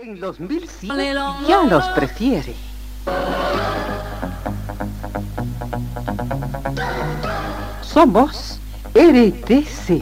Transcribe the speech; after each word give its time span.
En 0.00 0.20
los 0.20 0.38
mil 0.38 0.68
ya 1.48 1.64
los 1.64 1.84
prefiere. 1.88 2.54
Somos 7.82 8.60
RTC, 8.94 10.00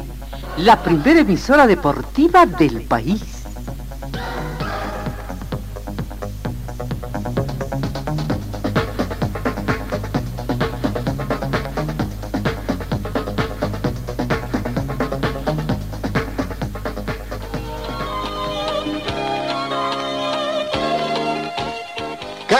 la 0.59 0.82
primera 0.82 1.21
emisora 1.21 1.67
deportiva 1.67 2.45
del 2.45 2.82
país. 2.82 3.36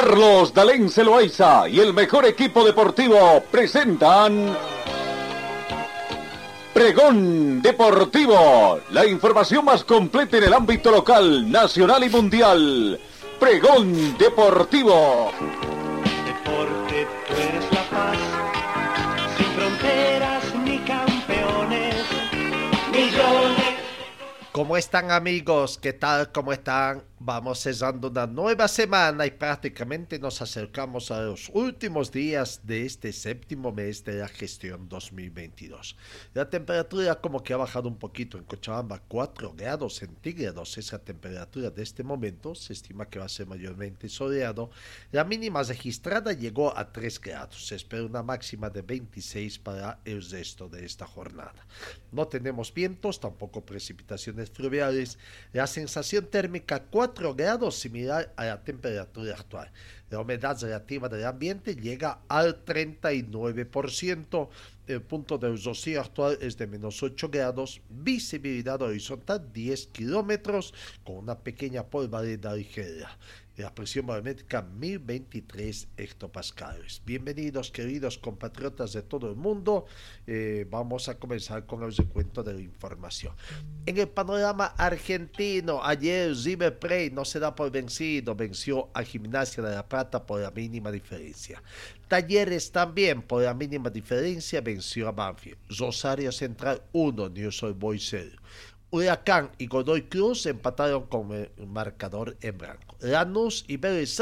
Carlos 0.07 0.55
Dalén 0.55 0.89
Celoaiza 0.89 1.69
y 1.69 1.81
el 1.81 1.93
mejor 1.93 2.27
equipo 2.27 2.65
deportivo 2.65 3.43
presentan 3.51 4.57
Pregón 6.73 7.61
Deportivo, 7.61 8.79
la 8.93 9.05
información 9.05 9.65
más 9.65 9.83
completa 9.83 10.37
en 10.39 10.45
el 10.45 10.55
ámbito 10.55 10.93
local, 10.93 11.51
nacional 11.51 12.05
y 12.05 12.09
mundial. 12.09 13.01
Pregón 13.41 14.17
Deportivo. 14.17 15.33
Deporte, 16.25 17.09
tú 17.27 17.35
eres 17.35 17.65
la 17.73 17.83
paz, 17.91 18.19
sin 19.37 19.47
fronteras 19.57 20.55
ni 20.65 20.79
campeones, 20.85 21.97
millones. 22.93 23.75
¿Cómo 24.53 24.77
están 24.77 25.11
amigos? 25.11 25.79
¿Qué 25.83 25.95
tal? 25.95 26.31
¿Cómo 26.31 26.53
están? 26.53 27.03
Vamos 27.19 27.61
cesando 27.61 28.11
una 28.11 28.27
nueva 28.27 28.69
semana 28.69 29.25
y 29.25 29.31
prácticamente 29.31 30.19
nos 30.19 30.43
acercamos 30.43 31.11
a 31.11 31.23
los 31.23 31.51
últimos 31.55 32.13
días 32.13 32.61
de 32.65 32.85
este 32.85 33.11
séptimo 33.11 33.73
mes 33.73 34.05
de 34.05 34.17
la 34.17 34.29
gestión 34.29 34.87
2022. 34.87 35.97
La 36.35 36.51
temperatura 36.51 37.15
como 37.15 37.43
que 37.43 37.55
ha 37.55 37.57
bajado 37.57 37.89
un 37.89 37.97
poquito 37.97 38.37
en 38.37 38.45
Cochabamba, 38.45 39.01
4 39.09 39.55
grados 39.57 39.95
centígrados 39.95 40.77
esa 40.77 40.99
temperatura 40.99 41.71
de 41.71 41.83
este 41.83 42.03
momento, 42.03 42.55
se 42.55 42.75
estima 42.75 43.09
que 43.09 43.19
va 43.19 43.25
a 43.25 43.31
ser 43.31 43.47
mayormente 43.47 44.11
soleado. 44.11 44.71
La 45.11 45.25
mínima 45.25 45.63
registrada 45.63 46.35
llegó 46.35 46.77
a 46.77 46.93
3 46.93 47.19
grados, 47.19 47.67
se 47.67 47.77
espera 47.77 48.05
una 48.05 48.23
máxima 48.23 48.69
de 48.69 48.83
26 48.83 49.59
para 49.61 50.01
el 50.05 50.23
resto 50.23 50.69
de 50.69 50.85
esta 50.85 51.07
jornada. 51.07 51.67
No 52.13 52.29
tenemos 52.29 52.75
vientos, 52.75 53.21
tampoco 53.21 53.65
precipitaciones 53.65 54.51
fluviales, 54.51 55.19
la 55.55 55.67
sensación 55.67 56.27
térmica 56.27 56.85
4 56.85 57.16
grados, 57.17 57.79
similar 57.79 58.33
a 58.37 58.45
la 58.45 58.63
temperatura 58.63 59.35
actual. 59.35 59.71
La 60.11 60.21
humedad 60.21 60.61
relativa 60.61 61.09
del 61.09 61.25
ambiente 61.25 61.75
llega 61.75 62.21
al 62.29 62.65
39%. 62.65 64.49
El 64.87 65.03
punto 65.03 65.37
de 65.37 65.57
rocío 65.57 66.01
actual 66.01 66.39
es 66.41 66.57
de 66.57 66.67
menos 66.67 67.03
8 67.03 67.29
grados. 67.29 67.81
Visibilidad 67.89 68.81
horizontal 68.81 69.53
10 69.53 69.89
kilómetros 69.89 70.73
con 71.05 71.17
una 71.17 71.39
pequeña 71.39 71.85
polvareda 71.85 72.55
ligera 72.55 73.19
la 73.57 73.75
presión 73.75 74.07
barométrica 74.07 74.63
1023 74.63 75.89
hectopascales. 75.97 77.01
Bienvenidos 77.07 77.71
queridos 77.71 78.19
compatriotas 78.19 78.93
de 78.93 79.03
todo 79.03 79.31
el 79.31 79.37
mundo. 79.37 79.87
Eh, 80.27 80.67
vamos 80.71 81.09
a 81.09 81.19
comenzar 81.19 81.65
con 81.65 81.83
el 81.83 81.95
recuento 81.97 82.43
de 82.43 82.53
la 82.53 82.61
información. 82.61 83.35
En 83.87 83.97
el 83.97 84.09
panorama 84.09 84.67
argentino, 84.77 85.83
ayer 85.83 86.35
River 86.37 86.79
Plate 86.79 87.11
no 87.13 87.25
se 87.25 87.39
da 87.39 87.55
por 87.55 87.71
vencido, 87.71 88.35
venció 88.35 88.91
a 88.93 89.03
Gimnasia 89.03 89.63
de 89.63 89.75
la 89.75 89.89
Plata 89.89 90.27
por 90.27 90.41
la 90.41 90.51
mínima 90.51 90.93
diferencia. 90.93 91.63
Talleres 92.09 92.71
también 92.71 93.23
por 93.23 93.43
la 93.43 93.55
mínima 93.55 93.89
diferencia 93.89 94.61
venció 94.61 95.09
a 95.09 95.13
Banfield. 95.13 95.59
Rosario 95.79 96.31
Central 96.31 96.83
1, 96.93 97.31
News 97.31 97.65
Boy 97.77 97.99
0. 97.99 98.37
Huracán 98.91 99.51
y 99.59 99.67
Godoy 99.67 100.03
Cruz 100.03 100.47
empataron 100.47 101.07
con 101.07 101.33
el 101.33 101.51
marcador 101.67 102.37
en 102.41 102.57
blanco. 102.57 102.97
Lanús 103.01 103.65
y 103.69 103.77
Vélez 103.77 104.19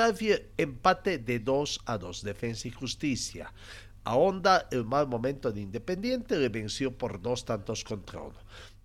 empate 0.57 1.19
de 1.19 1.39
2 1.39 1.81
a 1.87 1.99
2. 1.99 2.23
Defensa 2.23 2.69
y 2.69 2.71
Justicia. 2.71 3.53
A 4.05 4.17
el 4.71 4.85
mal 4.85 5.07
momento 5.07 5.51
de 5.51 5.63
Independiente 5.63 6.37
le 6.37 6.51
venció 6.51 6.97
por 6.97 7.23
dos 7.23 7.45
tantos 7.45 7.85
contra 7.85 8.21
uno. 8.21 8.39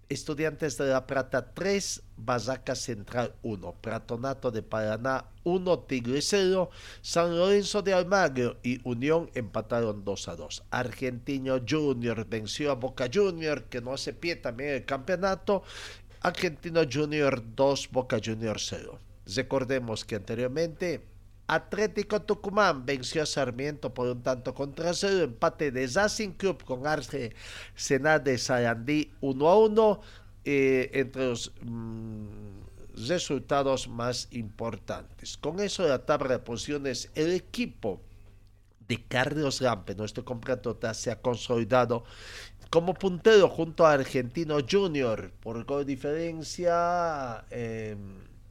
Estudiantes 0.09 0.75
de 0.79 0.87
La 0.87 1.05
Plata 1.05 1.53
3, 1.53 2.01
Bazaca 2.17 2.73
Central 2.73 3.35
1, 3.43 3.75
Pratonato 3.79 4.49
de 4.49 4.63
Paraná 4.63 5.25
1, 5.43 5.79
Tigre 5.81 6.23
0, 6.23 6.71
San 7.03 7.37
Lorenzo 7.37 7.83
de 7.83 7.93
Almagro 7.93 8.57
y 8.63 8.79
Unión 8.89 9.29
empataron 9.35 10.03
2 10.03 10.27
a 10.29 10.35
2. 10.35 10.63
Argentino 10.71 11.59
Junior 11.59 12.25
venció 12.27 12.71
a 12.71 12.73
Boca 12.73 13.07
Junior, 13.13 13.65
que 13.65 13.81
no 13.81 13.93
hace 13.93 14.13
pie 14.13 14.35
también 14.35 14.71
el 14.71 14.85
campeonato. 14.85 15.61
Argentino 16.21 16.81
Junior 16.91 17.43
2, 17.55 17.89
Boca 17.91 18.17
Junior 18.23 18.59
0. 18.59 18.97
Recordemos 19.35 20.05
que 20.05 20.15
anteriormente 20.15 21.05
Atlético 21.49 22.21
Tucumán 22.21 22.85
venció 22.85 23.23
a 23.23 23.25
Sarmiento 23.25 23.91
por 23.93 24.07
un 24.07 24.21
tanto 24.21 24.53
contra 24.53 24.93
cero. 24.93 25.23
Empate 25.23 25.71
de 25.71 25.87
Racing 25.87 26.31
Club 26.31 26.63
con 26.63 26.85
Arce 26.85 27.33
Senat 27.75 28.23
de 28.23 28.37
Sayandí 28.37 29.11
1 29.21 29.49
a 29.49 29.57
1. 29.57 30.01
Eh, 30.45 30.89
entre 30.93 31.25
los 31.25 31.51
mm, 31.61 33.07
resultados 33.07 33.88
más 33.88 34.27
importantes. 34.31 35.38
Con 35.38 35.59
eso 35.59 35.88
la 35.88 36.05
tabla 36.05 36.29
de 36.29 36.39
posiciones, 36.39 37.11
el 37.15 37.33
equipo 37.33 38.01
de 38.88 39.03
Carlos 39.05 39.61
Rampe, 39.61 39.95
nuestro 39.95 40.23
compatriota, 40.23 40.93
se 40.93 41.11
ha 41.11 41.21
consolidado 41.21 42.03
como 42.69 42.93
puntero 42.93 43.49
junto 43.49 43.85
a 43.85 43.93
Argentino 43.93 44.57
Junior 44.67 45.31
por 45.41 45.63
gol 45.65 45.85
diferencia. 45.85 47.43
Eh, 47.49 47.97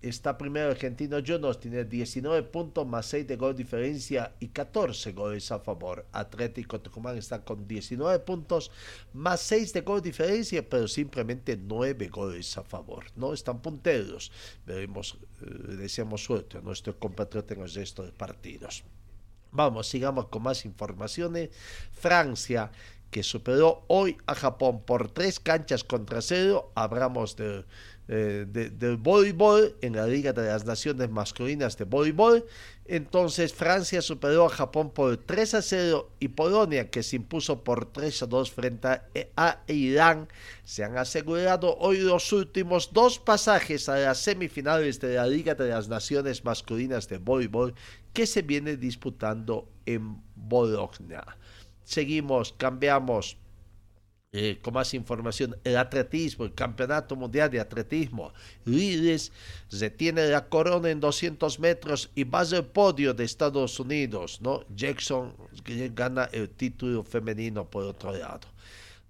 está 0.00 0.38
primero 0.38 0.70
Argentino 0.70 1.18
Juniors, 1.24 1.58
tiene 1.58 1.84
19 1.84 2.44
puntos 2.44 2.86
más 2.86 3.06
6 3.06 3.26
de 3.26 3.36
gol 3.36 3.56
diferencia 3.56 4.34
y 4.38 4.48
14 4.48 5.12
goles 5.12 5.50
a 5.50 5.58
favor. 5.58 6.06
Atlético 6.12 6.80
Tucumán 6.80 7.18
está 7.18 7.44
con 7.44 7.66
19 7.66 8.18
puntos 8.20 8.70
más 9.12 9.40
6 9.40 9.72
de 9.72 9.80
gol 9.80 10.00
diferencia, 10.00 10.68
pero 10.68 10.86
simplemente 10.86 11.56
9 11.56 12.08
goles 12.08 12.56
a 12.56 12.62
favor. 12.62 13.04
No 13.16 13.32
están 13.32 13.60
punteros. 13.60 14.30
Veremos, 14.66 15.18
eh, 15.42 15.76
deseamos 15.76 16.22
suerte 16.22 16.58
a 16.58 16.60
nuestro 16.60 16.98
compatriota 16.98 17.54
en 17.54 17.62
el 17.62 17.72
resto 17.72 18.04
de 18.04 18.12
partidos. 18.12 18.84
Vamos, 19.50 19.88
sigamos 19.88 20.26
con 20.28 20.42
más 20.42 20.64
informaciones. 20.64 21.50
Francia 21.92 22.70
que 23.10 23.22
superó 23.22 23.84
hoy 23.88 24.18
a 24.26 24.34
Japón 24.34 24.82
por 24.84 25.10
tres 25.10 25.40
canchas 25.40 25.82
contra 25.84 26.20
cero. 26.20 26.72
Hablamos 26.74 27.36
de 27.36 27.64
eh, 28.08 28.46
del 28.48 28.96
voleibol 28.96 29.76
en 29.82 29.96
la 29.96 30.06
Liga 30.06 30.32
de 30.32 30.46
las 30.46 30.64
Naciones 30.64 31.10
Masculinas 31.10 31.76
de 31.76 31.84
Voleibol. 31.84 32.46
Entonces 32.86 33.52
Francia 33.52 34.00
superó 34.00 34.46
a 34.46 34.48
Japón 34.48 34.90
por 34.90 35.18
3 35.18 35.54
a 35.54 35.60
0 35.60 36.12
y 36.18 36.28
Polonia 36.28 36.88
que 36.90 37.02
se 37.02 37.16
impuso 37.16 37.62
por 37.62 37.92
3 37.92 38.22
a 38.22 38.26
2 38.26 38.50
frente 38.50 38.88
a 39.36 39.62
Irán 39.66 40.26
se 40.64 40.84
han 40.84 40.96
asegurado 40.96 41.76
hoy 41.78 41.98
los 41.98 42.32
últimos 42.32 42.92
dos 42.94 43.18
pasajes 43.18 43.88
a 43.90 43.98
las 43.98 44.18
semifinales 44.18 45.00
de 45.00 45.16
la 45.16 45.26
Liga 45.26 45.54
de 45.54 45.68
las 45.68 45.88
Naciones 45.88 46.44
Masculinas 46.44 47.08
de 47.08 47.18
Voleibol 47.18 47.74
que 48.14 48.26
se 48.26 48.42
viene 48.42 48.76
disputando 48.76 49.68
en 49.84 50.22
Bologna. 50.34 51.36
Seguimos, 51.84 52.54
cambiamos 52.54 53.36
eh, 54.32 54.58
con 54.60 54.74
más 54.74 54.92
información, 54.92 55.56
el 55.64 55.78
atletismo, 55.78 56.44
el 56.44 56.54
Campeonato 56.54 57.16
Mundial 57.16 57.50
de 57.50 57.60
Atletismo. 57.60 58.32
Líderes 58.66 59.32
retiene 59.70 60.28
la 60.28 60.48
corona 60.48 60.90
en 60.90 61.00
200 61.00 61.58
metros 61.60 62.10
y 62.14 62.24
va 62.24 62.40
al 62.40 62.66
podio 62.66 63.14
de 63.14 63.24
Estados 63.24 63.80
Unidos, 63.80 64.40
¿no? 64.42 64.64
Jackson 64.76 65.34
gana 65.94 66.28
el 66.32 66.50
título 66.50 67.02
femenino 67.04 67.64
por 67.64 67.84
otro 67.84 68.12
lado. 68.12 68.48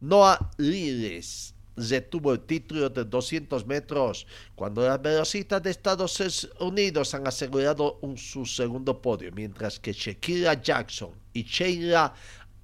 Noah 0.00 0.52
Líderes 0.56 1.52
retuvo 1.74 2.32
el 2.32 2.40
título 2.40 2.88
de 2.88 3.04
200 3.04 3.66
metros 3.66 4.24
cuando 4.54 4.86
las 4.86 5.02
velocitas 5.02 5.60
de 5.62 5.70
Estados 5.70 6.48
Unidos 6.60 7.14
han 7.14 7.26
asegurado 7.26 7.98
un, 8.02 8.16
su 8.16 8.46
segundo 8.46 9.02
podio, 9.02 9.32
mientras 9.32 9.80
que 9.80 9.92
Shakira 9.92 10.60
Jackson 10.60 11.10
y 11.32 11.42
Sheila 11.42 12.14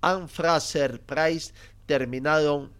Ann 0.00 0.28
Fraser 0.28 1.00
Price 1.00 1.52
terminaron 1.86 2.70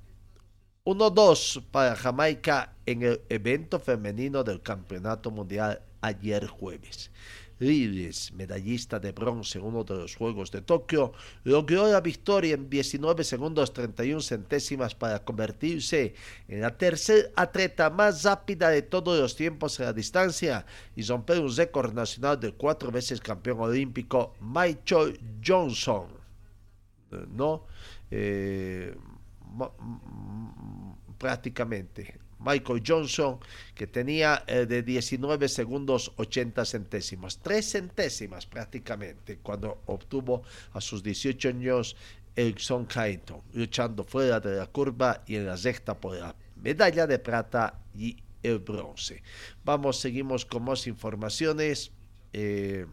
1-2 0.85 1.63
para 1.71 1.97
Jamaica 1.97 2.75
en 2.87 3.03
el 3.03 3.21
evento 3.29 3.79
femenino 3.81 4.45
del 4.45 4.61
Campeonato 4.61 5.31
Mundial 5.31 5.81
ayer 6.03 6.47
jueves. 6.47 7.11
Rives, 7.61 8.33
medallista 8.33 8.99
de 8.99 9.13
bronce 9.13 9.59
en 9.59 9.65
uno 9.65 9.85
de 9.85 9.95
los 9.95 10.17
Juegos 10.17 10.51
de 10.51 10.61
Tokio, 10.61 11.13
logró 11.45 11.91
la 11.91 12.01
victoria 12.01 12.55
en 12.55 12.69
19 12.69 13.23
segundos 13.25 13.73
31 13.73 14.21
centésimas 14.21 14.95
para 14.95 15.25
convertirse 15.25 16.15
en 16.49 16.61
la 16.61 16.77
tercera 16.77 17.29
atleta 17.37 17.91
más 17.91 18.25
rápida 18.25 18.71
de 18.71 18.83
todos 18.83 19.19
los 19.19 19.37
tiempos 19.37 19.79
en 19.79 19.87
la 19.87 19.93
distancia 19.93 20.67
y 20.97 21.03
romper 21.03 21.41
un 21.41 21.55
récord 21.55 21.95
nacional 21.95 22.39
del 22.41 22.55
cuatro 22.55 22.91
veces 22.91 23.21
campeón 23.21 23.61
olímpico 23.61 24.35
Michael 24.41 25.19
Johnson. 25.45 26.09
¿No? 27.33 27.65
Eh, 28.17 28.95
prácticamente. 31.19 32.19
Michael 32.39 32.83
Johnson, 32.87 33.41
que 33.75 33.87
tenía 33.87 34.45
eh, 34.47 34.67
de 34.67 34.83
19 34.83 35.49
segundos 35.49 36.13
80 36.17 36.65
centésimos, 36.65 37.39
tres 37.39 37.73
centésimas 37.73 38.47
prácticamente, 38.47 39.39
cuando 39.39 39.83
obtuvo 39.87 40.43
a 40.75 40.81
sus 40.81 41.03
18 41.03 41.49
años 41.49 41.97
el 42.37 42.59
Son 42.59 42.85
Clayton, 42.85 43.41
luchando 43.55 44.05
fuera 44.05 44.39
de 44.39 44.57
la 44.57 44.67
curva 44.67 45.25
y 45.27 45.37
en 45.37 45.47
la 45.47 45.57
recta 45.57 45.99
por 45.99 46.17
la 46.17 46.37
medalla 46.57 47.07
de 47.07 47.19
plata 47.19 47.81
y 47.95 48.17
el 48.43 48.59
bronce. 48.61 49.23
Vamos, 49.65 49.99
seguimos 49.99 50.45
con 50.45 50.65
más 50.65 50.87
informaciones. 50.87 51.91
Eh, 52.33 52.87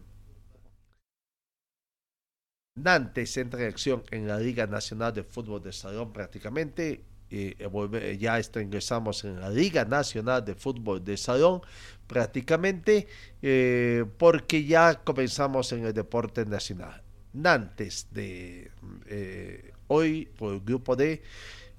Nantes 2.74 3.36
entra 3.36 3.60
en 3.60 3.68
acción 3.68 4.02
en 4.10 4.26
la 4.26 4.38
Liga 4.38 4.66
Nacional 4.66 5.12
de 5.12 5.24
Fútbol 5.24 5.62
de 5.62 5.72
Salón 5.72 6.12
prácticamente 6.12 7.04
eh, 7.30 8.16
ya 8.18 8.38
está, 8.38 8.60
ingresamos 8.60 9.24
en 9.24 9.40
la 9.40 9.50
Liga 9.50 9.84
Nacional 9.84 10.44
de 10.44 10.54
Fútbol 10.54 11.04
de 11.04 11.16
Salón 11.16 11.60
prácticamente 12.06 13.06
eh, 13.40 14.04
porque 14.18 14.64
ya 14.64 14.96
comenzamos 14.96 15.72
en 15.72 15.86
el 15.86 15.92
deporte 15.92 16.44
nacional. 16.46 17.02
Nantes 17.34 18.08
de 18.10 18.70
eh, 19.06 19.72
hoy 19.88 20.26
por 20.36 20.54
el 20.54 20.60
grupo 20.60 20.96
D 20.96 21.22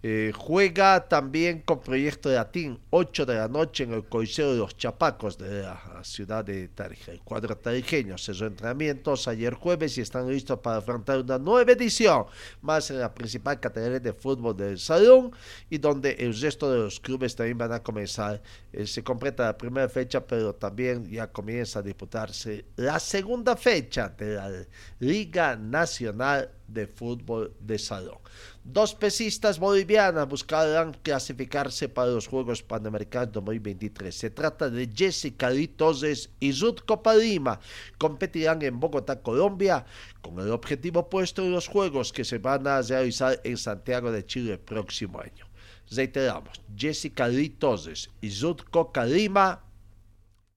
eh, 0.05 0.33
juega 0.35 1.07
también 1.07 1.61
con 1.61 1.79
Proyecto 1.79 2.29
Latín, 2.29 2.77
8 2.89 3.25
de 3.25 3.35
la 3.35 3.47
noche 3.47 3.85
en 3.85 3.93
el 3.93 4.03
Coliseo 4.03 4.51
de 4.51 4.57
los 4.57 4.75
Chapacos 4.75 5.37
de 5.37 5.61
la 5.61 6.01
ciudad 6.03 6.43
de 6.43 6.67
Tarija. 6.67 7.13
El 7.13 7.21
cuadro 7.21 7.55
tarijeño 7.55 8.17
cerró 8.17 8.47
entrenamientos 8.47 9.29
ayer 9.29 9.53
jueves 9.53 9.97
y 9.97 10.01
están 10.01 10.29
listos 10.29 10.59
para 10.59 10.79
afrontar 10.79 11.21
una 11.21 11.37
nueva 11.39 11.71
edición 11.71 12.25
más 12.61 12.91
en 12.91 12.99
la 12.99 13.13
principal 13.13 13.61
categoría 13.61 14.01
de 14.01 14.11
fútbol 14.11 14.57
del 14.57 14.77
salón 14.77 15.31
y 15.69 15.77
donde 15.77 16.11
el 16.19 16.37
resto 16.37 16.69
de 16.69 16.79
los 16.79 16.99
clubes 16.99 17.33
también 17.33 17.57
van 17.57 17.71
a 17.71 17.81
comenzar. 17.81 18.41
Eh, 18.73 18.85
se 18.85 19.05
completa 19.05 19.45
la 19.45 19.57
primera 19.57 19.87
fecha, 19.87 20.27
pero 20.27 20.53
también 20.53 21.09
ya 21.09 21.31
comienza 21.31 21.79
a 21.79 21.81
disputarse 21.81 22.65
la 22.75 22.99
segunda 22.99 23.55
fecha 23.55 24.09
de 24.09 24.35
la 24.35 24.51
Liga 24.99 25.55
Nacional 25.55 26.51
de 26.67 26.87
Fútbol 26.87 27.53
de 27.59 27.79
Salón. 27.79 28.17
Dos 28.65 28.95
pesistas 28.95 29.59
bolivianas 29.59 30.25
buscarán 30.25 30.93
clasificarse 31.03 31.89
para 31.89 32.11
los 32.11 32.27
Juegos 32.27 32.63
Panamericanos 32.63 33.33
2023. 33.33 34.15
Se 34.15 34.29
trata 34.29 34.69
de 34.69 34.89
Jessica 34.95 35.49
Litoses 35.49 36.29
y 36.39 36.53
Ruth 36.53 36.79
Copadima. 36.85 37.59
Competirán 37.97 38.61
en 38.61 38.79
Bogotá, 38.79 39.21
Colombia, 39.21 39.85
con 40.21 40.39
el 40.39 40.49
objetivo 40.49 41.09
puesto 41.09 41.41
en 41.43 41.51
los 41.51 41.67
Juegos 41.67 42.13
que 42.13 42.23
se 42.23 42.37
van 42.37 42.65
a 42.65 42.81
realizar 42.81 43.41
en 43.43 43.57
Santiago 43.57 44.13
de 44.13 44.25
Chile 44.25 44.53
el 44.53 44.59
próximo 44.59 45.19
año. 45.19 45.45
Reiteramos, 45.91 46.61
Jessica 46.73 47.27
Litoses 47.27 48.11
y 48.21 48.33
Ruth 48.39 48.61
Copadima 48.71 49.61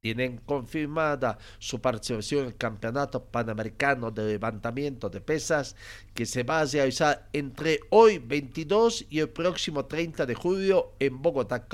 tienen 0.07 0.37
confirmada 0.37 1.37
su 1.59 1.81
participación 1.81 2.43
en 2.43 2.47
el 2.47 2.57
Campeonato 2.57 3.25
Panamericano 3.25 4.13
de 4.13 4.25
Levantamiento 4.25 5.11
de 5.11 5.21
Pesas 5.21 5.75
que 6.15 6.27
se 6.27 6.45
va 6.45 6.61
a 6.61 6.65
realizar 6.65 7.29
entre 7.33 7.81
hoy 7.91 8.19
22 8.19 9.07
y 9.11 9.19
el 9.19 9.31
próximo 9.31 9.87
30 9.87 10.25
de 10.25 10.35
julio 10.37 10.93
en 11.01 11.21
Bogotá, 11.21 11.67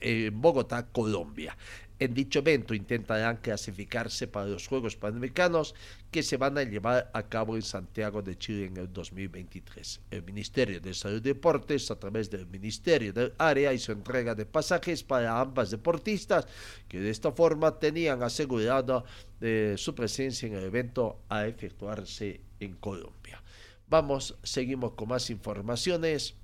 en 0.00 0.38
Bogotá 0.38 0.86
Colombia. 0.92 1.56
En 2.00 2.14
dicho 2.14 2.38
evento 2.38 2.74
intentarán 2.74 3.38
clasificarse 3.38 4.28
para 4.28 4.46
los 4.46 4.68
Juegos 4.68 4.94
Panamericanos 4.94 5.74
que 6.12 6.22
se 6.22 6.36
van 6.36 6.56
a 6.56 6.62
llevar 6.62 7.10
a 7.12 7.24
cabo 7.24 7.56
en 7.56 7.62
Santiago 7.62 8.22
de 8.22 8.38
Chile 8.38 8.66
en 8.66 8.76
el 8.76 8.92
2023. 8.92 10.00
El 10.12 10.22
Ministerio 10.22 10.80
de 10.80 10.94
Salud 10.94 11.18
y 11.18 11.28
Deportes, 11.28 11.90
a 11.90 11.98
través 11.98 12.30
del 12.30 12.46
Ministerio 12.46 13.12
del 13.12 13.32
Área, 13.36 13.72
hizo 13.72 13.90
entrega 13.90 14.36
de 14.36 14.46
pasajes 14.46 15.02
para 15.02 15.40
ambas 15.40 15.72
deportistas 15.72 16.46
que 16.86 17.00
de 17.00 17.10
esta 17.10 17.32
forma 17.32 17.76
tenían 17.80 18.22
asegurada 18.22 19.02
eh, 19.40 19.74
su 19.76 19.92
presencia 19.92 20.46
en 20.46 20.54
el 20.54 20.64
evento 20.64 21.18
a 21.28 21.48
efectuarse 21.48 22.40
en 22.60 22.74
Colombia. 22.74 23.42
Vamos, 23.88 24.36
seguimos 24.44 24.92
con 24.92 25.08
más 25.08 25.30
informaciones. 25.30 26.34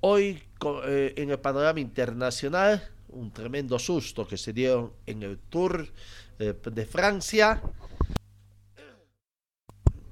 Hoy 0.00 0.42
eh, 0.86 1.12
en 1.16 1.30
el 1.30 1.38
panorama 1.40 1.80
internacional 1.80 2.82
un 3.12 3.32
tremendo 3.32 3.78
susto 3.78 4.26
que 4.26 4.36
se 4.36 4.52
dio 4.52 4.94
en 5.06 5.22
el 5.22 5.38
Tour 5.38 5.86
eh, 6.38 6.54
de 6.64 6.86
Francia. 6.86 7.62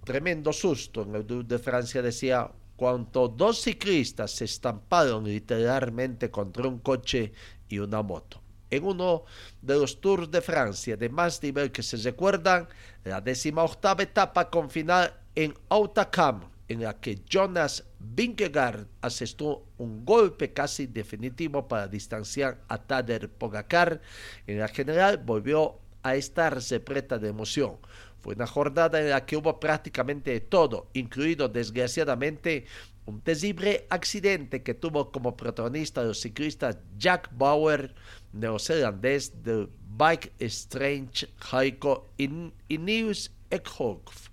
Tremendo 0.04 0.52
susto 0.52 1.02
en 1.02 1.14
el 1.14 1.26
Tour 1.26 1.44
de 1.44 1.58
Francia 1.58 2.02
decía, 2.02 2.50
cuando 2.76 3.28
dos 3.28 3.60
ciclistas 3.60 4.30
se 4.30 4.44
estamparon 4.44 5.24
literalmente 5.24 6.30
contra 6.30 6.68
un 6.68 6.78
coche 6.78 7.32
y 7.68 7.78
una 7.78 8.02
moto. 8.02 8.40
En 8.70 8.84
uno 8.84 9.24
de 9.62 9.74
los 9.74 10.00
Tours 10.00 10.30
de 10.30 10.40
Francia 10.40 10.96
de 10.96 11.08
más 11.08 11.42
nivel 11.42 11.72
que 11.72 11.82
se 11.82 11.96
recuerdan, 11.96 12.68
la 13.04 13.20
décima 13.20 13.64
octava 13.64 14.02
etapa 14.02 14.48
con 14.50 14.70
final 14.70 15.12
en 15.34 15.54
Autocam 15.68 16.57
en 16.68 16.82
la 16.82 17.00
que 17.00 17.20
Jonas 17.28 17.84
Vingegaard 17.98 18.86
asestó 19.00 19.64
un 19.78 20.04
golpe 20.04 20.52
casi 20.52 20.86
definitivo 20.86 21.66
para 21.66 21.88
distanciar 21.88 22.60
a 22.68 22.78
Tadej 22.78 23.28
Pogacar, 23.28 24.00
en 24.46 24.66
general 24.68 25.18
volvió 25.18 25.78
a 26.02 26.14
estar 26.14 26.58
repleta 26.70 27.18
de 27.18 27.28
emoción. 27.28 27.76
Fue 28.20 28.34
una 28.34 28.46
jornada 28.46 29.00
en 29.00 29.10
la 29.10 29.24
que 29.24 29.36
hubo 29.36 29.58
prácticamente 29.60 30.40
todo, 30.40 30.88
incluido 30.92 31.48
desgraciadamente 31.48 32.66
un 33.06 33.22
terrible 33.22 33.86
accidente 33.88 34.62
que 34.62 34.74
tuvo 34.74 35.10
como 35.10 35.36
protagonista 35.36 36.02
el 36.02 36.14
ciclista 36.14 36.78
Jack 36.98 37.30
Bauer, 37.32 37.94
neozelandés 38.32 39.42
del 39.42 39.70
Bike 39.96 40.32
Strange 40.40 41.28
Heiko 41.50 42.06
Ineos 42.18 43.30
Ekhoff 43.50 44.27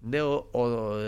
Neo 0.00 0.48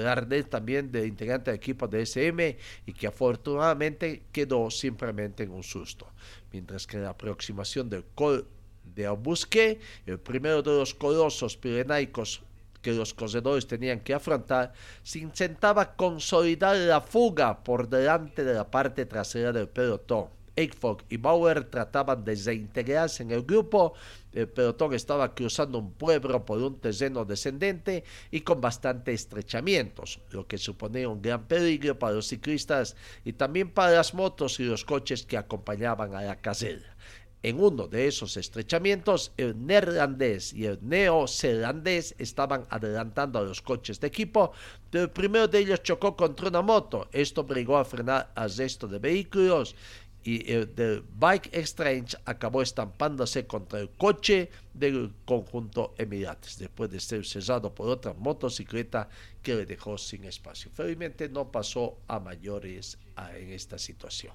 Ardez 0.07 0.49
también 0.49 0.91
de 0.91 1.07
integrante 1.07 1.51
del 1.51 1.59
equipo 1.59 1.87
de 1.87 2.03
SM 2.03 2.59
y 2.87 2.93
que 2.93 3.07
afortunadamente 3.07 4.25
quedó 4.33 4.71
simplemente 4.71 5.45
en 5.45 5.51
un 5.51 5.63
susto. 5.63 6.07
Mientras 6.53 6.87
que 6.87 6.99
la 6.99 7.11
aproximación 7.11 7.89
del 7.89 8.05
Col 8.15 8.47
de 8.95 9.07
Albusque, 9.07 9.79
el 10.07 10.19
primero 10.19 10.63
de 10.63 10.73
los 10.73 10.94
colosos 10.94 11.56
pirenaicos 11.56 12.43
que 12.82 12.93
los 12.93 13.13
corredores 13.15 13.67
tenían 13.67 14.01
que 14.01 14.15
afrontar, 14.15 14.73
se 15.03 15.19
intentaba 15.19 15.94
consolidar 15.94 16.77
la 16.77 17.01
fuga 17.01 17.63
por 17.63 17.89
delante 17.89 18.43
de 18.43 18.55
la 18.55 18.70
parte 18.70 19.05
trasera 19.06 19.53
del 19.53 19.69
pelotón 19.69 20.40
Eichfog 20.60 21.02
y 21.08 21.17
Bauer 21.17 21.64
trataban 21.64 22.24
de 22.24 22.34
reintegrarse 22.34 23.22
en 23.22 23.31
el 23.31 23.43
grupo. 23.43 23.94
El 24.32 24.48
pelotón 24.48 24.94
estaba 24.94 25.34
cruzando 25.34 25.79
un 25.79 25.93
pueblo 25.93 26.44
por 26.44 26.62
un 26.62 26.79
terreno 26.79 27.24
descendente 27.24 28.05
y 28.31 28.43
con 28.43 28.60
bastantes 28.60 29.22
estrechamientos, 29.22 30.20
lo 30.31 30.46
que 30.46 30.58
suponía 30.58 31.08
un 31.08 31.22
gran 31.22 31.46
peligro 31.46 31.98
para 31.98 32.14
los 32.14 32.29
ciclistas 32.29 32.96
y 33.24 33.32
también 33.32 33.70
para 33.70 33.93
las 33.93 34.14
motos 34.14 34.60
y 34.60 34.64
los 34.64 34.84
coches 34.84 35.24
que 35.24 35.36
acompañaban 35.36 36.14
a 36.14 36.22
la 36.22 36.36
carrera. 36.36 36.96
En 37.43 37.58
uno 37.58 37.88
de 37.88 38.06
esos 38.06 38.36
estrechamientos, 38.36 39.32
el 39.38 39.67
neerlandés 39.67 40.52
y 40.52 40.67
el 40.67 40.79
neozelandés 40.82 42.14
estaban 42.19 42.67
adelantando 42.69 43.38
a 43.38 43.43
los 43.43 43.62
coches 43.62 43.98
de 43.98 44.08
equipo, 44.08 44.52
pero 44.90 45.05
el 45.05 45.10
primero 45.10 45.48
de 45.48 45.60
ellos 45.60 45.82
chocó 45.82 46.14
contra 46.17 46.48
una 46.48 46.60
moto. 46.60 47.08
Esto 47.12 47.40
obligó 47.40 47.79
a 47.79 47.86
frenar 47.86 48.31
al 48.34 48.55
resto 48.55 48.86
de 48.86 48.98
vehículos 48.98 49.74
y 50.22 50.53
el 50.53 50.74
del 50.74 51.03
Bike 51.17 51.50
Exchange 51.53 52.17
acabó 52.24 52.62
estampándose 52.62 53.46
contra 53.46 53.81
el 53.81 53.91
coche 53.91 54.50
del 54.74 55.12
conjunto 55.24 55.94
Emirates 55.96 56.58
después 56.58 56.91
de 56.91 57.00
ser 57.00 57.24
cesado 57.24 57.74
por 57.74 57.89
otra 57.89 58.12
motocicleta 58.15 59.08
que 59.43 59.55
le 59.55 59.67
dejó 59.67 59.96
sin 59.96 60.24
espacio. 60.24 60.70
Felizmente 60.72 61.29
no 61.29 61.50
pasó 61.50 61.98
a 62.06 62.20
mayores 62.20 62.98
en 63.34 63.50
esta 63.50 63.79
situación. 63.79 64.34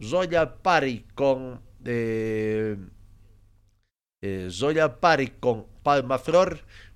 Royal 0.00 0.54
Party 0.54 1.04
con 1.14 1.60
eh, 1.84 2.76
eh, 4.22 4.50
con 5.40 5.66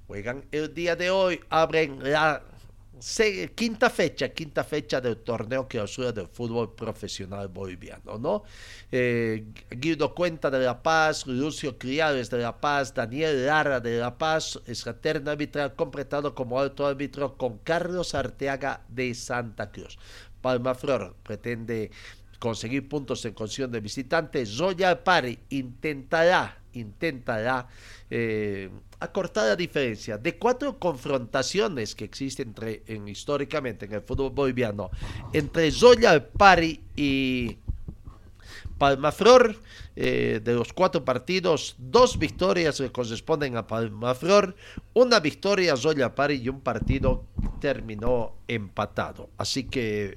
juegan 0.06 0.44
el 0.52 0.74
día 0.74 0.96
de 0.96 1.10
hoy, 1.10 1.40
abren 1.48 1.98
la 2.02 2.42
quinta 3.54 3.90
fecha, 3.90 4.30
quinta 4.30 4.64
fecha 4.64 5.00
del 5.00 5.18
torneo 5.18 5.68
clausura 5.68 6.10
del 6.10 6.26
fútbol 6.26 6.74
profesional 6.74 7.48
boliviano, 7.48 8.18
¿no? 8.18 8.44
Eh, 8.90 9.44
Guido 9.70 10.14
Cuenta 10.14 10.50
de 10.50 10.60
La 10.60 10.82
Paz, 10.82 11.26
Lucio 11.26 11.76
Criales 11.78 12.30
de 12.30 12.38
La 12.38 12.60
Paz, 12.60 12.94
Daniel 12.94 13.46
Lara 13.46 13.80
de 13.80 13.98
La 13.98 14.16
Paz, 14.16 14.58
terna 15.02 15.32
arbitral 15.32 15.74
completado 15.74 16.34
como 16.34 16.58
alto 16.58 16.86
árbitro 16.86 17.36
con 17.36 17.58
Carlos 17.58 18.14
Arteaga 18.14 18.84
de 18.88 19.14
Santa 19.14 19.70
Cruz. 19.70 19.98
Palma 20.40 20.74
Flor 20.74 21.14
pretende 21.22 21.90
conseguir 22.44 22.86
puntos 22.86 23.24
en 23.24 23.32
condición 23.32 23.72
de 23.72 23.80
visitante. 23.80 24.44
Zoya 24.44 24.90
Alpari 24.90 25.38
intentará, 25.48 26.58
intentará 26.74 27.66
eh, 28.10 28.68
acortar 29.00 29.46
la 29.46 29.56
diferencia 29.56 30.18
de 30.18 30.36
cuatro 30.36 30.78
confrontaciones 30.78 31.94
que 31.94 32.04
existen 32.04 32.48
entre, 32.48 32.82
en, 32.86 33.08
históricamente 33.08 33.86
en 33.86 33.94
el 33.94 34.02
fútbol 34.02 34.28
boliviano 34.28 34.90
entre 35.32 35.72
Zoya 35.72 36.10
Alpari 36.10 36.82
y 36.94 37.56
Palmaflor, 38.76 39.56
eh, 39.96 40.42
de 40.44 40.52
los 40.52 40.74
cuatro 40.74 41.02
partidos, 41.02 41.76
dos 41.78 42.18
victorias 42.18 42.78
le 42.78 42.92
corresponden 42.92 43.56
a 43.56 43.66
Palmaflor, 43.66 44.54
una 44.92 45.18
victoria 45.18 45.72
a 45.72 45.76
Zoya 45.78 46.14
Pari 46.14 46.42
y 46.42 46.50
un 46.50 46.60
partido 46.60 47.24
terminó 47.58 48.34
empatado. 48.48 49.30
Así 49.38 49.64
que 49.64 50.16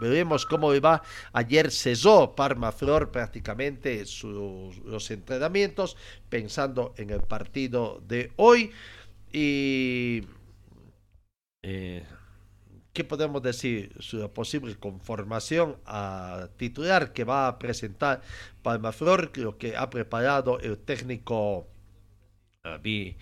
veremos 0.00 0.46
cómo 0.46 0.72
le 0.72 0.80
va. 0.80 1.02
Ayer 1.32 1.70
cesó 1.70 2.34
Palmaflor 2.34 3.10
prácticamente 3.10 4.04
sus, 4.06 4.78
los 4.78 5.10
entrenamientos 5.10 5.96
pensando 6.28 6.94
en 6.96 7.10
el 7.10 7.20
partido 7.20 8.02
de 8.06 8.32
hoy. 8.36 8.72
Y 9.32 10.24
eh, 11.62 12.04
¿Qué 12.92 13.04
podemos 13.04 13.40
decir? 13.42 13.94
Su 14.00 14.28
posible 14.32 14.74
conformación 14.76 15.76
a 15.86 16.48
titular 16.56 17.12
que 17.12 17.22
va 17.22 17.46
a 17.46 17.58
presentar 17.58 18.20
Palmaflor, 18.62 19.36
lo 19.38 19.58
que 19.58 19.76
ha 19.76 19.88
preparado 19.90 20.58
el 20.58 20.76
técnico 20.78 21.68
eh, 22.64 23.16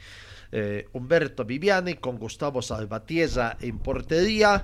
eh, 0.52 0.88
Humberto 0.92 1.44
Viviani 1.44 1.94
con 1.94 2.18
Gustavo 2.18 2.62
Salvatierra 2.62 3.58
en 3.60 3.78
portería. 3.78 4.62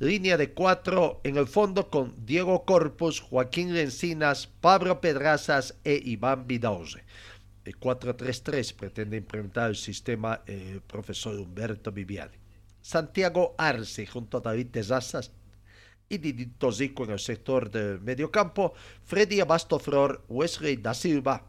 Línea 0.00 0.36
de 0.36 0.52
cuatro 0.52 1.20
en 1.24 1.36
el 1.36 1.48
fondo 1.48 1.90
con 1.90 2.14
Diego 2.24 2.64
Corpus, 2.64 3.18
Joaquín 3.18 3.74
Lencinas, 3.74 4.46
Pablo 4.46 5.00
Pedrazas 5.00 5.74
e 5.82 6.00
Iván 6.04 6.46
Vidauze. 6.46 7.02
El 7.64 7.80
4-3-3 7.80 8.76
pretende 8.76 9.16
implementar 9.16 9.70
el 9.70 9.74
sistema 9.74 10.42
eh, 10.46 10.70
el 10.74 10.82
profesor 10.82 11.34
Humberto 11.34 11.90
Viviani. 11.90 12.36
Santiago 12.80 13.56
Arce 13.58 14.06
junto 14.06 14.38
a 14.38 14.40
David 14.40 14.68
Tezazas 14.70 15.32
y 16.08 16.18
Didito 16.18 16.70
Zico 16.70 17.02
en 17.02 17.10
el 17.10 17.18
sector 17.18 17.68
del 17.68 18.00
mediocampo, 18.00 18.74
Freddy 19.04 19.40
Abasto 19.40 19.80
Flor, 19.80 20.24
Wesley 20.28 20.76
da 20.76 20.94
Silva 20.94 21.44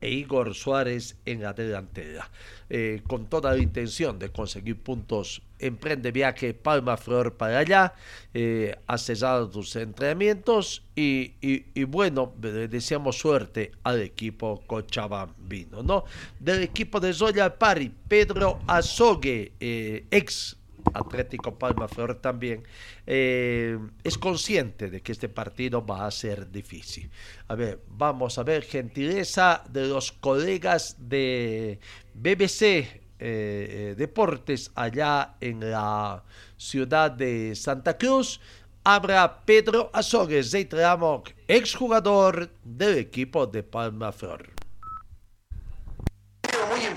e 0.00 0.10
Igor 0.10 0.54
Suárez 0.54 1.16
en 1.24 1.42
la 1.42 1.52
delantera. 1.52 2.30
Eh, 2.70 3.02
con 3.06 3.26
toda 3.26 3.52
la 3.52 3.62
intención 3.62 4.18
de 4.18 4.30
conseguir 4.30 4.78
puntos, 4.78 5.42
emprende 5.58 6.12
viaje 6.12 6.54
Palma 6.54 6.96
Flor 6.96 7.36
para 7.36 7.58
allá, 7.58 7.94
eh, 8.32 8.76
ha 8.86 8.98
cesado 8.98 9.52
sus 9.52 9.76
entrenamientos 9.76 10.82
y, 10.96 11.84
bueno, 11.84 12.32
le 12.40 12.68
deseamos 12.68 13.18
suerte 13.18 13.72
al 13.82 14.00
equipo 14.00 14.62
cochabambino, 14.66 15.82
¿no? 15.82 16.04
Del 16.40 16.62
equipo 16.62 17.00
de 17.00 17.12
Zoya 17.12 17.58
Pari, 17.58 17.92
Pedro 18.08 18.60
Azogue, 18.66 19.52
eh, 19.60 20.06
ex 20.10 20.56
Atlético 20.92 21.58
Palma 21.58 21.88
Flor 21.88 22.16
también, 22.16 22.62
eh, 23.06 23.78
es 24.02 24.18
consciente 24.18 24.90
de 24.90 25.00
que 25.00 25.12
este 25.12 25.28
partido 25.28 25.84
va 25.84 26.06
a 26.06 26.10
ser 26.10 26.50
difícil. 26.50 27.10
A 27.48 27.54
ver, 27.54 27.80
vamos 27.88 28.38
a 28.38 28.42
ver 28.42 28.62
gentileza 28.62 29.64
de 29.70 29.86
los 29.86 30.12
colegas 30.12 30.96
de 30.98 31.78
BBC 32.14 32.62
eh, 32.62 32.90
eh, 33.20 33.94
Deportes 33.96 34.70
allá 34.74 35.36
en 35.40 35.70
la 35.70 36.24
ciudad 36.56 37.10
de 37.10 37.54
Santa 37.54 37.96
Cruz. 37.96 38.40
Habrá 38.82 39.44
Pedro 39.44 39.90
Azogues 39.94 40.50
de 40.50 40.66
Tramoc, 40.66 41.30
exjugador 41.48 42.50
del 42.62 42.98
equipo 42.98 43.46
de 43.46 43.62
Palma 43.62 44.12
Flor. 44.12 44.53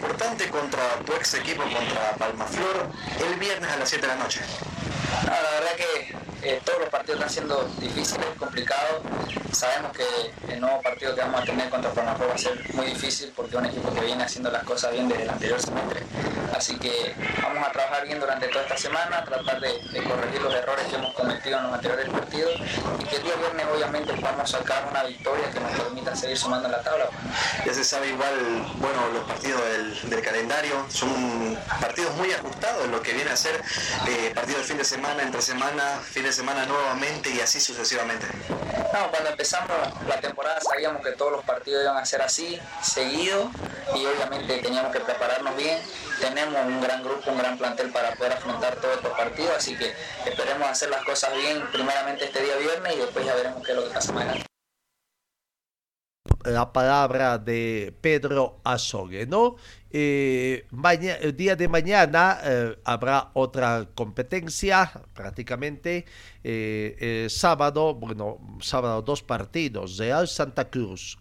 Importante 0.08 0.50
contra 0.50 1.00
tu 1.06 1.14
ex 1.14 1.34
equipo, 1.34 1.64
contra 1.64 2.16
Palmaflor, 2.18 2.90
el 3.28 3.36
viernes 3.38 3.70
a 3.70 3.76
las 3.76 3.90
7 3.90 4.08
de 4.08 4.16
la 4.16 4.16
noche. 4.16 4.40
No, 5.26 5.32
la 5.32 5.52
verdad 5.52 5.76
que 5.76 6.16
todos 6.64 6.80
los 6.80 6.90
partidos 6.90 7.20
están 7.20 7.30
siendo 7.30 7.64
difíciles, 7.80 8.26
complicados. 8.38 9.02
Sabemos 9.52 9.92
que 9.92 10.54
el 10.54 10.62
nuevo 10.62 10.82
partido 10.82 11.14
que 11.14 11.22
vamos 11.22 11.42
a 11.42 11.46
tener 11.46 11.70
contra 11.70 11.92
Palmaflor 11.92 12.30
va 12.30 12.36
a 12.36 12.38
ser 12.38 12.74
muy 12.74 12.86
difícil 12.88 13.34
porque 13.36 13.56
es 13.56 13.60
un 13.60 13.66
equipo 13.66 13.94
que 13.94 14.02
viene 14.02 14.24
haciendo 14.24 14.50
las 14.50 14.64
cosas 14.64 14.92
bien 14.92 15.10
desde 15.10 15.24
el 15.24 15.30
anterior 15.30 15.60
semestre. 15.60 16.04
Así 16.56 16.76
que 16.78 17.14
vamos 17.44 17.68
a 17.68 17.72
trabajar 17.72 18.06
bien 18.06 18.20
durante 18.20 18.48
toda 18.48 18.64
esta 18.64 18.78
semana, 18.78 19.24
tratar 19.24 19.60
de, 19.60 19.70
corregir 20.08 20.42
los 20.42 20.54
errores 20.54 20.86
que 20.88 20.96
hemos 20.96 21.14
cometido 21.14 21.58
en 21.58 21.64
los 21.66 21.74
anteriores 21.74 22.10
partidos 22.10 22.54
y 23.00 23.04
que 23.04 23.16
el 23.18 23.24
día 23.24 23.36
viernes 23.36 23.66
obviamente 23.74 24.14
podamos 24.14 24.50
sacar 24.50 24.88
una 24.90 25.04
victoria 25.04 25.52
que 25.52 25.60
nos 25.60 25.72
permita 25.72 26.16
seguir 26.16 26.38
sumando 26.38 26.68
la 26.70 26.82
tabla. 26.82 27.10
Ya 27.66 27.74
se 27.74 27.84
sabe 27.84 28.10
igual, 28.10 28.66
bueno, 28.78 29.00
los 29.14 29.24
partidos 29.26 29.62
del, 30.10 30.22
calendario 30.22 30.86
son 30.90 31.58
partidos 31.80 32.14
muy 32.16 32.32
ajustados, 32.32 32.88
lo 32.90 33.02
que 33.02 33.14
viene 33.14 33.32
a 33.32 33.38
ser 33.38 33.62
eh, 34.08 34.32
partido 34.34 34.58
del 34.58 34.68
fin 34.68 34.78
de 34.78 34.84
semana, 34.84 35.24
entre 35.24 35.42
semana, 35.42 36.00
fin 36.12 36.24
de 36.24 36.32
semana 36.32 36.37
nuevamente 36.44 37.30
y 37.30 37.40
así 37.40 37.60
sucesivamente. 37.60 38.28
No, 38.94 39.12
cuando 39.12 39.30
empezamos 39.30 39.78
la 40.08 40.20
temporada 40.20 40.60
sabíamos 40.62 41.04
que 41.04 41.12
todos 41.12 41.32
los 41.32 41.44
partidos 41.44 41.84
iban 41.84 41.98
a 41.98 42.06
ser 42.06 42.22
así, 42.22 42.60
seguido, 42.82 43.52
y 43.96 44.06
obviamente 44.06 44.60
teníamos 44.60 44.92
que 44.92 45.00
prepararnos 45.00 45.56
bien. 45.56 45.80
Tenemos 46.20 46.66
un 46.66 46.82
gran 46.82 47.04
grupo, 47.04 47.32
un 47.32 47.38
gran 47.38 47.58
plantel 47.58 47.92
para 47.92 48.16
poder 48.16 48.34
afrontar 48.34 48.76
todos 48.78 48.96
estos 48.96 49.12
partidos, 49.18 49.56
así 49.58 49.78
que 49.78 49.94
esperemos 50.26 50.68
hacer 50.70 50.90
las 50.90 51.04
cosas 51.04 51.34
bien 51.36 51.64
primeramente 51.72 52.26
este 52.26 52.42
día 52.42 52.56
viernes 52.58 52.96
y 52.96 53.00
después 53.00 53.26
ya 53.26 53.36
veremos 53.36 53.64
qué 53.64 53.72
es 53.72 53.78
lo 53.78 53.88
que 53.88 53.94
pasa 53.94 54.14
adelante. 54.14 54.57
La 56.48 56.72
palabra 56.72 57.38
de 57.38 57.94
Pedro 58.02 58.60
Azogue, 58.64 59.26
¿no? 59.26 59.56
Eh, 59.92 60.66
el 61.22 61.36
día 61.36 61.56
de 61.56 61.68
mañana 61.68 62.40
eh, 62.44 62.78
habrá 62.84 63.32
otra 63.34 63.88
competencia, 63.96 64.92
prácticamente 65.14 66.06
eh, 66.44 67.28
sábado, 67.30 67.96
bueno, 67.96 68.38
sábado 68.62 69.02
dos 69.02 69.22
partidos, 69.24 69.98
Real 69.98 70.28
Santa 70.28 70.70
Cruz. 70.70 71.18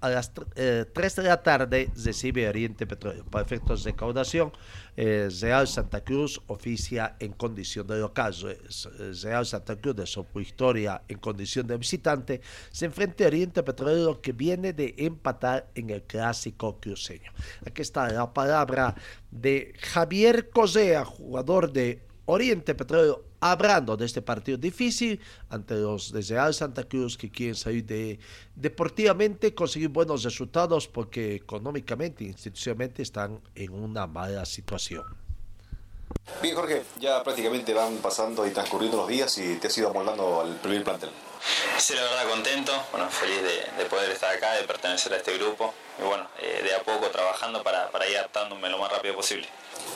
A 0.00 0.08
las 0.10 0.32
3 0.32 1.16
de 1.16 1.22
la 1.22 1.42
tarde 1.42 1.90
recibe 2.04 2.48
Oriente 2.48 2.86
Petróleo. 2.86 3.24
Para 3.24 3.44
efectos 3.44 3.84
de 3.84 3.90
recaudación, 3.92 4.52
eh, 4.96 5.28
Real 5.40 5.66
Santa 5.68 6.02
Cruz 6.02 6.40
oficia 6.46 7.16
en 7.20 7.32
condición 7.32 7.86
de 7.86 7.98
local. 7.98 8.34
Re- 8.42 8.58
Real 9.22 9.46
Santa 9.46 9.76
Cruz 9.76 9.96
de 9.96 10.06
su 10.06 10.24
historia 10.40 11.02
en 11.08 11.18
condición 11.18 11.66
de 11.66 11.76
visitante 11.76 12.40
se 12.70 12.86
enfrenta 12.86 13.24
a 13.24 13.26
Oriente 13.28 13.62
Petrolero 13.62 14.20
que 14.20 14.32
viene 14.32 14.72
de 14.72 14.94
empatar 14.98 15.68
en 15.74 15.90
el 15.90 16.02
clásico 16.02 16.80
cruceño. 16.80 17.32
Aquí 17.66 17.82
está 17.82 18.10
la 18.12 18.32
palabra 18.32 18.94
de 19.30 19.74
Javier 19.80 20.50
Cosea, 20.50 21.04
jugador 21.04 21.72
de 21.72 22.02
Oriente 22.26 22.74
Petrolero, 22.74 23.24
hablando 23.40 23.96
de 23.96 24.06
este 24.06 24.22
partido 24.22 24.58
difícil 24.58 25.20
ante 25.50 25.74
los 25.74 26.12
de 26.12 26.22
Real 26.22 26.54
Santa 26.54 26.84
Cruz 26.84 27.16
que 27.16 27.30
quieren 27.30 27.54
salir 27.54 27.84
de 27.84 28.18
deportivamente, 28.54 29.54
conseguir 29.54 29.88
buenos 29.88 30.22
resultados 30.24 30.88
porque 30.88 31.36
económicamente 31.36 32.24
e 32.24 32.28
institucionalmente 32.28 33.02
están 33.02 33.40
en 33.54 33.72
una 33.72 34.06
mala 34.06 34.44
situación. 34.44 35.04
Bien, 36.42 36.54
Jorge, 36.54 36.84
ya 36.98 37.22
prácticamente 37.22 37.74
van 37.74 37.96
pasando 37.98 38.46
y 38.46 38.50
transcurriendo 38.50 38.96
los 38.96 39.08
días 39.08 39.36
y 39.38 39.56
te 39.56 39.66
has 39.68 39.78
ido 39.78 39.90
amoldando 39.90 40.40
al 40.40 40.56
primer 40.56 40.84
plantel. 40.84 41.10
Sí, 41.78 41.94
la 41.94 42.02
verdad 42.02 42.28
contento, 42.28 42.72
bueno, 42.90 43.08
feliz 43.08 43.42
de, 43.42 43.82
de 43.82 43.88
poder 43.88 44.10
estar 44.10 44.34
acá, 44.34 44.54
de 44.54 44.64
pertenecer 44.64 45.12
a 45.12 45.16
este 45.16 45.36
grupo 45.38 45.72
y 45.98 46.04
bueno, 46.04 46.28
eh, 46.40 46.62
de 46.62 46.74
a 46.74 46.82
poco 46.82 47.06
trabajando 47.08 47.62
para, 47.62 47.90
para 47.90 48.08
ir 48.08 48.16
adaptándome 48.18 48.68
lo 48.68 48.78
más 48.78 48.90
rápido 48.90 49.14
posible. 49.14 49.48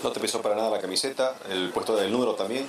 No 0.02 0.10
te 0.12 0.20
pesó 0.20 0.40
para 0.40 0.54
nada 0.54 0.70
la 0.70 0.80
camiseta, 0.80 1.36
el 1.48 1.70
puesto 1.70 1.96
del 1.96 2.10
número 2.10 2.34
también. 2.34 2.66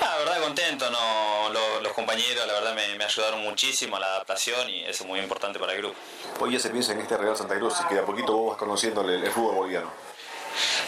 Ah, 0.00 0.06
la 0.10 0.18
verdad 0.18 0.40
contento, 0.42 0.90
no, 0.90 1.48
Lo- 1.50 1.80
los 1.80 1.92
compañeros 1.92 2.46
la 2.46 2.52
verdad 2.54 2.74
me, 2.74 2.94
me 2.96 3.04
ayudaron 3.04 3.40
muchísimo 3.42 3.96
a 3.96 4.00
la 4.00 4.06
adaptación 4.06 4.68
y 4.68 4.82
eso 4.84 5.04
es 5.04 5.08
muy 5.08 5.20
importante 5.20 5.58
para 5.58 5.72
el 5.72 5.78
grupo. 5.78 5.96
Hoy 6.40 6.52
ya 6.52 6.58
se 6.58 6.70
piensa 6.70 6.92
en 6.92 7.00
este 7.00 7.16
Real 7.16 7.36
Santa 7.36 7.56
Cruz 7.56 7.74
y 7.84 7.88
que 7.88 7.94
de 7.94 8.00
a 8.00 8.04
poquito 8.06 8.32
vos 8.36 8.50
vas 8.50 8.58
conociendo 8.58 9.02
el, 9.02 9.24
el 9.24 9.30
fútbol 9.30 9.54
boliviano. 9.56 9.90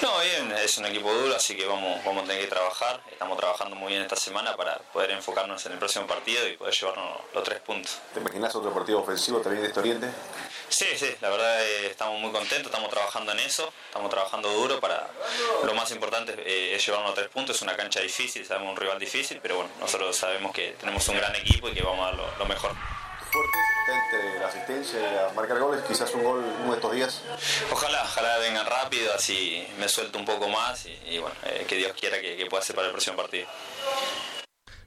No, 0.01 0.13
bien, 0.21 0.53
es 0.53 0.79
un 0.79 0.87
equipo 0.87 1.13
duro, 1.13 1.35
así 1.35 1.57
que 1.57 1.67
vamos, 1.67 2.05
vamos 2.05 2.23
a 2.23 2.27
tener 2.27 2.43
que 2.43 2.49
trabajar. 2.49 3.01
Estamos 3.11 3.37
trabajando 3.39 3.75
muy 3.75 3.91
bien 3.93 4.03
esta 4.03 4.15
semana 4.15 4.57
para 4.57 4.79
poder 4.93 5.11
enfocarnos 5.11 5.65
en 5.67 5.73
el 5.73 5.79
próximo 5.79 6.07
partido 6.07 6.47
y 6.47 6.57
poder 6.57 6.73
llevarnos 6.75 7.21
los 7.35 7.43
tres 7.45 7.61
puntos. 7.61 7.99
¿Te 8.15 8.21
imaginas 8.21 8.55
otro 8.55 8.73
partido 8.73 9.01
ofensivo 9.01 9.41
también 9.41 9.63
de 9.63 9.69
este 9.69 9.81
Oriente? 9.81 10.09
Sí, 10.69 10.87
sí, 10.97 11.15
la 11.21 11.31
verdad 11.31 11.65
eh, 11.65 11.87
estamos 11.87 12.21
muy 12.21 12.33
contentos, 12.33 12.67
estamos 12.67 12.91
trabajando 12.91 13.33
en 13.33 13.39
eso, 13.39 13.73
estamos 13.87 14.11
trabajando 14.11 14.51
duro 14.51 14.81
para... 14.81 15.09
Lo 15.65 15.75
más 15.75 15.91
importante 15.93 16.35
eh, 16.45 16.75
es 16.75 16.85
llevarnos 16.85 17.13
a 17.13 17.15
tres 17.15 17.29
puntos, 17.29 17.57
es 17.57 17.63
una 17.63 17.77
cancha 17.77 18.01
difícil, 18.01 18.45
sabemos 18.45 18.73
un 18.73 18.77
rival 18.77 18.99
difícil, 18.99 19.39
pero 19.41 19.57
bueno, 19.57 19.71
nosotros 19.81 20.15
sabemos 20.17 20.53
que 20.53 20.73
tenemos 20.73 21.07
un 21.09 21.17
gran 21.17 21.35
equipo 21.37 21.69
y 21.69 21.73
que 21.73 21.83
vamos 21.83 22.01
a 22.01 22.11
dar 22.11 22.15
lo, 22.17 22.37
lo 22.37 22.47
mejor. 22.47 22.73
Fuerte, 23.31 23.59
está 23.81 24.05
entre 24.05 24.41
la 24.41 24.49
asistencia, 24.49 25.31
marcar 25.35 25.59
goles, 25.61 25.85
quizás 25.87 26.13
un 26.15 26.25
gol 26.25 26.45
uno 26.63 26.71
de 26.71 26.77
estos 26.77 26.93
días. 26.93 27.23
Ojalá, 27.71 28.03
ojalá 28.03 28.39
vengan 28.39 28.67
rápido, 28.67 29.15
así 29.15 29.67
me 29.79 29.89
suelto 29.89 30.19
un 30.19 30.25
poco 30.25 30.49
más 30.49 30.85
y, 30.87 30.99
y 31.07 31.19
bueno, 31.19 31.37
eh, 31.45 31.65
que 31.69 31.77
Dios 31.77 31.93
quiera 31.99 32.21
que, 32.21 32.37
que 32.37 32.47
pueda 32.47 32.63
ser 32.63 32.75
para 32.75 32.89
el 32.89 32.93
próximo 32.93 33.17
partido. 33.17 33.47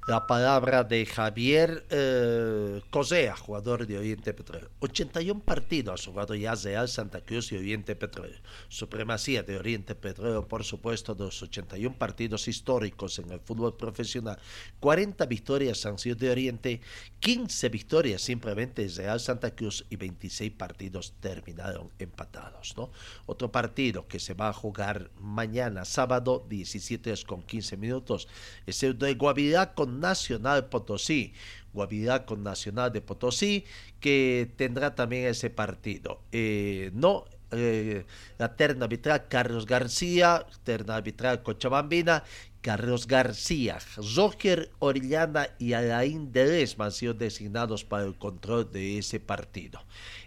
La 0.10 0.26
palabra 0.26 0.84
de 0.84 1.06
Javier 1.06 1.86
eh, 1.92 2.82
Cosea, 2.90 3.36
jugador 3.36 3.86
de 3.86 4.00
Oriente 4.00 4.34
Petróleo. 4.34 4.72
81 4.80 5.40
partidos 5.42 6.02
ha 6.02 6.10
jugado 6.10 6.34
ya 6.34 6.56
Real 6.56 6.90
Santa 6.90 7.22
Cruz 7.22 7.52
y 7.52 7.58
Oriente 7.58 7.96
Petróleo. 7.96 8.40
Supremacía 8.70 9.44
de 9.44 9.60
Oriente 9.60 9.94
Petróleo, 9.94 10.48
por 10.48 10.64
supuesto, 10.64 11.14
de 11.14 11.26
los 11.26 11.44
81 11.44 11.96
partidos 11.96 12.48
históricos 12.48 13.20
en 13.20 13.30
el 13.30 13.40
fútbol 13.40 13.78
profesional. 13.78 14.40
40 14.80 15.28
victorias 15.28 15.86
han 15.86 16.00
sido 16.00 16.16
de 16.16 16.32
Oriente, 16.32 16.82
15 17.20 17.70
victorias 17.70 18.24
simplemente 18.24 18.88
de 18.88 18.90
Real 18.90 19.20
Santa 19.20 19.54
Cruz 19.54 19.86
y 19.92 19.96
26 19.96 20.54
partidos 20.54 21.14
terminaron 21.20 21.92
empatados. 22.00 22.74
¿no? 22.76 22.90
Otro 23.28 23.52
partido 23.52 24.08
que 24.08 24.20
se 24.20 24.34
va 24.34 24.50
a 24.50 24.54
jugar 24.54 25.12
mañana, 25.20 25.86
sábado, 25.86 26.48
17 26.50 27.14
con 27.28 27.44
15 27.44 27.78
minutos, 27.78 28.28
es 28.66 28.82
el 28.82 28.98
de 28.98 29.14
Guavirá 29.14 29.76
con 29.76 29.99
Nacional 30.00 30.70
Potosí. 30.70 31.34
Guavirá 31.74 32.26
con 32.26 32.44
Nacional 32.44 32.92
de 32.92 33.02
Potosí, 33.02 33.66
que 34.00 34.52
tendrá 34.56 34.96
también 34.96 35.28
ese 35.28 35.50
partido. 35.50 36.22
Eh, 36.32 36.92
no, 36.94 37.26
eh, 37.52 38.06
la 38.38 38.56
terna 38.56 38.86
arbitral 38.86 39.28
Carlos 39.28 39.66
García, 39.66 40.46
terna 40.64 40.96
arbitral 40.96 41.42
Cochabambina, 41.42 42.24
Carlos 42.62 43.08
García, 43.08 43.80
Roger 44.16 44.70
Orellana 44.80 45.48
y 45.58 45.74
Alain 45.74 46.32
Delesma 46.32 46.86
han 46.86 46.92
sido 46.92 47.14
designados 47.14 47.86
para 47.86 48.04
el 48.04 48.18
control 48.18 48.72
de 48.72 49.00
ese 49.00 49.20
partido. 49.20 49.80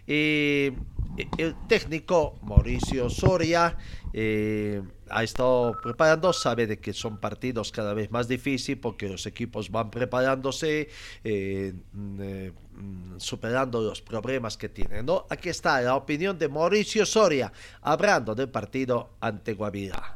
Eh, 0.07 0.73
el 1.37 1.55
técnico 1.67 2.39
Mauricio 2.41 3.09
Soria 3.09 3.77
eh, 4.13 4.81
ha 5.09 5.23
estado 5.23 5.77
preparando, 5.81 6.33
sabe 6.33 6.65
de 6.65 6.79
que 6.79 6.93
son 6.93 7.19
partidos 7.19 7.71
cada 7.71 7.93
vez 7.93 8.09
más 8.09 8.27
difíciles 8.27 8.79
porque 8.81 9.07
los 9.07 9.25
equipos 9.25 9.69
van 9.69 9.91
preparándose, 9.91 10.89
eh, 11.23 11.73
eh, 12.19 12.51
superando 13.17 13.81
los 13.81 14.01
problemas 14.01 14.57
que 14.57 14.69
tienen. 14.69 15.05
Aquí 15.29 15.49
está 15.49 15.81
la 15.81 15.95
opinión 15.95 16.37
de 16.39 16.49
Mauricio 16.49 17.05
Soria 17.05 17.51
hablando 17.81 18.33
del 18.33 18.49
partido 18.49 19.17
ante 19.19 19.53
Guavirá. 19.53 20.15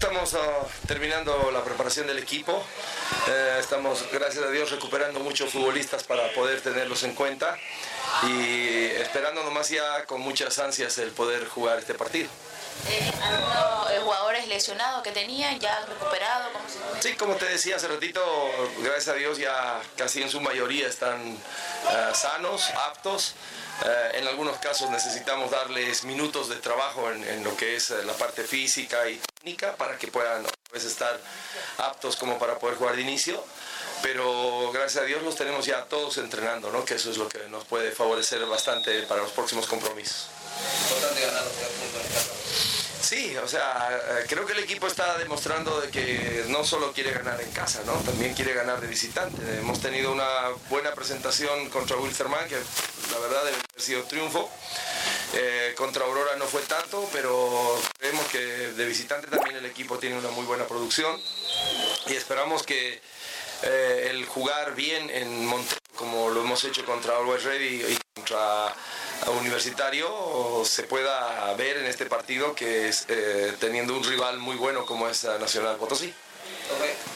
Estamos 0.00 0.32
uh, 0.34 0.86
terminando 0.86 1.50
la 1.50 1.64
preparación 1.64 2.06
del 2.06 2.18
equipo. 2.18 2.62
Estamos, 3.58 4.06
gracias 4.12 4.44
a 4.44 4.50
Dios, 4.50 4.70
recuperando 4.70 5.18
muchos 5.18 5.50
futbolistas 5.50 6.04
para 6.04 6.32
poder 6.34 6.60
tenerlos 6.60 7.02
en 7.02 7.14
cuenta 7.14 7.58
y 8.24 8.86
esperando 8.96 9.42
nomás 9.42 9.68
ya 9.68 10.04
con 10.06 10.20
muchas 10.20 10.58
ansias 10.58 10.98
el 10.98 11.10
poder 11.10 11.46
jugar 11.46 11.78
este 11.78 11.94
partido. 11.94 12.28
Eh, 12.88 13.12
algunos 13.22 13.90
eh, 13.90 14.00
jugadores 14.02 14.46
lesionados 14.46 15.02
que 15.02 15.10
tenían 15.10 15.58
ya 15.58 15.84
recuperados. 15.86 16.52
¿cómo 16.52 16.68
se 17.02 17.08
Sí, 17.08 17.16
como 17.16 17.34
te 17.34 17.46
decía 17.46 17.76
hace 17.76 17.88
ratito, 17.88 18.20
gracias 18.78 19.08
a 19.08 19.14
Dios 19.14 19.38
ya 19.38 19.80
casi 19.96 20.22
en 20.22 20.30
su 20.30 20.40
mayoría 20.40 20.86
están 20.86 21.36
eh, 21.90 22.10
sanos, 22.14 22.70
aptos. 22.88 23.34
Eh, 23.84 24.10
en 24.14 24.28
algunos 24.28 24.58
casos 24.58 24.90
necesitamos 24.90 25.50
darles 25.50 26.04
minutos 26.04 26.48
de 26.48 26.56
trabajo 26.56 27.10
en, 27.10 27.22
en 27.24 27.44
lo 27.44 27.56
que 27.56 27.76
es 27.76 27.90
la 27.90 28.12
parte 28.14 28.42
física 28.42 29.08
y 29.08 29.20
técnica 29.34 29.76
para 29.76 29.96
que 29.98 30.08
puedan 30.08 30.44
a 30.44 30.72
veces 30.72 30.92
estar 30.92 31.18
aptos 31.78 32.16
como 32.16 32.38
para 32.38 32.58
poder 32.58 32.76
jugar 32.76 32.96
de 32.96 33.02
inicio. 33.02 33.44
Pero 34.02 34.70
gracias 34.72 35.02
a 35.02 35.06
Dios 35.06 35.22
los 35.22 35.36
tenemos 35.36 35.66
ya 35.66 35.84
todos 35.84 36.18
entrenando, 36.18 36.70
¿no? 36.70 36.84
que 36.84 36.94
eso 36.94 37.10
es 37.10 37.16
lo 37.16 37.28
que 37.28 37.38
nos 37.48 37.64
puede 37.64 37.90
favorecer 37.90 38.44
bastante 38.46 39.02
para 39.02 39.22
los 39.22 39.32
próximos 39.32 39.66
compromisos. 39.66 40.28
Importante 40.82 41.20
ganar 41.20 41.44
los 41.44 41.52
tres 41.52 41.68
puntos 41.68 42.02
en 42.04 42.12
casa. 42.12 42.32
Sí, 43.00 43.36
o 43.36 43.48
sea, 43.48 43.88
eh, 43.92 44.24
creo 44.28 44.44
que 44.44 44.52
el 44.52 44.58
equipo 44.58 44.86
está 44.86 45.16
demostrando 45.18 45.80
de 45.80 45.88
que 45.88 46.44
no 46.48 46.64
solo 46.64 46.92
quiere 46.92 47.12
ganar 47.12 47.40
en 47.40 47.50
casa, 47.52 47.80
¿no? 47.86 47.92
También 47.94 48.34
quiere 48.34 48.52
ganar 48.52 48.80
de 48.80 48.86
visitante. 48.86 49.40
Hemos 49.58 49.80
tenido 49.80 50.12
una 50.12 50.48
buena 50.68 50.92
presentación 50.92 51.70
contra 51.70 51.96
Wilstermann, 51.96 52.48
que 52.48 52.56
la 52.56 53.18
verdad 53.18 53.44
debe 53.44 53.56
haber 53.56 53.82
sido 53.82 54.02
triunfo. 54.04 54.50
Eh, 55.34 55.74
contra 55.76 56.04
Aurora 56.04 56.36
no 56.36 56.46
fue 56.46 56.62
tanto, 56.62 57.08
pero 57.12 57.80
creemos 57.98 58.26
que 58.26 58.38
de 58.38 58.86
visitante 58.86 59.28
también 59.28 59.56
el 59.56 59.66
equipo 59.66 59.98
tiene 59.98 60.18
una 60.18 60.30
muy 60.30 60.44
buena 60.44 60.66
producción 60.66 61.20
y 62.06 62.14
esperamos 62.14 62.62
que 62.62 63.00
eh, 63.62 64.08
el 64.10 64.24
jugar 64.26 64.74
bien 64.74 65.10
en 65.10 65.46
Montero, 65.46 65.80
como 65.96 66.30
lo 66.30 66.42
hemos 66.42 66.62
hecho 66.64 66.84
contra 66.84 67.16
Always 67.16 67.44
Ready 67.44 67.82
y 67.88 67.98
contra 68.14 68.74
Universitario, 69.40 70.62
se 70.64 70.84
pueda 70.84 71.52
ver 71.54 71.78
en 71.78 71.86
este 71.86 72.06
partido 72.06 72.54
que 72.54 72.88
es 72.88 73.04
eh, 73.08 73.52
teniendo 73.58 73.96
un 73.96 74.04
rival 74.04 74.38
muy 74.38 74.56
bueno 74.56 74.86
como 74.86 75.08
es 75.08 75.24
Nacional 75.24 75.76
Potosí. 75.76 76.14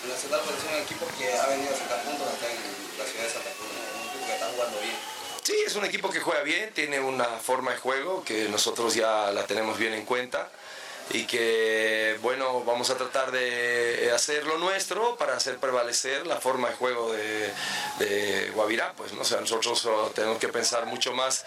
Nacional 0.09 0.41
Potosí 0.41 0.67
es 0.67 0.75
un 0.75 0.83
equipo 0.83 1.07
que 1.19 1.33
ha 1.33 1.47
venido 1.47 1.73
a 1.73 1.79
sacar 1.79 2.03
puntos 2.03 2.27
acá 2.27 2.47
en 2.51 2.99
la 2.99 3.05
ciudad 3.05 3.25
de 3.25 3.31
Santa 3.31 3.51
Cruz, 3.51 3.71
un 3.71 4.09
equipo 4.09 4.27
que 4.27 4.33
está 4.35 4.47
jugando 4.47 4.81
bien. 4.81 4.97
Sí, 5.43 5.55
es 5.67 5.75
un 5.77 5.85
equipo 5.85 6.11
que 6.11 6.21
juega 6.21 6.43
bien, 6.43 6.73
tiene 6.73 7.01
una 7.01 7.25
forma 7.25 7.73
de 7.73 7.77
juego 7.79 8.25
que 8.25 8.49
nosotros 8.49 8.95
ya 8.95 9.31
la 9.33 9.47
tenemos 9.47 9.79
bien 9.79 9.93
en 9.93 10.05
cuenta 10.05 10.51
y 11.13 11.25
que, 11.27 12.19
bueno, 12.23 12.65
vamos 12.65 12.91
a 12.91 12.97
tratar 12.97 13.31
de 13.33 14.11
hacer 14.15 14.47
lo 14.47 14.59
nuestro 14.59 15.17
para 15.17 15.37
hacer 15.37 15.59
prevalecer 15.59 16.27
la 16.27 16.41
forma 16.41 16.71
de 16.71 16.75
juego 16.75 17.13
de, 17.13 17.53
de 17.99 18.51
Guavirá. 18.55 18.93
Pues, 18.97 19.13
¿no? 19.13 19.21
o 19.21 19.25
sea, 19.25 19.41
nosotros 19.41 19.87
tenemos 20.15 20.39
que 20.39 20.49
pensar 20.49 20.87
mucho 20.87 21.13
más 21.13 21.45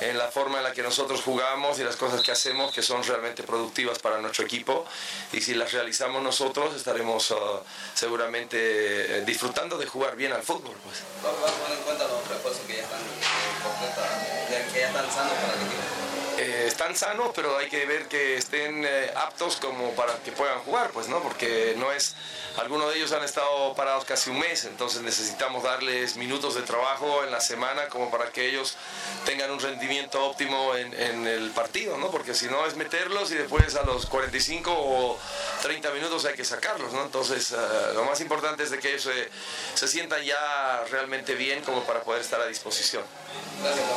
en 0.00 0.16
la 0.16 0.28
forma 0.28 0.58
en 0.58 0.64
la 0.64 0.72
que 0.72 0.82
nosotros 0.82 1.22
jugamos 1.22 1.78
y 1.78 1.84
las 1.84 1.96
cosas 1.96 2.22
que 2.22 2.30
hacemos 2.30 2.72
que 2.72 2.82
son 2.82 3.02
realmente 3.02 3.42
productivas 3.42 3.98
para 3.98 4.18
nuestro 4.18 4.44
equipo 4.44 4.84
y 5.32 5.40
si 5.40 5.54
las 5.54 5.72
realizamos 5.72 6.22
nosotros 6.22 6.74
estaremos 6.76 7.30
uh, 7.32 7.60
seguramente 7.94 9.18
eh, 9.18 9.22
disfrutando 9.22 9.76
de 9.76 9.86
jugar 9.86 10.16
bien 10.16 10.32
al 10.32 10.42
fútbol. 10.42 10.76
Pues. 10.84 11.02
¿Cómo 11.22 11.40
vas 11.42 11.52
a 11.52 11.54
poner 11.56 11.78
en 11.78 11.84
cuenta 11.84 12.04
los 12.06 12.28
refuerzos 12.28 12.62
que 12.66 12.76
ya 12.76 12.82
están 12.82 13.00
eh, 13.00 14.66
que 14.72 14.80
ya 14.80 14.86
están 14.86 15.10
sanos 15.10 15.32
para 15.32 15.54
el 15.54 15.66
equipo? 15.66 15.97
Eh, 16.38 16.66
están 16.68 16.94
sanos, 16.94 17.32
pero 17.34 17.58
hay 17.58 17.68
que 17.68 17.84
ver 17.84 18.06
que 18.06 18.36
estén 18.36 18.84
eh, 18.84 19.10
aptos 19.16 19.56
como 19.56 19.90
para 19.96 20.14
que 20.22 20.30
puedan 20.30 20.60
jugar, 20.60 20.90
pues, 20.90 21.08
¿no? 21.08 21.20
Porque 21.20 21.74
no 21.76 21.90
es, 21.90 22.14
algunos 22.58 22.92
de 22.92 22.98
ellos 22.98 23.10
han 23.10 23.24
estado 23.24 23.74
parados 23.74 24.04
casi 24.04 24.30
un 24.30 24.38
mes, 24.38 24.64
entonces 24.64 25.02
necesitamos 25.02 25.64
darles 25.64 26.14
minutos 26.16 26.54
de 26.54 26.62
trabajo 26.62 27.24
en 27.24 27.32
la 27.32 27.40
semana 27.40 27.88
como 27.88 28.08
para 28.12 28.30
que 28.30 28.48
ellos 28.48 28.76
tengan 29.24 29.50
un 29.50 29.58
rendimiento 29.58 30.24
óptimo 30.24 30.76
en, 30.76 31.26
el 31.26 31.50
partido, 31.50 31.98
¿no? 31.98 32.12
Porque 32.12 32.34
si 32.34 32.46
no 32.46 32.64
es 32.66 32.76
meterlos 32.76 33.32
y 33.32 33.34
después 33.34 33.74
a 33.74 33.82
los 33.82 34.06
45 34.06 34.70
o 34.72 35.18
30 35.62 35.90
minutos 35.90 36.24
hay 36.24 36.34
que 36.34 36.44
sacarlos, 36.44 36.92
¿no? 36.92 37.02
Entonces, 37.02 37.50
eh, 37.50 37.56
lo 37.94 38.04
más 38.04 38.20
importante 38.20 38.62
es 38.62 38.70
de 38.70 38.78
que 38.78 38.90
ellos 38.90 39.02
se, 39.02 39.28
se 39.74 39.88
sientan 39.88 40.22
ya 40.22 40.84
realmente 40.88 41.34
bien 41.34 41.62
como 41.62 41.82
para 41.82 42.02
poder 42.02 42.22
estar 42.22 42.40
a 42.40 42.46
disposición. 42.46 43.02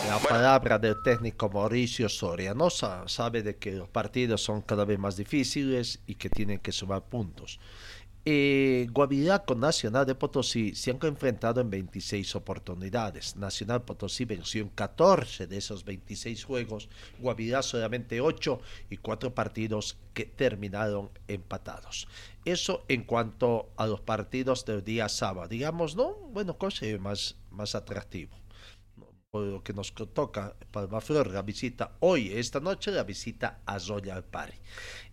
La 0.07 0.19
palabra 0.19 0.77
del 0.79 1.01
técnico 1.03 1.49
Mauricio 1.49 2.09
Soria, 2.09 2.53
¿no? 2.53 2.69
Sa- 2.69 3.07
sabe 3.07 3.43
de 3.43 3.57
que 3.57 3.71
los 3.73 3.87
partidos 3.87 4.41
son 4.43 4.61
cada 4.61 4.83
vez 4.85 4.99
más 4.99 5.15
difíciles 5.15 5.99
y 6.07 6.15
que 6.15 6.29
tienen 6.29 6.59
que 6.59 6.71
sumar 6.71 7.03
puntos. 7.03 7.59
Eh, 8.23 8.87
Guavirá 8.91 9.39
con 9.45 9.59
Nacional 9.59 10.05
de 10.05 10.13
Potosí 10.13 10.75
se 10.75 10.91
han 10.91 10.99
enfrentado 11.01 11.59
en 11.61 11.69
26 11.71 12.35
oportunidades. 12.35 13.35
Nacional 13.35 13.81
Potosí 13.83 14.25
venció 14.25 14.61
en 14.61 14.69
14 14.69 15.47
de 15.47 15.57
esos 15.57 15.83
26 15.85 16.43
juegos, 16.43 16.87
Guavirá 17.19 17.63
solamente 17.63 18.21
8 18.21 18.59
y 18.91 18.97
4 18.97 19.33
partidos 19.33 19.97
que 20.13 20.25
terminaron 20.25 21.09
empatados. 21.27 22.07
Eso 22.45 22.83
en 22.89 23.03
cuanto 23.05 23.69
a 23.77 23.87
los 23.87 24.01
partidos 24.01 24.65
del 24.65 24.83
día 24.83 25.09
sábado. 25.09 25.47
Digamos, 25.47 25.95
¿no? 25.95 26.13
Bueno, 26.31 26.57
cosa 26.59 26.85
más, 26.99 27.37
más 27.49 27.73
atractivo 27.75 28.40
por 29.31 29.43
lo 29.43 29.63
que 29.63 29.73
nos 29.73 29.93
toca 29.93 30.53
Palmaflor, 30.71 31.27
la 31.31 31.41
visita 31.41 31.95
hoy, 32.01 32.33
esta 32.33 32.59
noche, 32.59 32.91
la 32.91 33.03
visita 33.03 33.61
a 33.65 33.79
Royal 33.79 34.25
Party. 34.25 34.57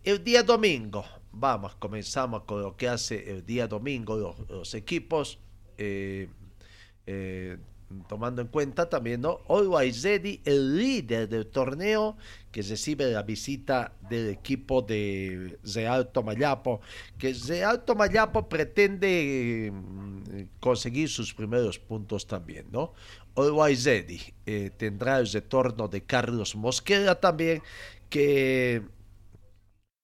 El 0.03 0.25
día 0.25 0.43
domingo, 0.43 1.05
vamos, 1.31 1.77
comenzamos 1.77 2.43
con 2.43 2.61
lo 2.61 2.77
que 2.77 2.89
hace 2.89 3.31
el 3.31 3.47
día 3.47 3.69
domingo 3.69 4.45
los, 4.49 4.75
equipos. 4.75 5.39
eh, 5.79 6.29
eh, 7.07 7.59
tomando 8.09 8.43
en 8.43 8.49
cuenta 8.49 8.89
también, 8.89 9.21
¿no? 9.21 9.41
Always 9.49 10.03
Ready, 10.03 10.43
el 10.45 10.77
líder 10.77 11.29
del 11.29 11.47
torneo, 11.47 12.17
que 12.53 12.63
recibe 12.63 13.11
la 13.11 13.23
visita 13.23 13.93
del 14.09 14.29
equipo 14.29 14.83
de 14.83 15.59
Real 15.75 16.09
Tomayapo, 16.09 16.81
que 17.19 17.33
Real 17.33 17.85
Tomayapo 17.85 18.49
pretende 18.49 19.71
mm, 19.73 20.59
conseguir 20.61 21.09
sus 21.09 21.33
primeros 21.33 21.79
puntos 21.79 22.27
también, 22.27 22.67
¿no? 22.71 22.93
Always 23.39 23.85
Ready 23.85 24.21
eh, 24.47 24.71
tendrá 24.77 25.19
el 25.19 25.29
retorno 25.31 25.87
de 25.87 26.03
Carlos 26.03 26.57
Mosquera 26.57 27.15
también, 27.21 27.63
que 28.11 28.83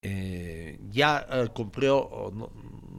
eh, 0.02 0.78
ya 0.90 1.26
eh, 1.28 1.48
cumplió, 1.52 2.30
no, 2.32 2.52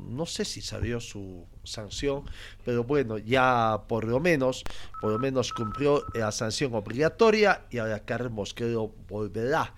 no, 0.09 0.25
sé 0.25 0.43
si 0.43 0.61
salió 0.61 0.99
su 0.99 1.47
sanción, 1.63 2.25
pero 2.65 2.83
bueno, 2.83 3.17
ya 3.17 3.83
por 3.87 4.03
lo 4.03 4.19
menos, 4.19 4.63
por 4.99 5.13
lo 5.13 5.19
menos 5.19 5.53
cumplió 5.53 6.03
la 6.13 6.33
sanción 6.33 6.73
obligatoria 6.75 7.65
y 7.69 7.77
ahora 7.77 8.03
Carlos 8.03 8.33
Mosquero 8.33 8.93
volverá 9.07 9.73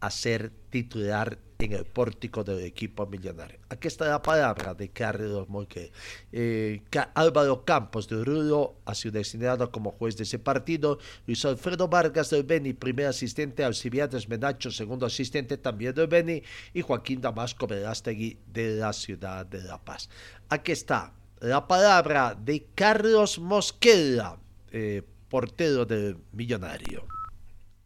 a 0.00 0.10
ser 0.10 0.50
titular 0.68 1.38
en 1.64 1.72
el 1.72 1.84
pórtico 1.84 2.44
del 2.44 2.60
equipo 2.60 3.06
millonario. 3.06 3.58
Aquí 3.68 3.88
está 3.88 4.06
la 4.08 4.22
palabra 4.22 4.74
de 4.74 4.88
Carlos 4.90 5.48
Mosquero. 5.48 5.92
Eh, 6.32 6.82
Álvaro 7.14 7.64
Campos 7.64 8.08
de 8.08 8.24
Rulo 8.24 8.76
ha 8.84 8.94
sido 8.94 9.12
designado 9.12 9.70
como 9.70 9.92
juez 9.92 10.16
de 10.16 10.24
ese 10.24 10.38
partido. 10.38 10.98
Luis 11.26 11.44
Alfredo 11.44 11.88
Vargas 11.88 12.30
del 12.30 12.42
Beni, 12.42 12.72
primer 12.72 13.06
asistente. 13.06 13.64
Alcibiades 13.64 14.28
Menacho, 14.28 14.70
segundo 14.70 15.06
asistente 15.06 15.56
también 15.56 15.94
del 15.94 16.08
Beni. 16.08 16.42
Y 16.74 16.82
Joaquín 16.82 17.20
Damasco 17.20 17.66
Verástegui 17.66 18.38
de 18.46 18.76
la 18.76 18.92
ciudad 18.92 19.46
de 19.46 19.62
La 19.62 19.82
Paz. 19.82 20.08
Aquí 20.48 20.72
está 20.72 21.12
la 21.40 21.66
palabra 21.66 22.36
de 22.38 22.66
Carlos 22.74 23.38
Mosquera, 23.38 24.36
eh, 24.70 25.02
portero 25.28 25.84
del 25.84 26.18
Millonario. 26.32 27.06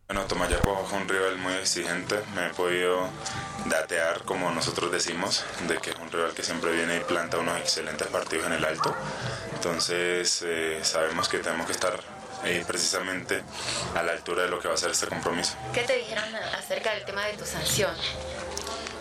Bueno, 0.08 0.24
Tomayapo 0.26 0.84
es 0.86 0.92
un 0.92 1.08
rival 1.08 1.36
muy 1.38 1.52
exigente, 1.54 2.22
me 2.36 2.46
he 2.46 2.50
podido 2.50 3.08
datear, 3.64 4.22
como 4.22 4.52
nosotros 4.52 4.92
decimos, 4.92 5.44
de 5.66 5.78
que 5.78 5.90
es 5.90 5.96
un 5.96 6.12
rival 6.12 6.32
que 6.32 6.44
siempre 6.44 6.70
viene 6.70 6.98
y 6.98 7.00
planta 7.00 7.38
unos 7.38 7.58
excelentes 7.58 8.06
partidos 8.06 8.46
en 8.46 8.52
el 8.52 8.64
alto. 8.64 8.94
Entonces 9.54 10.42
eh, 10.46 10.78
sabemos 10.84 11.28
que 11.28 11.38
tenemos 11.38 11.66
que 11.66 11.72
estar 11.72 11.98
eh, 12.44 12.62
precisamente 12.64 13.42
a 13.96 14.02
la 14.04 14.12
altura 14.12 14.44
de 14.44 14.48
lo 14.48 14.60
que 14.60 14.68
va 14.68 14.74
a 14.74 14.76
ser 14.76 14.92
este 14.92 15.08
compromiso. 15.08 15.56
¿Qué 15.74 15.82
te 15.82 15.96
dijeron 15.96 16.24
acerca 16.56 16.94
del 16.94 17.04
tema 17.04 17.24
de 17.24 17.32
tu 17.32 17.44
sanción? 17.44 17.90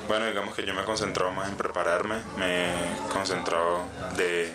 Bueno, 0.07 0.25
digamos 0.25 0.55
que 0.55 0.65
yo 0.65 0.73
me 0.73 0.81
he 0.81 0.85
concentrado 0.85 1.31
más 1.31 1.49
en 1.49 1.55
prepararme, 1.55 2.15
me 2.37 2.71
he 2.71 2.97
concentrado 3.11 3.83
de 4.15 4.51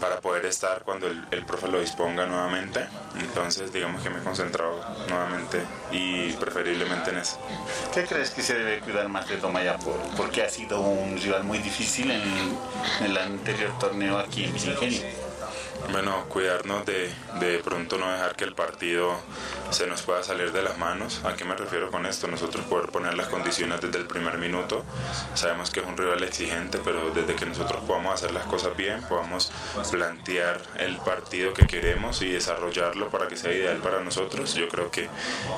para 0.00 0.20
poder 0.20 0.46
estar 0.46 0.82
cuando 0.82 1.06
el, 1.06 1.24
el, 1.30 1.44
profe 1.44 1.68
lo 1.68 1.80
disponga 1.80 2.26
nuevamente. 2.26 2.86
Entonces, 3.18 3.72
digamos 3.72 4.02
que 4.02 4.10
me 4.10 4.18
he 4.18 4.22
concentrado 4.22 4.80
nuevamente 5.08 5.62
y 5.90 6.32
preferiblemente 6.32 7.10
en 7.10 7.18
eso. 7.18 7.38
¿Qué 7.92 8.04
crees 8.04 8.30
que 8.30 8.42
se 8.42 8.54
debe 8.54 8.80
cuidar 8.80 9.08
más 9.08 9.28
de 9.28 9.36
Tomayapo? 9.36 9.96
Porque 10.16 10.42
ha 10.42 10.48
sido 10.48 10.80
un 10.80 11.16
rival 11.20 11.44
muy 11.44 11.58
difícil 11.58 12.10
en, 12.10 12.22
el 13.04 13.16
anterior 13.16 13.78
torneo 13.78 14.18
aquí 14.18 14.44
en 14.44 14.56
Ingenio. 14.56 15.23
Bueno, 15.90 16.24
cuidarnos 16.28 16.84
de, 16.86 17.10
de 17.40 17.58
pronto 17.58 17.98
no 17.98 18.10
dejar 18.10 18.34
que 18.36 18.44
el 18.44 18.54
partido 18.54 19.16
se 19.70 19.86
nos 19.86 20.02
pueda 20.02 20.22
salir 20.22 20.52
de 20.52 20.62
las 20.62 20.78
manos. 20.78 21.20
¿A 21.24 21.34
qué 21.34 21.44
me 21.44 21.54
refiero 21.54 21.90
con 21.90 22.06
esto? 22.06 22.26
Nosotros 22.26 22.64
poder 22.66 22.90
poner 22.90 23.14
las 23.14 23.28
condiciones 23.28 23.80
desde 23.80 23.98
el 23.98 24.06
primer 24.06 24.38
minuto. 24.38 24.84
Sabemos 25.34 25.70
que 25.70 25.80
es 25.80 25.86
un 25.86 25.96
rival 25.96 26.22
exigente, 26.22 26.78
pero 26.84 27.10
desde 27.10 27.34
que 27.34 27.46
nosotros 27.46 27.82
podamos 27.86 28.14
hacer 28.14 28.32
las 28.32 28.44
cosas 28.46 28.76
bien, 28.76 29.02
podamos 29.02 29.52
plantear 29.90 30.60
el 30.78 30.96
partido 30.98 31.54
que 31.54 31.66
queremos 31.66 32.22
y 32.22 32.30
desarrollarlo 32.30 33.10
para 33.10 33.28
que 33.28 33.36
sea 33.36 33.52
ideal 33.52 33.78
para 33.78 34.00
nosotros, 34.00 34.54
yo 34.54 34.68
creo 34.68 34.90
que 34.90 35.08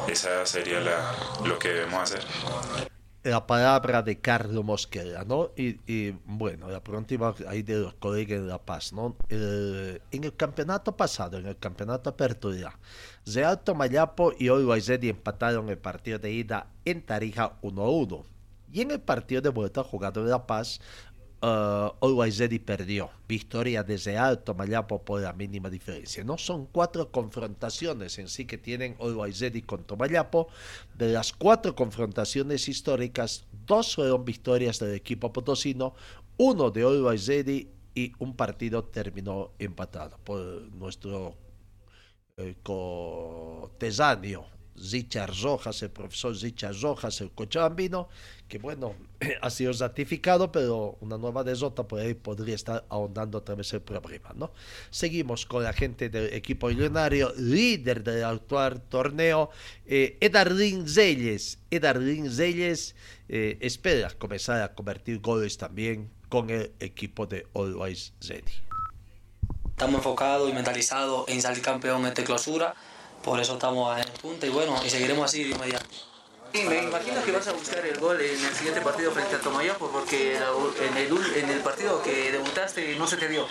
esa 0.08 0.44
sería 0.46 0.80
la, 0.80 1.14
lo 1.44 1.58
que 1.58 1.68
debemos 1.68 2.02
hacer 2.02 2.95
la 3.30 3.46
palabra 3.46 4.02
de 4.02 4.20
Carlos 4.20 4.64
Mosquera, 4.64 5.24
¿no? 5.24 5.50
Y, 5.56 6.10
bueno, 6.24 6.70
la 6.70 6.80
pregunta 6.82 7.34
ahí 7.48 7.62
de 7.62 7.80
los 7.80 7.94
colegas 7.94 8.40
de 8.40 8.46
La 8.46 8.58
Paz, 8.58 8.92
¿no? 8.92 9.16
En 9.28 10.24
el 10.24 10.36
campeonato 10.36 10.96
pasado, 10.96 11.38
en 11.38 11.46
el 11.46 11.58
campeonato 11.58 12.10
Apertura, 12.10 12.78
Real 13.26 13.60
Tomayapo 13.60 14.32
y 14.38 14.48
Ready 14.48 15.08
empataron 15.08 15.68
el 15.68 15.78
partido 15.78 16.18
de 16.18 16.30
ida 16.30 16.68
en 16.84 17.02
Tarija 17.02 17.60
1-1. 17.62 18.24
Y 18.72 18.82
en 18.82 18.90
el 18.90 19.00
partido 19.00 19.40
de 19.40 19.48
vuelta 19.48 19.82
jugado 19.82 20.20
en 20.20 20.30
La 20.30 20.46
Paz, 20.46 20.80
uh, 21.42 22.60
perdió. 22.64 23.10
Victoria 23.28 23.82
desde 23.82 24.16
Alto 24.16 24.54
Mayapo 24.54 25.02
por 25.02 25.20
la 25.20 25.32
mínima 25.32 25.68
diferencia. 25.68 26.22
No 26.24 26.38
son 26.38 26.66
cuatro 26.66 27.10
confrontaciones 27.10 28.18
en 28.18 28.28
sí 28.28 28.44
que 28.44 28.58
tienen 28.58 28.96
Always 29.00 29.40
Ready 29.40 29.62
con 29.62 29.84
Tomayapo. 29.84 30.48
De 30.96 31.12
las 31.12 31.32
cuatro 31.32 31.74
confrontaciones 31.74 32.68
históricas, 32.68 33.46
dos 33.66 33.96
fueron 33.96 34.24
victorias 34.24 34.78
del 34.78 34.94
equipo 34.94 35.32
potosino, 35.32 35.94
uno 36.36 36.70
de 36.70 36.82
Always 36.82 37.28
y 37.94 38.12
un 38.18 38.36
partido 38.36 38.84
terminó 38.84 39.52
empatado 39.58 40.18
por 40.22 40.38
nuestro 40.72 41.34
eh, 42.36 42.54
cotesáneo 42.62 44.55
Richard 44.90 45.32
Rojas, 45.42 45.82
el 45.82 45.90
profesor 45.90 46.36
Richard 46.36 46.76
Rojas, 46.80 47.20
el 47.20 47.30
cochabambino, 47.30 48.08
que 48.48 48.58
bueno, 48.58 48.94
ha 49.42 49.50
sido 49.50 49.72
ratificado, 49.72 50.52
pero 50.52 50.96
una 51.00 51.18
nueva 51.18 51.42
derrota 51.44 51.86
por 51.86 52.00
ahí 52.00 52.14
podría 52.14 52.54
estar 52.54 52.84
ahondando 52.88 53.38
otra 53.38 53.54
vez 53.54 53.72
el 53.72 53.80
problema, 53.80 54.32
¿no? 54.34 54.52
Seguimos 54.90 55.46
con 55.46 55.62
la 55.62 55.72
gente 55.72 56.08
del 56.08 56.32
equipo 56.32 56.68
millonario, 56.68 57.32
líder 57.36 58.02
del 58.04 58.24
actual 58.24 58.82
torneo, 58.82 59.50
eh, 59.86 60.16
Edarlin 60.20 60.88
Zeyes. 60.88 61.58
Edarlin 61.70 62.30
Zeyes 62.30 62.94
eh, 63.28 63.58
espera 63.60 64.10
comenzar 64.10 64.62
a 64.62 64.74
convertir 64.74 65.20
goles 65.20 65.56
también 65.58 66.10
con 66.28 66.50
el 66.50 66.72
equipo 66.80 67.26
de 67.26 67.46
Always 67.54 68.12
Ready. 68.28 68.52
Estamos 69.70 69.96
enfocados 69.96 70.50
y 70.50 70.54
mentalizados 70.54 71.28
en 71.28 71.42
salir 71.42 71.62
campeón 71.62 72.00
en 72.02 72.06
esta 72.08 72.24
clausura 72.24 72.74
por 73.24 73.40
eso 73.40 73.54
estamos 73.54 73.98
en 73.98 74.12
punta 74.20 74.46
y 74.46 74.50
bueno, 74.50 74.80
y 74.84 74.90
seguiremos 74.90 75.24
así 75.24 75.44
de 75.44 75.50
inmediato. 75.50 75.86
Sí, 76.52 76.62
me 76.62 76.84
imagino 76.84 77.22
que 77.22 77.32
vas 77.32 77.46
a 77.48 77.52
buscar 77.52 77.84
el 77.84 77.98
gol 77.98 78.20
en 78.20 78.44
el 78.44 78.54
siguiente 78.54 78.80
partido 78.80 79.10
frente 79.10 79.34
a 79.34 79.40
Tomayapo 79.40 79.90
porque 79.90 80.36
en 80.36 80.96
el, 80.96 81.36
en 81.36 81.50
el 81.50 81.60
partido 81.60 82.02
que 82.02 82.32
debutaste 82.32 82.96
no 82.96 83.06
se 83.06 83.16
te 83.16 83.28
dio. 83.28 83.46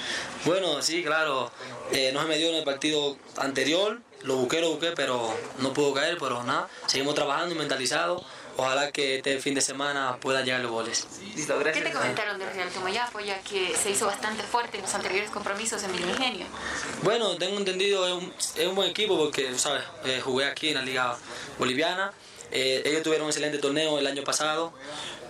Bueno, 0.46 0.82
sí, 0.82 1.04
claro, 1.04 1.52
eh, 1.92 2.12
no 2.14 2.22
se 2.22 2.28
me 2.28 2.38
dio 2.38 2.50
en 2.50 2.56
el 2.56 2.64
partido 2.64 3.18
anterior, 3.38 4.00
lo 4.24 4.38
busqué, 4.38 4.60
lo 4.60 4.72
busqué, 4.72 4.94
pero 4.96 5.36
no 5.60 5.74
pudo 5.74 5.94
caer, 5.94 6.18
pero 6.20 6.44
nada, 6.44 6.68
seguimos 6.88 7.14
trabajando 7.14 7.54
y 7.54 7.58
mentalizados 7.58 8.24
ojalá 8.58 8.92
que 8.92 9.18
este 9.18 9.40
fin 9.40 9.54
de 9.54 9.62
semana 9.62 10.18
pueda 10.20 10.42
llegar 10.42 10.62
los 10.62 10.72
goles. 10.72 11.08
Listo, 11.36 11.58
gracias. 11.60 11.84
¿Qué 11.84 11.92
te 11.92 11.96
comentaron 11.96 12.40
del 12.40 12.52
Real 12.54 12.70
Tomayapo, 12.70 13.20
ya 13.20 13.40
que 13.42 13.76
se 13.76 13.92
hizo 13.92 14.06
bastante 14.06 14.44
fuerte 14.44 14.78
en 14.78 14.84
los 14.84 14.94
anteriores 14.94 15.30
compromisos 15.30 15.84
en 15.84 15.94
el 15.96 16.02
Ingenio? 16.02 16.46
Bueno, 17.04 17.36
tengo 17.38 17.58
entendido, 17.58 18.08
es 18.08 18.14
un, 18.14 18.34
es 18.56 18.68
un 18.68 18.76
buen 18.76 18.90
equipo 18.90 19.18
porque, 19.18 19.58
¿sabes? 19.58 19.84
Eh, 20.06 20.22
jugué 20.24 20.46
aquí 20.46 20.70
en 20.70 20.76
la 20.76 20.82
Liga 20.82 21.18
Boliviana. 21.60 22.14
Eh, 22.52 22.84
ellos 22.86 23.04
tuvieron 23.04 23.26
un 23.26 23.32
excelente 23.32 23.58
torneo 23.58 24.00
el 24.00 24.08
año 24.08 24.24
pasado, 24.24 24.74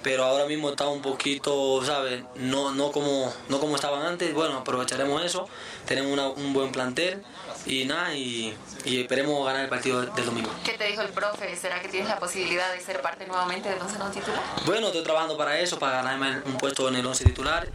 pero 0.03 0.25
ahora 0.25 0.45
mismo 0.45 0.69
está 0.69 0.87
un 0.87 1.01
poquito, 1.01 1.83
¿sabes? 1.83 2.23
No, 2.35 2.71
no, 2.71 2.91
como, 2.91 3.33
no 3.49 3.59
como 3.59 3.75
estaban 3.75 4.05
antes. 4.05 4.33
Bueno, 4.33 4.57
aprovecharemos 4.57 5.23
eso. 5.23 5.47
Tenemos 5.87 6.11
una, 6.11 6.27
un 6.27 6.53
buen 6.53 6.71
plantel 6.71 7.23
y 7.65 7.85
nada, 7.85 8.13
y, 8.15 8.55
y, 8.83 9.01
esperemos 9.01 9.45
ganar 9.45 9.63
el 9.63 9.69
partido 9.69 10.01
del 10.01 10.25
domingo. 10.25 10.49
¿Qué 10.63 10.73
te 10.73 10.85
dijo 10.85 11.01
el 11.01 11.09
profe? 11.09 11.55
¿Será 11.55 11.81
que 11.81 11.87
tienes 11.87 12.09
la 12.09 12.19
posibilidad 12.19 12.71
de 12.73 12.79
ser 12.79 13.01
parte 13.01 13.25
nuevamente 13.25 13.69
del 13.69 13.81
11 13.81 13.99
no 13.99 14.11
titular? 14.11 14.41
Bueno, 14.65 14.87
estoy 14.87 15.03
trabajando 15.03 15.37
para 15.37 15.59
eso, 15.59 15.79
para 15.79 15.97
ganarme 16.03 16.41
un 16.45 16.57
puesto 16.57 16.87
en 16.87 16.95
el 16.95 17.05
11 17.05 17.25
titular. 17.25 17.67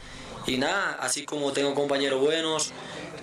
Y 0.47 0.57
nada, 0.57 0.97
así 1.01 1.25
como 1.25 1.53
tengo 1.53 1.75
compañeros 1.75 2.21
buenos 2.21 2.73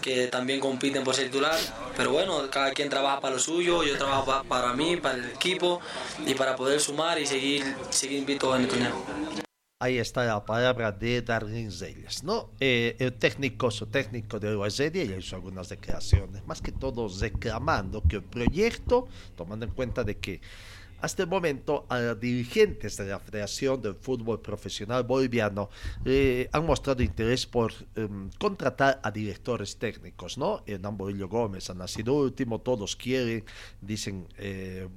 que 0.01 0.27
también 0.27 0.60
compiten 0.60 1.03
por 1.03 1.15
ser 1.15 1.25
titular, 1.25 1.60
pero 1.97 2.12
bueno, 2.12 2.49
cada 2.49 2.71
quien 2.71 2.89
trabaja 2.89 3.19
para 3.19 3.34
lo 3.34 3.39
suyo, 3.39 3.84
yo 3.84 3.97
trabajo 3.97 4.25
para, 4.25 4.43
para 4.43 4.73
mí, 4.73 4.95
para 4.97 5.15
el 5.15 5.25
equipo 5.25 5.82
y 6.25 6.34
para 6.36 6.56
poder 6.56 6.80
sumar 6.80 7.19
y 7.19 7.25
seguir, 7.25 7.75
seguir 7.89 8.19
invito 8.19 8.56
en 8.56 8.62
el 8.62 8.67
torneo. 8.67 9.46
Ahí 9.79 9.99
está 9.99 10.25
la 10.25 10.43
palabra 10.43 10.91
de 10.91 11.21
Darwin 11.21 11.71
Zeyes, 11.71 12.23
¿no? 12.23 12.49
Eh, 12.59 12.95
el 12.97 13.13
técnico, 13.13 13.69
su 13.69 13.85
técnico 13.85 14.39
de 14.39 14.57
Uasedia, 14.57 15.03
ya 15.03 15.17
hizo 15.17 15.35
algunas 15.35 15.69
declaraciones, 15.69 16.43
más 16.47 16.63
que 16.63 16.71
todo 16.71 17.07
reclamando 17.07 18.01
que 18.01 18.15
el 18.15 18.23
proyecto, 18.23 19.07
tomando 19.35 19.67
en 19.67 19.73
cuenta 19.73 20.03
de 20.03 20.17
que 20.17 20.41
hasta 20.99 21.21
el 21.21 21.29
momento 21.29 21.85
a 21.89 21.99
los 21.99 22.19
dirigentes 22.19 22.97
de 22.97 23.05
la 23.05 23.19
Federación 23.19 23.79
del 23.79 23.93
Fútbol 23.93 24.41
Profesional 24.41 25.03
Boliviano 25.03 25.69
eh, 26.05 26.49
han 26.51 26.65
mostrado 26.65 27.03
interés 27.03 27.45
por 27.45 27.71
eh, 27.95 28.09
contratar 28.39 28.99
a 29.03 29.11
directores 29.11 29.77
técnicos, 29.77 30.39
¿no? 30.39 30.63
Hernán 30.65 30.97
Borillo 30.97 31.29
Gómez 31.29 31.69
ha 31.69 31.75
nacido 31.75 32.15
último, 32.15 32.61
todos 32.61 32.95
quieren, 32.95 33.45
dicen... 33.79 34.27
Eh, 34.39 34.87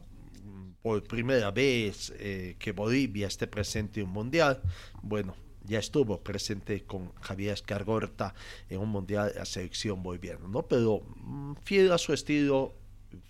por 0.83 1.03
primera 1.03 1.51
vez 1.51 2.13
eh, 2.19 2.57
que 2.59 2.73
Bolivia 2.73 3.27
esté 3.27 3.47
presente 3.47 4.01
en 4.01 4.07
un 4.07 4.13
mundial. 4.13 4.61
Bueno, 5.03 5.37
ya 5.65 5.79
estuvo 5.79 6.21
presente 6.21 6.85
con 6.85 7.13
Javier 7.21 7.55
Escargorta 7.55 8.35
en 8.69 8.81
un 8.81 8.89
mundial 8.89 9.33
de 9.33 9.39
la 9.39 9.45
selección 9.45 10.03
boliviana, 10.03 10.47
¿no? 10.49 10.63
Pero 10.63 11.03
mm, 11.17 11.55
fiel 11.63 11.93
a 11.93 11.99
su 11.99 12.13
estilo, 12.13 12.75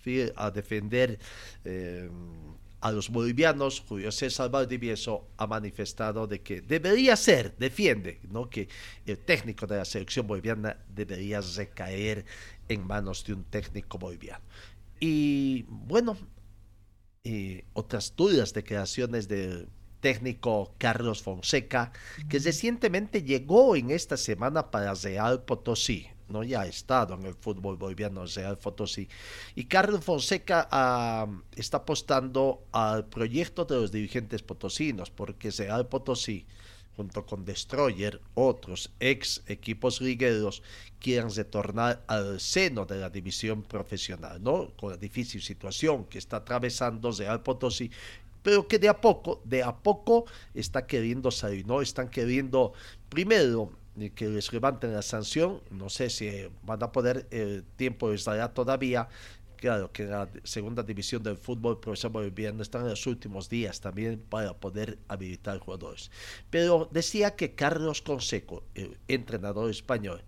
fiel 0.01 0.33
a 0.35 0.49
defender 0.49 1.19
eh, 1.65 2.09
a 2.81 2.91
los 2.91 3.09
bolivianos, 3.09 3.83
Julio 3.87 4.11
César 4.11 4.49
Valdivieso 4.49 5.27
ha 5.37 5.45
manifestado 5.45 6.25
de 6.25 6.41
que 6.41 6.61
debería 6.61 7.15
ser, 7.15 7.55
defiende, 7.57 8.19
¿no? 8.29 8.49
que 8.49 8.67
el 9.05 9.19
técnico 9.19 9.67
de 9.67 9.77
la 9.77 9.85
selección 9.85 10.25
boliviana 10.25 10.75
debería 10.89 11.41
recaer 11.41 12.25
en 12.67 12.85
manos 12.87 13.23
de 13.23 13.33
un 13.33 13.43
técnico 13.43 13.99
boliviano. 13.99 14.43
Y 14.99 15.63
bueno, 15.67 16.17
eh, 17.23 17.65
otras 17.73 18.15
duras 18.15 18.51
declaraciones 18.53 19.27
del 19.27 19.69
técnico 19.99 20.73
Carlos 20.79 21.21
Fonseca, 21.21 21.91
que 22.27 22.39
recientemente 22.39 23.21
llegó 23.21 23.75
en 23.75 23.91
esta 23.91 24.17
semana 24.17 24.71
para 24.71 24.95
Real 24.95 25.43
Potosí. 25.43 26.07
¿no? 26.29 26.43
ya 26.43 26.61
ha 26.61 26.65
estado 26.65 27.13
en 27.13 27.25
el 27.25 27.35
fútbol 27.35 27.77
boliviano 27.77 28.25
Real 28.25 28.57
Potosí. 28.57 29.07
Y 29.53 29.65
Carlos 29.65 30.03
Fonseca 30.03 30.67
ah, 30.71 31.27
está 31.55 31.77
apostando 31.77 32.63
al 32.71 33.05
proyecto 33.05 33.65
de 33.65 33.75
los 33.75 33.91
dirigentes 33.91 34.41
potosinos, 34.41 35.11
porque 35.11 35.51
Real 35.51 35.87
Potosí, 35.87 36.47
junto 36.95 37.25
con 37.25 37.45
Destroyer, 37.45 38.21
otros 38.33 38.91
ex 38.99 39.41
equipos 39.47 40.01
ligueros, 40.01 40.61
quieren 40.99 41.33
retornar 41.33 42.03
al 42.07 42.39
seno 42.39 42.85
de 42.85 42.97
la 42.99 43.09
división 43.09 43.63
profesional, 43.63 44.41
¿no? 44.43 44.71
Con 44.75 44.91
la 44.91 44.97
difícil 44.97 45.41
situación 45.41 46.05
que 46.05 46.17
está 46.17 46.37
atravesando 46.37 47.11
Real 47.11 47.41
Potosí 47.41 47.91
pero 48.43 48.67
que 48.67 48.79
de 48.79 48.89
a 48.89 48.99
poco, 48.99 49.41
de 49.45 49.63
a 49.63 49.75
poco 49.75 50.25
está 50.53 50.87
queriendo 50.87 51.31
salir, 51.31 51.67
¿no? 51.67 51.81
Están 51.81 52.09
queriendo, 52.09 52.73
primero, 53.09 53.71
que 54.15 54.29
les 54.29 54.51
levanten 54.51 54.93
la 54.93 55.01
sanción. 55.01 55.61
No 55.69 55.89
sé 55.89 56.09
si 56.09 56.29
van 56.63 56.81
a 56.81 56.91
poder, 56.91 57.27
el 57.31 57.63
tiempo 57.75 58.09
les 58.09 58.25
dará 58.25 58.53
todavía. 58.53 59.07
Claro 59.61 59.91
que 59.91 60.05
la 60.05 60.27
segunda 60.43 60.81
división 60.81 61.21
del 61.21 61.37
fútbol 61.37 61.79
profesional 61.79 62.13
boliviano 62.13 62.63
están 62.63 62.81
en 62.81 62.89
los 62.89 63.05
últimos 63.05 63.47
días 63.47 63.79
también 63.79 64.19
para 64.19 64.59
poder 64.59 64.97
habilitar 65.07 65.59
jugadores. 65.59 66.09
Pero 66.49 66.89
decía 66.91 67.35
que 67.35 67.53
Carlos 67.53 68.01
Conseco, 68.01 68.63
el 68.73 68.97
entrenador 69.07 69.69
español, 69.69 70.23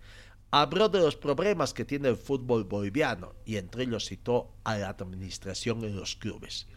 habló 0.52 0.88
de 0.88 1.00
los 1.00 1.16
problemas 1.16 1.74
que 1.74 1.84
tiene 1.84 2.10
el 2.10 2.16
fútbol 2.16 2.66
boliviano 2.66 3.34
y 3.44 3.58
entre 3.58 3.86
ellos 3.86 4.06
citó 4.06 4.54
a 4.64 4.78
la 4.78 4.90
administración 4.90 5.84
en 5.84 5.96
los 5.96 6.16
clubes. 6.16 6.68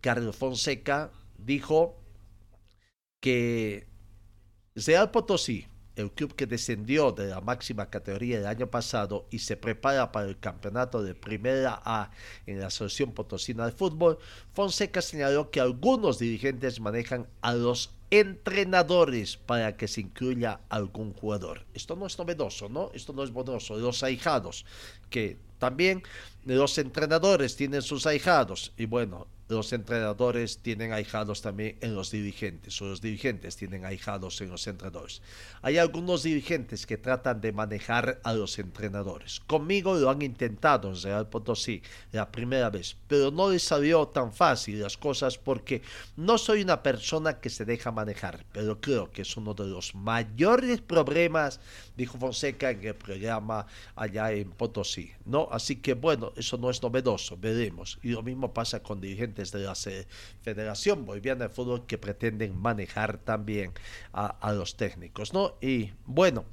Carlos 0.00 0.36
Fonseca 0.36 1.10
dijo 1.36 2.00
que 3.18 3.88
Real 4.76 5.10
Potosí 5.10 5.66
el 5.96 6.12
club 6.12 6.34
que 6.34 6.46
descendió 6.46 7.10
de 7.10 7.26
la 7.26 7.40
máxima 7.40 7.90
categoría 7.90 8.38
el 8.38 8.46
año 8.46 8.70
pasado 8.70 9.26
y 9.30 9.40
se 9.40 9.56
prepara 9.56 10.12
para 10.12 10.28
el 10.28 10.38
campeonato 10.38 11.02
de 11.02 11.14
Primera 11.14 11.80
A 11.84 12.10
en 12.46 12.60
la 12.60 12.66
Asociación 12.66 13.12
Potosina 13.12 13.66
de 13.66 13.72
Fútbol, 13.72 14.18
Fonseca 14.52 15.02
señaló 15.02 15.50
que 15.50 15.60
algunos 15.60 16.18
dirigentes 16.18 16.80
manejan 16.80 17.26
a 17.40 17.54
los 17.54 17.90
entrenadores 18.10 19.36
para 19.36 19.76
que 19.76 19.88
se 19.88 20.02
incluya 20.02 20.60
algún 20.68 21.12
jugador. 21.14 21.66
Esto 21.74 21.96
no 21.96 22.06
es 22.06 22.18
novedoso, 22.18 22.68
¿no? 22.68 22.90
Esto 22.94 23.12
no 23.12 23.24
es 23.24 23.32
bonoso. 23.32 23.76
Los 23.76 24.02
ahijados, 24.02 24.64
que 25.10 25.38
también 25.58 26.02
los 26.44 26.78
entrenadores 26.78 27.56
tienen 27.56 27.82
sus 27.82 28.06
ahijados. 28.06 28.72
Y 28.76 28.86
bueno, 28.86 29.26
los 29.48 29.72
entrenadores 29.72 30.58
tienen 30.58 30.92
ahijados 30.92 31.42
también 31.42 31.76
en 31.80 31.94
los 31.94 32.10
dirigentes, 32.10 32.80
o 32.82 32.86
los 32.86 33.00
dirigentes 33.00 33.56
tienen 33.56 33.84
ahijados 33.84 34.40
en 34.40 34.50
los 34.50 34.66
entrenadores. 34.66 35.22
Hay 35.62 35.78
algunos 35.78 36.22
dirigentes 36.22 36.86
que 36.86 36.96
tratan 36.96 37.40
de 37.40 37.52
manejar 37.52 38.20
a 38.24 38.32
los 38.34 38.58
entrenadores. 38.58 39.40
Conmigo 39.46 39.94
lo 39.94 40.10
han 40.10 40.22
intentado 40.22 40.88
en 40.88 41.00
Real 41.00 41.28
Potosí 41.28 41.82
la 42.12 42.30
primera 42.30 42.70
vez, 42.70 42.96
pero 43.06 43.30
no 43.30 43.50
les 43.50 43.62
salió 43.62 44.08
tan 44.08 44.32
fácil 44.32 44.80
las 44.80 44.96
cosas 44.96 45.38
porque 45.38 45.82
no 46.16 46.38
soy 46.38 46.62
una 46.62 46.82
persona 46.82 47.40
que 47.40 47.50
se 47.50 47.64
deja 47.64 47.92
manejar, 47.92 48.44
pero 48.52 48.80
creo 48.80 49.10
que 49.10 49.22
es 49.22 49.36
uno 49.36 49.54
de 49.54 49.66
los 49.66 49.94
mayores 49.94 50.80
problemas, 50.80 51.60
dijo 51.96 52.18
Fonseca 52.18 52.70
en 52.70 52.84
el 52.84 52.94
programa 52.94 53.66
allá 53.94 54.32
en 54.32 54.50
Potosí. 54.50 55.12
¿no? 55.24 55.48
Así 55.50 55.76
que 55.76 55.94
bueno, 55.94 56.32
eso 56.36 56.56
no 56.56 56.70
es 56.70 56.82
novedoso, 56.82 57.36
veremos. 57.36 57.98
Y 58.02 58.10
lo 58.10 58.22
mismo 58.22 58.52
pasa 58.52 58.82
con 58.82 59.00
dirigentes 59.00 59.35
de 59.36 59.58
la 59.60 59.74
Federación 60.42 61.04
Boliviana 61.04 61.48
de 61.48 61.54
Fútbol 61.54 61.86
que 61.86 61.98
pretenden 61.98 62.56
manejar 62.56 63.18
también 63.18 63.72
a, 64.12 64.52
los 64.52 64.76
técnicos, 64.76 65.32
¿no? 65.32 65.56
Y 65.60 65.92
bueno, 66.06 66.44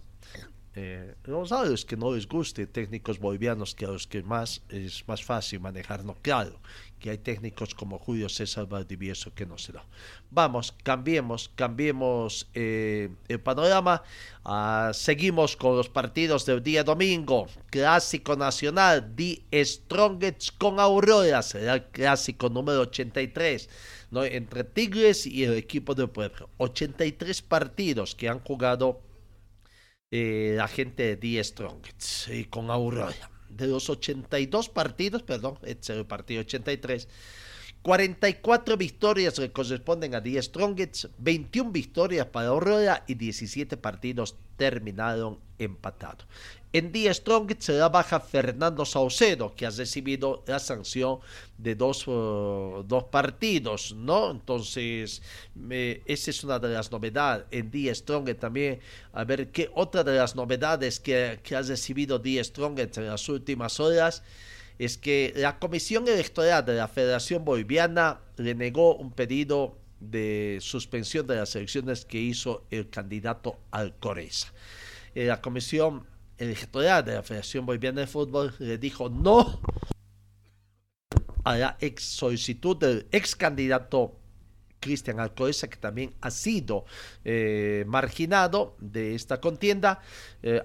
eh, 0.75 1.15
los 1.25 1.85
que 1.85 1.95
no 1.97 2.13
les 2.13 2.27
guste 2.27 2.67
técnicos 2.67 3.19
bolivianos 3.19 3.75
que 3.75 3.85
a 3.85 3.89
los 3.89 4.07
que 4.07 4.23
más 4.23 4.63
es 4.69 5.07
más 5.07 5.23
fácil 5.23 5.59
manejar, 5.59 6.03
no, 6.03 6.15
claro, 6.21 6.59
que 7.03 7.09
hay 7.09 7.17
técnicos 7.17 7.75
como 7.75 7.99
Julio 7.99 8.29
César 8.29 8.65
Valdivieso 8.65 9.33
que 9.35 9.45
no 9.45 9.57
se 9.57 9.73
da. 9.73 9.83
Vamos, 10.31 10.71
cambiemos, 10.71 11.51
cambiemos 11.53 12.47
eh, 12.53 13.09
el 13.27 13.41
panorama. 13.41 14.03
Ah, 14.45 14.91
seguimos 14.93 15.57
con 15.57 15.75
los 15.75 15.89
partidos 15.89 16.45
del 16.45 16.63
día 16.63 16.81
domingo. 16.85 17.47
Clásico 17.69 18.37
Nacional, 18.37 19.13
The 19.17 19.65
Strongest 19.65 20.57
con 20.57 20.79
Aurora, 20.79 21.41
será 21.41 21.73
el 21.73 21.83
clásico 21.87 22.47
número 22.47 22.79
83. 22.79 23.69
¿no? 24.09 24.23
entre 24.23 24.63
Tigres 24.63 25.25
y 25.25 25.43
el 25.43 25.55
equipo 25.55 25.95
de 25.95 26.07
Puebla. 26.07 26.47
83 26.55 27.41
partidos 27.41 28.15
que 28.15 28.29
han 28.29 28.39
jugado 28.39 29.01
eh, 30.09 30.53
la 30.55 30.69
gente 30.69 31.03
de 31.03 31.17
The 31.17 31.43
Strongest 31.43 32.29
y 32.29 32.45
con 32.45 32.71
Aurora 32.71 33.32
de 33.55 33.67
los 33.67 33.89
82 33.89 34.69
partidos, 34.69 35.23
perdón, 35.23 35.57
este 35.63 35.93
es 35.93 35.99
el 35.99 36.05
partido 36.05 36.41
83, 36.41 37.07
44 37.81 38.77
victorias 38.77 39.37
le 39.39 39.51
corresponden 39.51 40.15
a 40.15 40.21
10 40.21 40.45
Strongets, 40.45 41.09
21 41.17 41.71
victorias 41.71 42.27
para 42.27 42.47
Aurora 42.47 43.03
y 43.07 43.15
17 43.15 43.75
partidos 43.77 44.37
terminaron 44.55 45.39
empatados. 45.59 46.25
En 46.75 46.91
día 46.91 47.13
Strong 47.13 47.53
se 47.59 47.73
da 47.73 47.87
baja 47.87 48.19
Fernando 48.19 48.83
Saucedo, 48.83 49.53
que 49.53 49.67
ha 49.67 49.69
recibido 49.69 50.43
la 50.47 50.57
sanción 50.57 51.19
de 51.59 51.75
dos, 51.75 52.07
uh, 52.07 52.83
dos 52.87 53.03
partidos, 53.11 53.93
¿no? 53.93 54.31
Entonces, 54.31 55.21
esa 56.05 56.31
es 56.31 56.43
una 56.43 56.57
de 56.57 56.69
las 56.69 56.91
novedades. 56.91 57.45
En 57.51 57.69
día 57.69 57.93
Strong 57.93 58.35
también, 58.39 58.79
a 59.13 59.23
ver 59.23 59.51
qué 59.51 59.69
otra 59.75 60.03
de 60.03 60.15
las 60.15 60.35
novedades 60.35 60.99
que, 60.99 61.39
que 61.43 61.55
ha 61.55 61.61
recibido 61.61 62.17
día 62.17 62.43
Strong 62.43 62.79
en 62.79 63.05
las 63.05 63.29
últimas 63.29 63.79
horas 63.79 64.23
es 64.79 64.97
que 64.97 65.31
la 65.35 65.59
Comisión 65.59 66.07
Electoral 66.07 66.65
de 66.65 66.73
la 66.73 66.87
Federación 66.87 67.45
Boliviana 67.45 68.19
le 68.37 68.55
negó 68.55 68.95
un 68.95 69.11
pedido 69.11 69.77
de 69.99 70.57
suspensión 70.59 71.27
de 71.27 71.35
las 71.35 71.55
elecciones 71.55 72.03
que 72.03 72.17
hizo 72.17 72.65
el 72.71 72.89
candidato 72.89 73.59
Alcoreza. 73.69 74.51
Eh, 75.13 75.25
la 75.25 75.39
Comisión 75.39 76.11
Electoral 76.43 77.05
de 77.05 77.13
la 77.15 77.23
Federación 77.23 77.65
Boliviana 77.65 78.01
de 78.01 78.07
Fútbol 78.07 78.53
le 78.59 78.77
dijo 78.77 79.09
no 79.09 79.61
a 81.43 81.57
la 81.57 81.77
ex 81.79 82.03
solicitud 82.03 82.77
del 82.77 83.07
ex 83.11 83.35
candidato 83.35 84.17
Cristian 84.83 85.21
Alcoesa, 85.21 85.69
que 85.69 85.77
también 85.77 86.13
ha 86.19 86.29
sido 86.29 86.85
eh, 87.23 87.85
marginado 87.87 88.75
de 88.79 89.15
esta 89.15 89.39
contienda. 89.39 90.01
Eh, 90.41 90.61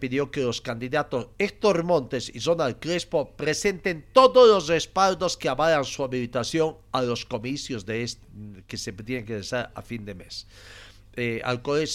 pidió 0.00 0.30
que 0.32 0.40
los 0.40 0.60
candidatos 0.60 1.28
Héctor 1.38 1.84
Montes 1.84 2.32
y 2.34 2.40
Zonal 2.40 2.80
Crespo 2.80 3.36
presenten 3.36 4.04
todos 4.12 4.48
los 4.48 4.66
respaldos 4.66 5.36
que 5.36 5.48
avalan 5.48 5.84
su 5.84 6.02
habilitación 6.02 6.76
a 6.90 7.02
los 7.02 7.24
comicios 7.24 7.86
de 7.86 8.10
que 8.66 8.76
se 8.76 8.92
tienen 8.92 9.24
que 9.24 9.36
hacer 9.36 9.70
a 9.72 9.82
fin 9.82 10.04
de 10.04 10.14
mes 10.14 10.48
eh, 11.16 11.42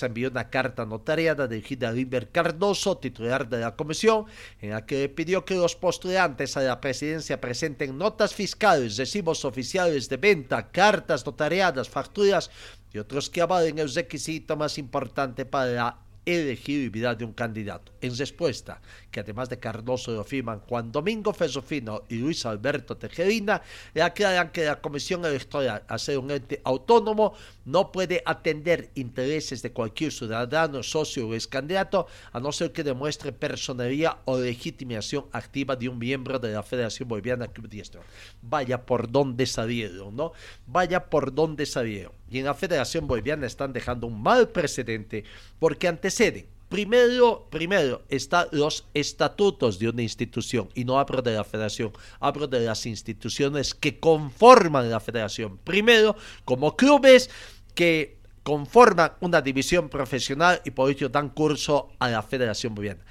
envió 0.01 0.29
una 0.29 0.49
carta 0.49 0.85
notariada 0.85 1.47
dirigida 1.47 1.89
a 1.89 1.91
River 1.91 2.29
Cardoso, 2.29 2.97
titular 2.97 3.47
de 3.47 3.59
la 3.59 3.75
comisión, 3.75 4.25
en 4.61 4.71
la 4.71 4.85
que 4.85 5.09
pidió 5.09 5.45
que 5.45 5.55
los 5.55 5.75
postulantes 5.75 6.57
a 6.57 6.61
la 6.61 6.79
presidencia 6.81 7.41
presenten 7.41 7.97
notas 7.97 8.33
fiscales, 8.33 8.97
recibos 8.97 9.45
oficiales 9.45 10.09
de 10.09 10.17
venta, 10.17 10.71
cartas 10.71 11.25
notariadas, 11.25 11.89
facturas 11.89 12.49
y 12.93 12.97
otros 12.97 13.29
que 13.29 13.41
avalen 13.41 13.79
el 13.79 13.93
requisito 13.93 14.57
más 14.57 14.77
importante 14.77 15.45
para 15.45 15.71
la 15.71 15.97
elegibilidad 16.35 17.17
de 17.17 17.25
un 17.25 17.33
candidato. 17.33 17.91
En 18.01 18.15
respuesta, 18.17 18.81
que 19.11 19.19
además 19.19 19.49
de 19.49 19.59
Cardoso 19.59 20.11
lo 20.13 20.23
firman 20.23 20.59
Juan 20.61 20.91
Domingo 20.91 21.33
Fesofino 21.33 22.03
y 22.09 22.15
Luis 22.15 22.45
Alberto 22.45 22.97
Tejerina, 22.97 23.61
le 23.93 24.01
aclaran 24.01 24.51
que 24.51 24.65
la 24.65 24.79
Comisión 24.79 25.25
Electoral, 25.25 25.83
al 25.87 25.99
ser 25.99 26.17
un 26.17 26.31
ente 26.31 26.61
autónomo, 26.63 27.33
no 27.65 27.91
puede 27.91 28.21
atender 28.25 28.91
intereses 28.95 29.61
de 29.61 29.71
cualquier 29.71 30.11
ciudadano, 30.11 30.83
socio 30.83 31.27
o 31.27 31.33
ex 31.33 31.47
candidato, 31.47 32.07
a 32.31 32.39
no 32.39 32.51
ser 32.51 32.71
que 32.71 32.83
demuestre 32.83 33.31
personería 33.31 34.17
o 34.25 34.37
legitimación 34.39 35.25
activa 35.31 35.75
de 35.75 35.89
un 35.89 35.99
miembro 35.99 36.39
de 36.39 36.53
la 36.53 36.63
Federación 36.63 37.09
Boliviana 37.09 37.47
Club 37.47 37.69
Diestro. 37.69 38.01
Vaya 38.41 38.85
por 38.85 39.11
donde 39.11 39.45
salieron, 39.45 40.15
¿no? 40.15 40.31
Vaya 40.67 41.09
por 41.09 41.33
donde 41.33 41.65
salieron. 41.65 42.18
Y 42.29 42.39
en 42.39 42.45
la 42.45 42.53
Federación 42.53 43.07
Boliviana 43.07 43.47
están 43.47 43.73
dejando 43.73 44.07
un 44.07 44.21
mal 44.21 44.49
precedente 44.49 45.23
porque 45.59 45.87
anteceden 45.87 46.47
Primero, 46.69 47.47
primero 47.49 48.03
están 48.09 48.47
los 48.51 48.85
estatutos 48.93 49.79
de 49.79 49.89
una 49.89 50.03
institución, 50.03 50.69
y 50.75 50.85
no 50.85 50.99
hablo 50.99 51.23
de 51.23 51.33
la 51.33 51.43
federación, 51.43 51.91
hablo 52.19 52.45
de 52.45 52.59
las 52.59 52.85
instituciones 52.85 53.73
que 53.73 53.99
conforman 53.99 54.91
la 54.91 54.99
federación. 54.99 55.57
Primero, 55.63 56.15
como 56.45 56.75
clubes 56.75 57.31
que 57.73 58.19
conforman 58.43 59.13
una 59.19 59.41
división 59.41 59.89
profesional 59.89 60.61
y 60.63 60.69
por 60.69 60.91
ello 60.91 61.09
dan 61.09 61.29
curso 61.29 61.89
a 61.97 62.07
la 62.07 62.21
Federación 62.21 62.75
Boliviana. 62.75 63.03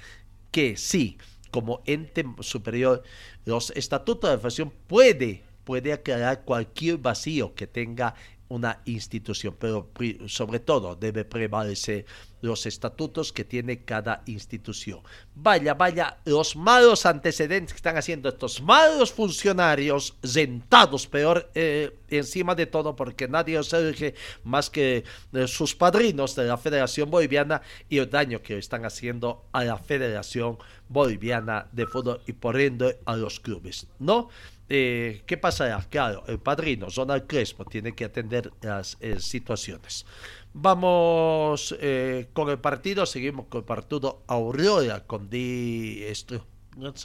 Que 0.51 0.77
sí, 0.77 1.17
como 1.51 1.81
ente 1.85 2.23
superior, 2.39 3.03
los 3.43 3.71
estatutos 3.71 4.29
de 4.29 4.35
la 4.35 4.39
federación 4.39 4.73
puede, 4.87 5.43
puede 5.65 5.91
aclarar 5.91 6.45
cualquier 6.45 6.97
vacío 6.97 7.53
que 7.55 7.67
tenga 7.67 8.15
una 8.49 8.81
institución, 8.85 9.55
pero 9.57 9.89
sobre 10.27 10.59
todo 10.59 10.95
debe 10.95 11.23
prevalecer 11.23 12.05
los 12.41 12.65
estatutos 12.65 13.33
que 13.33 13.43
tiene 13.43 13.83
cada 13.83 14.23
institución. 14.25 15.01
Vaya, 15.35 15.73
vaya, 15.73 16.17
los 16.25 16.55
malos 16.55 17.05
antecedentes 17.05 17.73
que 17.73 17.77
están 17.77 17.97
haciendo 17.97 18.29
estos 18.29 18.61
malos 18.61 19.11
funcionarios 19.11 20.15
sentados, 20.23 21.07
peor 21.07 21.49
eh, 21.53 21.97
encima 22.09 22.55
de 22.55 22.65
todo, 22.65 22.95
porque 22.95 23.27
nadie 23.27 23.59
os 23.59 23.73
elige 23.73 24.15
más 24.43 24.69
que 24.69 25.03
eh, 25.33 25.47
sus 25.47 25.75
padrinos 25.75 26.35
de 26.35 26.45
la 26.45 26.57
Federación 26.57 27.11
Boliviana 27.11 27.61
y 27.89 27.97
el 27.97 28.09
daño 28.09 28.41
que 28.41 28.57
están 28.57 28.85
haciendo 28.85 29.45
a 29.51 29.63
la 29.63 29.77
Federación 29.77 30.57
Boliviana 30.87 31.67
de 31.71 31.85
Fútbol 31.85 32.21
y 32.25 32.33
por 32.33 32.59
ende 32.59 32.99
a 33.05 33.15
los 33.15 33.39
clubes, 33.39 33.87
¿no? 33.99 34.29
Eh, 34.69 35.23
¿Qué 35.25 35.35
pasará? 35.35 35.83
Claro, 35.89 36.23
el 36.27 36.39
padrino, 36.39 36.91
Zonal 36.91 37.25
Crespo, 37.25 37.65
tiene 37.65 37.95
que 37.95 38.05
atender 38.05 38.51
las 38.61 38.97
eh, 39.01 39.19
situaciones. 39.19 40.05
Vamos 40.53 41.75
eh, 41.79 42.29
con 42.33 42.49
el 42.49 42.59
partido, 42.59 43.07
seguimos 43.07 43.47
con 43.47 43.59
el 43.61 43.65
partido 43.65 44.23
Aurora, 44.27 45.05
con 45.07 45.27
Di 45.29 46.03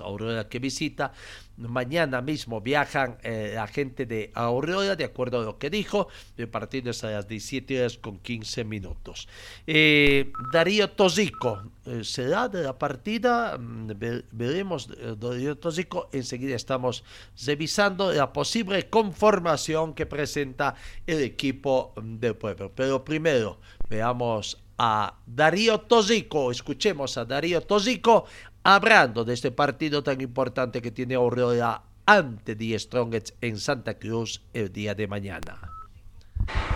Aurora 0.01 0.49
que 0.49 0.59
visita. 0.59 1.13
Mañana 1.57 2.21
mismo 2.21 2.61
viajan 2.61 3.19
eh, 3.23 3.53
la 3.55 3.67
gente 3.67 4.07
de 4.07 4.33
Aurora, 4.35 4.97
de 4.97 5.05
acuerdo 5.05 5.41
a 5.41 5.45
lo 5.45 5.59
que 5.59 5.71
dijo. 5.71 6.09
El 6.37 6.49
partido 6.49 6.91
es 6.91 7.05
a 7.05 7.11
las 7.11 7.29
17 7.29 7.81
horas 7.81 7.99
con 7.99 8.19
15 8.19 8.65
minutos. 8.65 9.29
Eh, 9.67 10.33
Darío 10.53 10.91
Tosico, 10.91 11.63
eh, 11.87 12.03
¿será 12.03 12.49
de 12.49 12.63
la 12.63 12.77
partida? 12.77 13.57
Mm, 13.57 13.93
veremos, 14.33 14.89
Darío 15.19 15.57
Tosico. 15.57 16.09
Enseguida 16.13 16.57
estamos 16.57 17.05
revisando 17.47 18.13
la 18.13 18.33
posible 18.33 18.89
conformación 18.89 19.95
que 19.95 20.07
presenta 20.07 20.75
el 21.07 21.23
equipo 21.23 21.93
del 22.03 22.35
pueblo. 22.35 22.73
Pero 22.75 23.05
primero, 23.05 23.61
veamos 23.89 24.59
a 24.79 25.15
Darío 25.27 25.81
Tosico, 25.81 26.51
escuchemos 26.51 27.17
a 27.17 27.25
Darío 27.25 27.61
Tosico 27.61 28.27
hablando 28.65 29.25
de 29.25 29.35
este 29.35 29.51
partido 29.51 30.03
tan 30.03 30.21
importante 30.23 30.81
que 30.81 30.91
tiene 30.91 31.15
Aurora 31.15 31.83
ante 32.07 32.57
The 32.57 32.79
Strongest 32.79 33.31
en 33.43 33.61
Santa 33.61 33.99
Cruz 33.99 34.43
el 34.55 34.73
día 34.73 34.95
de 34.95 35.07
mañana. 35.07 35.71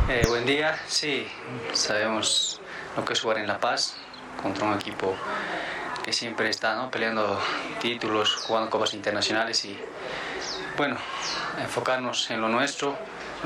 Eh, 0.09 0.22
buen 0.29 0.44
día, 0.44 0.79
sí, 0.87 1.27
sabemos 1.72 2.61
lo 2.96 3.05
que 3.05 3.14
es 3.14 3.20
jugar 3.20 3.38
en 3.38 3.46
La 3.46 3.59
Paz 3.59 3.96
contra 4.42 4.66
un 4.66 4.74
equipo 4.74 5.14
que 6.05 6.12
siempre 6.12 6.51
está 6.51 6.90
peleando 6.90 7.40
títulos, 7.81 8.37
jugando 8.37 8.70
copas 8.70 8.92
internacionales 8.92 9.64
y 9.64 9.77
bueno, 10.77 10.96
enfocarnos 11.61 12.31
en 12.31 12.40
lo 12.40 12.48
nuestro. 12.48 12.96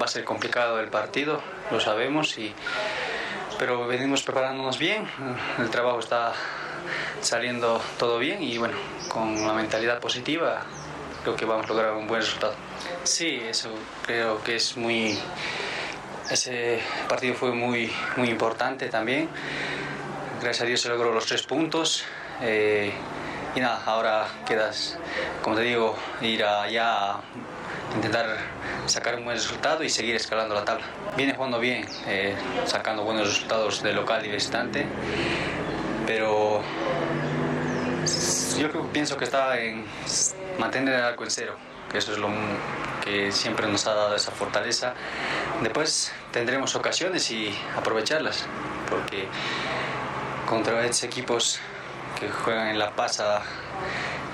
Va 0.00 0.06
a 0.06 0.08
ser 0.08 0.24
complicado 0.24 0.80
el 0.80 0.88
partido, 0.88 1.40
lo 1.70 1.78
sabemos, 1.78 2.38
y, 2.38 2.54
pero 3.58 3.86
venimos 3.86 4.22
preparándonos 4.22 4.78
bien, 4.78 5.06
el 5.58 5.68
trabajo 5.70 5.98
está 5.98 6.32
saliendo 7.20 7.80
todo 7.98 8.18
bien 8.18 8.42
y 8.42 8.58
bueno, 8.58 8.76
con 9.08 9.28
una 9.28 9.52
mentalidad 9.52 10.00
positiva 10.00 10.64
creo 11.22 11.36
que 11.36 11.44
vamos 11.44 11.66
a 11.66 11.68
lograr 11.68 11.92
un 11.94 12.06
buen 12.06 12.20
resultado. 12.20 12.54
Sí, 13.04 13.40
eso 13.48 13.70
creo 14.04 14.42
que 14.42 14.56
es 14.56 14.76
muy... 14.76 15.18
Ese 16.30 16.80
partido 17.08 17.34
fue 17.34 17.52
muy, 17.52 17.92
muy 18.16 18.28
importante 18.28 18.88
también. 18.88 19.28
Gracias 20.40 20.62
a 20.62 20.66
Dios 20.66 20.80
se 20.80 20.88
logró 20.88 21.12
los 21.12 21.26
tres 21.26 21.42
puntos. 21.42 22.04
Eh, 22.40 22.92
y 23.54 23.60
nada, 23.60 23.82
ahora 23.84 24.26
quedas, 24.46 24.98
como 25.42 25.56
te 25.56 25.62
digo, 25.62 25.96
ir 26.22 26.42
allá 26.42 27.20
intentar 27.94 28.38
sacar 28.86 29.16
un 29.16 29.24
buen 29.24 29.36
resultado 29.36 29.84
y 29.84 29.90
seguir 29.90 30.16
escalando 30.16 30.54
la 30.54 30.64
tabla. 30.64 30.84
Viene 31.16 31.34
jugando 31.34 31.60
bien, 31.60 31.86
eh, 32.06 32.34
sacando 32.64 33.04
buenos 33.04 33.28
resultados 33.28 33.82
de 33.82 33.92
local 33.92 34.24
y 34.24 34.30
visitante, 34.30 34.86
pero 36.14 36.60
yo 38.58 38.70
pienso 38.92 39.16
que 39.16 39.24
está 39.24 39.58
en 39.58 39.86
mantener 40.58 40.92
el 40.96 41.04
arco 41.04 41.24
en 41.24 41.30
cero, 41.30 41.54
que 41.90 41.96
eso 41.96 42.12
es 42.12 42.18
lo 42.18 42.28
que 43.02 43.32
siempre 43.32 43.66
nos 43.66 43.86
ha 43.86 43.94
dado 43.94 44.14
esa 44.14 44.30
fortaleza. 44.30 44.92
Después 45.62 46.12
tendremos 46.30 46.74
ocasiones 46.74 47.30
y 47.30 47.56
aprovecharlas, 47.74 48.44
porque 48.90 49.26
contra 50.46 50.84
estos 50.84 51.04
equipos 51.04 51.60
que 52.20 52.28
juegan 52.28 52.68
en 52.68 52.78
La 52.78 52.90
Paz 52.90 53.22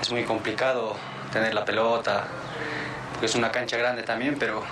es 0.01 0.11
muy 0.11 0.25
complicado 0.25 0.97
tener 1.31 1.53
la 1.53 1.63
pelota, 1.63 2.27
porque 3.13 3.27
es 3.27 3.35
una 3.35 3.53
cancha 3.53 3.77
grande 3.77 4.03
también, 4.03 4.35
pero 4.37 4.63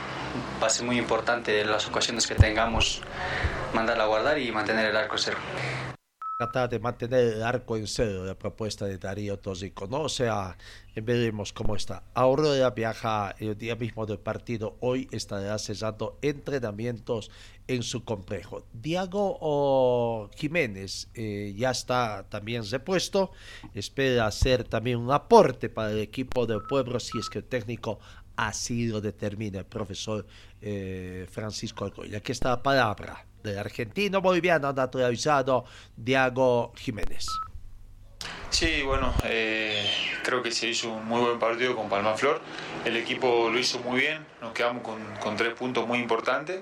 va 0.62 0.68
a 0.68 0.70
ser 0.70 0.86
muy 0.86 0.98
importante 0.98 1.64
las 1.64 1.88
ocasiones 1.88 2.28
que 2.28 2.36
tengamos 2.36 3.02
mandarla 3.74 4.04
a 4.04 4.08
guardar 4.08 4.38
y 4.40 4.52
mantener 4.52 4.88
el 4.88 4.98
arco 4.98 5.16
en 5.16 5.22
cero 5.22 5.38
tratar 6.38 6.70
de 6.70 6.78
mantener 6.78 7.34
el 7.34 7.42
arco 7.42 7.78
en 7.78 7.88
cero 7.88 8.24
la 8.24 8.38
propuesta 8.38 8.86
de 8.86 9.00
Darío 9.00 9.40
Tosico, 9.40 9.88
¿no? 9.88 10.02
O 10.02 10.10
sea, 10.10 10.56
veremos 10.96 11.52
cómo 11.52 11.76
está. 11.76 12.04
Aurora 12.14 12.70
viaja 12.70 13.36
el 13.40 13.58
día 13.58 13.76
mismo 13.76 14.06
del 14.06 14.20
partido, 14.20 14.78
hoy 14.82 15.08
estará 15.12 15.58
cesando 15.58 16.20
entrenamientos 16.22 17.32
en 17.68 17.82
su 17.82 18.04
complejo. 18.06 18.68
Diego 18.72 20.30
Jiménez 20.36 21.10
eh, 21.16 21.56
ya 21.58 21.72
está 21.72 22.28
también 22.30 22.70
repuesto, 22.70 23.32
espera 23.74 24.28
hacer 24.28 24.64
también 24.64 25.00
un 25.00 25.12
aporte 25.12 25.70
para 25.70 25.90
el 25.90 25.98
equipo 25.98 26.46
del 26.46 26.62
pueblo 26.62 27.00
si 27.00 27.18
es 27.18 27.32
que 27.32 27.40
el 27.40 27.46
técnico 27.46 28.00
así 28.36 28.86
lo 28.86 29.02
determina 29.02 29.58
el 29.58 29.66
profesor 29.66 30.28
eh, 30.62 31.26
Francisco 31.32 31.86
Alcoy. 31.86 32.14
Aquí 32.14 32.32
está 32.32 32.50
la 32.50 32.62
palabra 32.62 33.27
del 33.48 33.60
argentino 33.60 34.22
boliviano 34.22 34.72
naturalizado 34.74 35.66
Diego 35.96 36.74
Jiménez. 36.76 37.26
Sí, 38.50 38.82
bueno, 38.84 39.14
eh, 39.26 39.86
creo 40.24 40.42
que 40.42 40.52
se 40.52 40.68
hizo 40.68 40.90
un 40.90 41.06
muy 41.06 41.22
buen 41.22 41.38
partido 41.38 41.76
con 41.76 41.90
Palma 41.90 42.16
Flor. 42.16 42.42
El 42.86 42.96
equipo 42.96 43.50
lo 43.52 43.60
hizo 43.60 43.80
muy 43.80 44.00
bien, 44.00 44.26
nos 44.42 44.54
quedamos 44.54 44.84
con, 44.84 45.36
tres 45.36 45.54
puntos 45.54 45.86
muy 45.86 46.00
importantes. 46.00 46.62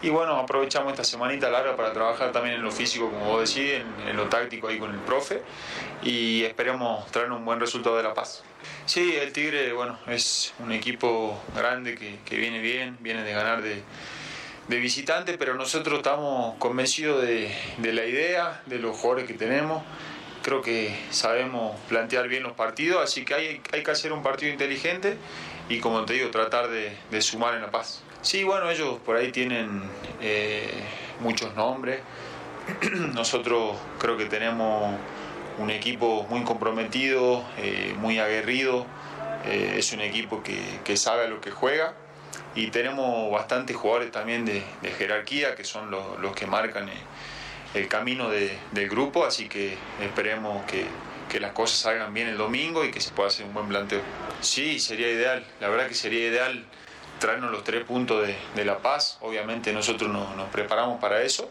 Y 0.00 0.10
bueno, 0.10 0.36
aprovechamos 0.36 0.92
esta 0.92 1.04
semanita 1.04 1.50
larga 1.50 1.76
para 1.76 1.92
trabajar 1.92 2.32
también 2.32 2.54
en 2.56 2.62
lo 2.62 2.70
físico, 2.70 3.10
como 3.10 3.26
vos 3.26 3.54
decís, 3.54 3.82
en, 4.06 4.16
lo 4.16 4.28
táctico 4.28 4.68
ahí 4.68 4.78
con 4.78 4.92
el 4.92 5.00
profe. 5.00 5.42
Y 6.02 6.44
esperemos 6.44 7.06
traer 7.10 7.30
un 7.30 7.44
buen 7.44 7.60
resultado 7.60 7.96
de 7.96 8.04
La 8.04 8.14
Paz. 8.14 8.42
Sí, 8.86 9.14
el 9.16 9.32
Tigre, 9.32 9.72
bueno, 9.72 9.98
es 10.06 10.54
un 10.60 10.72
equipo 10.72 11.40
grande 11.54 11.94
que, 11.94 12.18
que 12.24 12.36
viene 12.36 12.60
bien, 12.60 12.96
viene 13.00 13.22
de 13.22 13.32
ganar 13.32 13.62
de, 13.62 13.82
de 14.68 14.78
visitante, 14.78 15.38
pero 15.38 15.54
nosotros 15.54 15.98
estamos 15.98 16.56
convencidos 16.58 17.22
de, 17.22 17.50
la 17.78 18.04
idea, 18.04 18.62
de 18.66 18.78
los 18.78 18.96
jugadores 18.96 19.26
que 19.26 19.34
tenemos. 19.34 19.82
Creo 20.42 20.62
que 20.62 20.94
sabemos 21.10 21.78
plantear 21.88 22.28
bien 22.28 22.42
los 22.42 22.52
partidos, 22.52 23.02
así 23.02 23.24
que 23.24 23.34
hay, 23.34 23.60
hay 23.72 23.82
que 23.82 23.90
hacer 23.90 24.12
un 24.12 24.22
partido 24.22 24.52
inteligente 24.52 25.16
y, 25.68 25.80
como 25.80 26.04
te 26.04 26.14
digo, 26.14 26.30
tratar 26.30 26.68
de, 26.68 27.22
sumar 27.22 27.54
en 27.54 27.62
la 27.62 27.70
paz. 27.70 28.02
Sí, 28.20 28.44
bueno, 28.44 28.70
ellos 28.70 28.98
por 29.04 29.16
ahí 29.16 29.32
tienen 29.32 29.82
eh, 30.20 30.70
muchos 31.20 31.54
nombres. 31.54 32.00
Nosotros 33.14 33.76
creo 33.98 34.16
que 34.16 34.26
tenemos 34.26 34.94
un 35.58 35.70
equipo 35.70 36.26
muy 36.28 36.44
comprometido, 36.44 37.42
eh, 37.56 37.94
muy 37.96 38.18
aguerrido. 38.18 38.86
Eh, 39.46 39.76
es 39.78 39.92
un 39.92 40.00
equipo 40.00 40.42
que, 40.42 40.58
que 40.84 40.96
sabe 40.96 41.28
lo 41.28 41.40
que 41.40 41.50
juega 41.50 41.94
y 42.58 42.72
tenemos 42.72 43.30
bastantes 43.30 43.76
jugadores 43.76 44.10
también 44.10 44.44
de, 44.44 44.64
jerarquía 44.98 45.54
que 45.54 45.62
son 45.62 45.92
los, 45.92 46.34
que 46.34 46.48
marcan 46.48 46.90
el, 47.72 47.86
camino 47.86 48.28
del 48.30 48.88
grupo, 48.88 49.24
así 49.24 49.48
que 49.48 49.78
esperemos 50.02 50.64
que, 50.66 51.38
las 51.38 51.52
cosas 51.52 51.78
salgan 51.78 52.12
bien 52.12 52.26
el 52.26 52.36
domingo 52.36 52.84
y 52.84 52.90
que 52.90 53.00
se 53.00 53.12
pueda 53.12 53.28
hacer 53.28 53.46
un 53.46 53.54
buen 53.54 53.68
planteo. 53.68 54.00
Sí, 54.40 54.80
sería 54.80 55.08
ideal, 55.08 55.46
la 55.60 55.68
verdad 55.68 55.86
que 55.86 55.94
sería 55.94 56.26
ideal 56.26 56.64
traernos 57.20 57.52
los 57.52 57.62
tres 57.62 57.84
puntos 57.84 58.26
de, 58.26 58.64
La 58.64 58.78
Paz, 58.78 59.18
obviamente 59.20 59.72
nosotros 59.72 60.10
nos, 60.10 60.48
preparamos 60.50 61.00
para 61.00 61.22
eso 61.22 61.48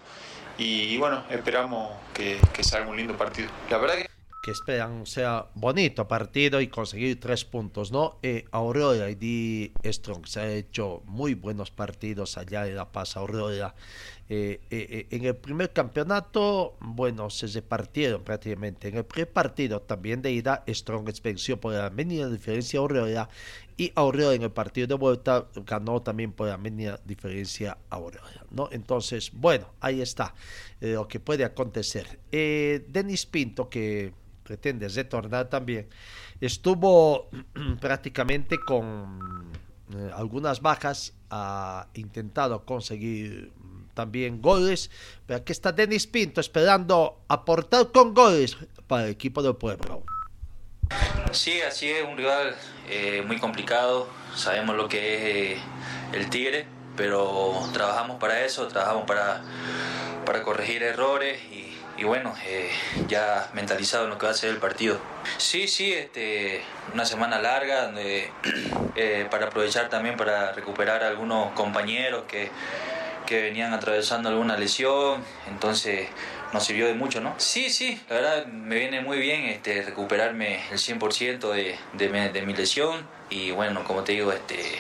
y, 0.58 0.98
bueno, 0.98 1.24
esperamos 1.30 1.96
que, 2.14 2.38
que 2.52 2.66
salga 2.66 2.90
un 2.90 2.98
lindo 2.98 3.16
partido. 3.16 3.48
La 3.70 3.78
verdad 3.78 3.96
que 3.96 4.17
esperan 4.52 5.06
sea 5.06 5.48
bonito 5.56 6.08
partido 6.08 6.62
y 6.62 6.68
conseguir 6.68 7.20
tres 7.20 7.46
puntos, 7.46 7.92
¿no? 7.92 8.18
Eh, 8.24 8.46
Aurora 8.52 9.10
y 9.10 9.16
Di 9.16 9.72
Strong 9.84 10.26
se 10.26 10.40
ha 10.40 10.52
hecho 10.52 11.02
muy 11.06 11.34
buenos 11.34 11.72
partidos 11.72 12.38
allá 12.38 12.68
en 12.68 12.76
La 12.76 12.92
Paz, 12.92 13.18
Aurora. 13.18 13.76
Eh, 14.30 14.60
eh, 14.72 14.88
eh, 14.90 15.16
en 15.16 15.24
el 15.24 15.38
primer 15.38 15.72
campeonato, 15.72 16.76
bueno, 16.82 17.30
se 17.30 17.48
repartieron 17.48 18.24
prácticamente. 18.24 18.90
En 18.90 18.98
el 18.98 19.06
primer 19.06 19.32
partido 19.32 19.82
también 19.82 20.22
de 20.22 20.32
ida, 20.32 20.64
Strong 20.68 21.10
venció 21.24 21.60
por 21.60 21.74
la 21.74 21.90
mínima 21.90 22.28
diferencia 22.28 22.80
a 22.80 22.82
Aurora 22.82 23.30
y 23.78 23.92
Aurora 23.96 24.34
en 24.34 24.42
el 24.42 24.52
partido 24.52 24.88
de 24.88 24.96
vuelta 24.96 25.48
ganó 25.66 26.02
también 26.02 26.34
por 26.34 26.50
la 26.50 26.58
mínima 26.58 27.00
diferencia 27.06 27.78
a 27.90 27.96
Aurora, 27.96 28.46
¿no? 28.52 28.68
Entonces, 28.72 29.32
bueno, 29.34 29.70
ahí 29.80 30.02
está 30.02 30.34
lo 30.82 31.08
que 31.08 31.20
puede 31.20 31.46
acontecer. 31.46 32.20
Denis 32.32 33.26
Pinto, 33.26 33.70
que 33.70 34.14
pretende 34.48 34.88
retornar 34.88 35.50
también, 35.50 35.90
estuvo 36.40 37.30
prácticamente 37.82 38.58
con 38.58 39.52
eh, 39.94 40.10
algunas 40.16 40.62
bajas, 40.62 41.14
ha 41.30 41.88
intentado 41.96 42.64
conseguir 42.64 43.52
también 43.94 44.42
goles, 44.42 44.90
pero 45.26 45.40
aquí 45.40 45.52
está 45.52 45.74
Denis 45.74 46.08
Pinto 46.08 46.40
esperando 46.40 47.26
aportar 47.28 47.92
con 47.92 48.14
goles 48.14 48.56
para 48.88 49.06
el 49.06 49.12
equipo 49.12 49.44
del 49.44 49.56
pueblo. 49.56 50.04
Sí, 51.32 51.60
así 51.62 51.90
es, 51.90 52.08
un 52.08 52.16
rival 52.16 52.56
eh, 52.90 53.22
muy 53.28 53.38
complicado, 53.40 54.08
sabemos 54.34 54.78
lo 54.78 54.88
que 54.88 55.16
es 55.16 55.58
eh, 55.58 55.62
el 56.14 56.30
Tigre, 56.30 56.66
pero 56.96 57.54
trabajamos 57.74 58.18
para 58.18 58.46
eso, 58.46 58.68
trabajamos 58.68 59.04
para, 59.06 59.42
para 60.26 60.42
corregir 60.44 60.84
errores 60.84 61.38
y, 61.52 61.67
y 61.98 62.04
bueno, 62.04 62.34
eh, 62.46 62.70
ya 63.08 63.50
mentalizado 63.54 64.06
en 64.06 64.12
lo 64.12 64.18
que 64.18 64.28
va 64.28 64.32
a 64.32 64.36
ser 64.36 64.52
el 64.52 64.58
partido. 64.58 65.00
Sí, 65.38 65.68
sí, 65.68 65.94
este, 65.94 66.62
una 66.94 67.06
semana 67.06 67.40
larga 67.40 67.86
donde, 67.86 68.30
eh, 68.96 69.28
para 69.32 69.48
aprovechar 69.48 69.90
también 69.90 70.16
para 70.16 70.52
recuperar 70.54 71.04
algunos 71.04 71.52
compañeros 71.54 72.26
que, 72.28 72.52
que 73.26 73.42
venían 73.42 73.74
atravesando 73.74 74.30
alguna 74.30 74.58
lesión, 74.58 75.24
entonces 75.48 76.08
nos 76.54 76.64
sirvió 76.64 76.88
de 76.88 76.94
mucho, 76.94 77.20
¿no? 77.20 77.34
Sí, 77.38 77.70
sí, 77.70 78.00
la 78.10 78.16
verdad 78.16 78.46
me 78.46 78.76
viene 78.78 79.02
muy 79.02 79.18
bien 79.18 79.46
este, 79.46 79.82
recuperarme 79.82 80.62
el 80.72 80.78
100% 80.78 81.52
de, 81.52 81.78
de, 81.94 82.30
de 82.30 82.42
mi 82.44 82.54
lesión 82.54 83.06
y 83.30 83.52
bueno, 83.52 83.84
como 83.84 84.04
te 84.04 84.14
digo, 84.14 84.32
este, 84.32 84.80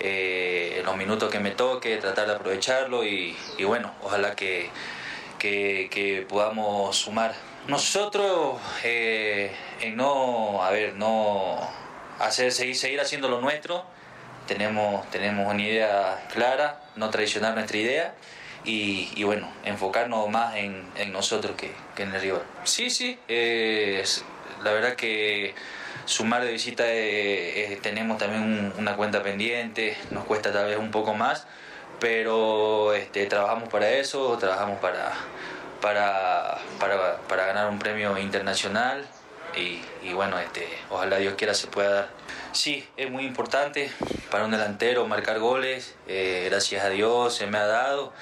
eh, 0.00 0.82
los 0.84 0.96
minutos 0.96 1.30
que 1.30 1.38
me 1.38 1.52
toque, 1.52 1.96
tratar 1.96 2.26
de 2.26 2.34
aprovecharlo 2.34 3.04
y, 3.04 3.36
y 3.56 3.64
bueno, 3.64 3.94
ojalá 4.02 4.34
que, 4.34 4.70
que, 5.50 6.26
podamos 6.28 6.96
sumar. 6.96 7.34
Nosotros 7.68 8.60
eh, 8.84 9.50
en 9.80 9.96
no, 9.96 10.62
a 10.62 10.70
ver, 10.70 10.94
no 10.94 11.58
hacer, 12.18 12.52
seguir, 12.52 12.76
seguir 12.76 13.00
haciendo 13.00 13.28
lo 13.28 13.40
nuestro, 13.40 13.84
tenemos, 14.46 15.08
tenemos 15.10 15.52
una 15.52 15.62
idea 15.62 16.26
clara, 16.32 16.80
no 16.96 17.10
traicionar 17.10 17.54
nuestra 17.54 17.76
idea 17.76 18.14
y, 18.64 19.22
bueno, 19.24 19.48
enfocarnos 19.64 20.28
más 20.28 20.56
en, 20.56 20.84
nosotros 21.12 21.54
que, 21.56 21.72
en 22.02 22.14
el 22.14 22.20
rival. 22.20 22.42
Sí, 22.64 22.90
sí, 22.90 23.18
eh, 23.28 24.02
la 24.64 24.72
verdad 24.72 24.94
que 24.96 25.54
sumar 26.04 26.44
de 26.44 26.52
visita 26.52 26.84
eh, 26.86 27.72
eh, 27.72 27.78
tenemos 27.82 28.18
también 28.18 28.42
un- 28.42 28.72
una 28.78 28.96
cuenta 28.96 29.22
pendiente, 29.22 29.96
nos 30.10 30.24
cuesta 30.24 30.52
tal 30.52 30.66
vez 30.66 30.78
un 30.78 30.90
poco 30.90 31.14
más, 31.14 31.46
pero 32.00 32.92
este, 32.92 33.26
trabajamos 33.26 33.68
para 33.68 33.90
eso, 33.90 34.36
trabajamos 34.38 34.78
para, 34.80 35.12
para, 35.80 36.58
para, 37.28 37.46
ganar 37.46 37.70
un 37.70 37.78
premio 37.78 38.18
internacional 38.18 39.06
y, 39.54 40.12
bueno, 40.12 40.38
este, 40.38 40.68
ojalá 40.90 41.16
Dios 41.16 41.34
quiera 41.34 41.54
se 41.54 41.66
pueda 41.68 41.90
dar. 41.90 42.08
Sí, 42.52 42.86
es 42.96 43.10
muy 43.10 43.24
importante 43.24 43.90
para 44.30 44.44
un 44.44 44.50
delantero 44.50 45.06
marcar 45.06 45.38
goles, 45.38 45.94
eh, 46.06 46.46
gracias 46.50 46.84
a 46.84 46.90
Dios 46.90 47.34
se 47.34 47.46
me 47.46 47.58
ha 47.58 47.66
dado 47.66 48.12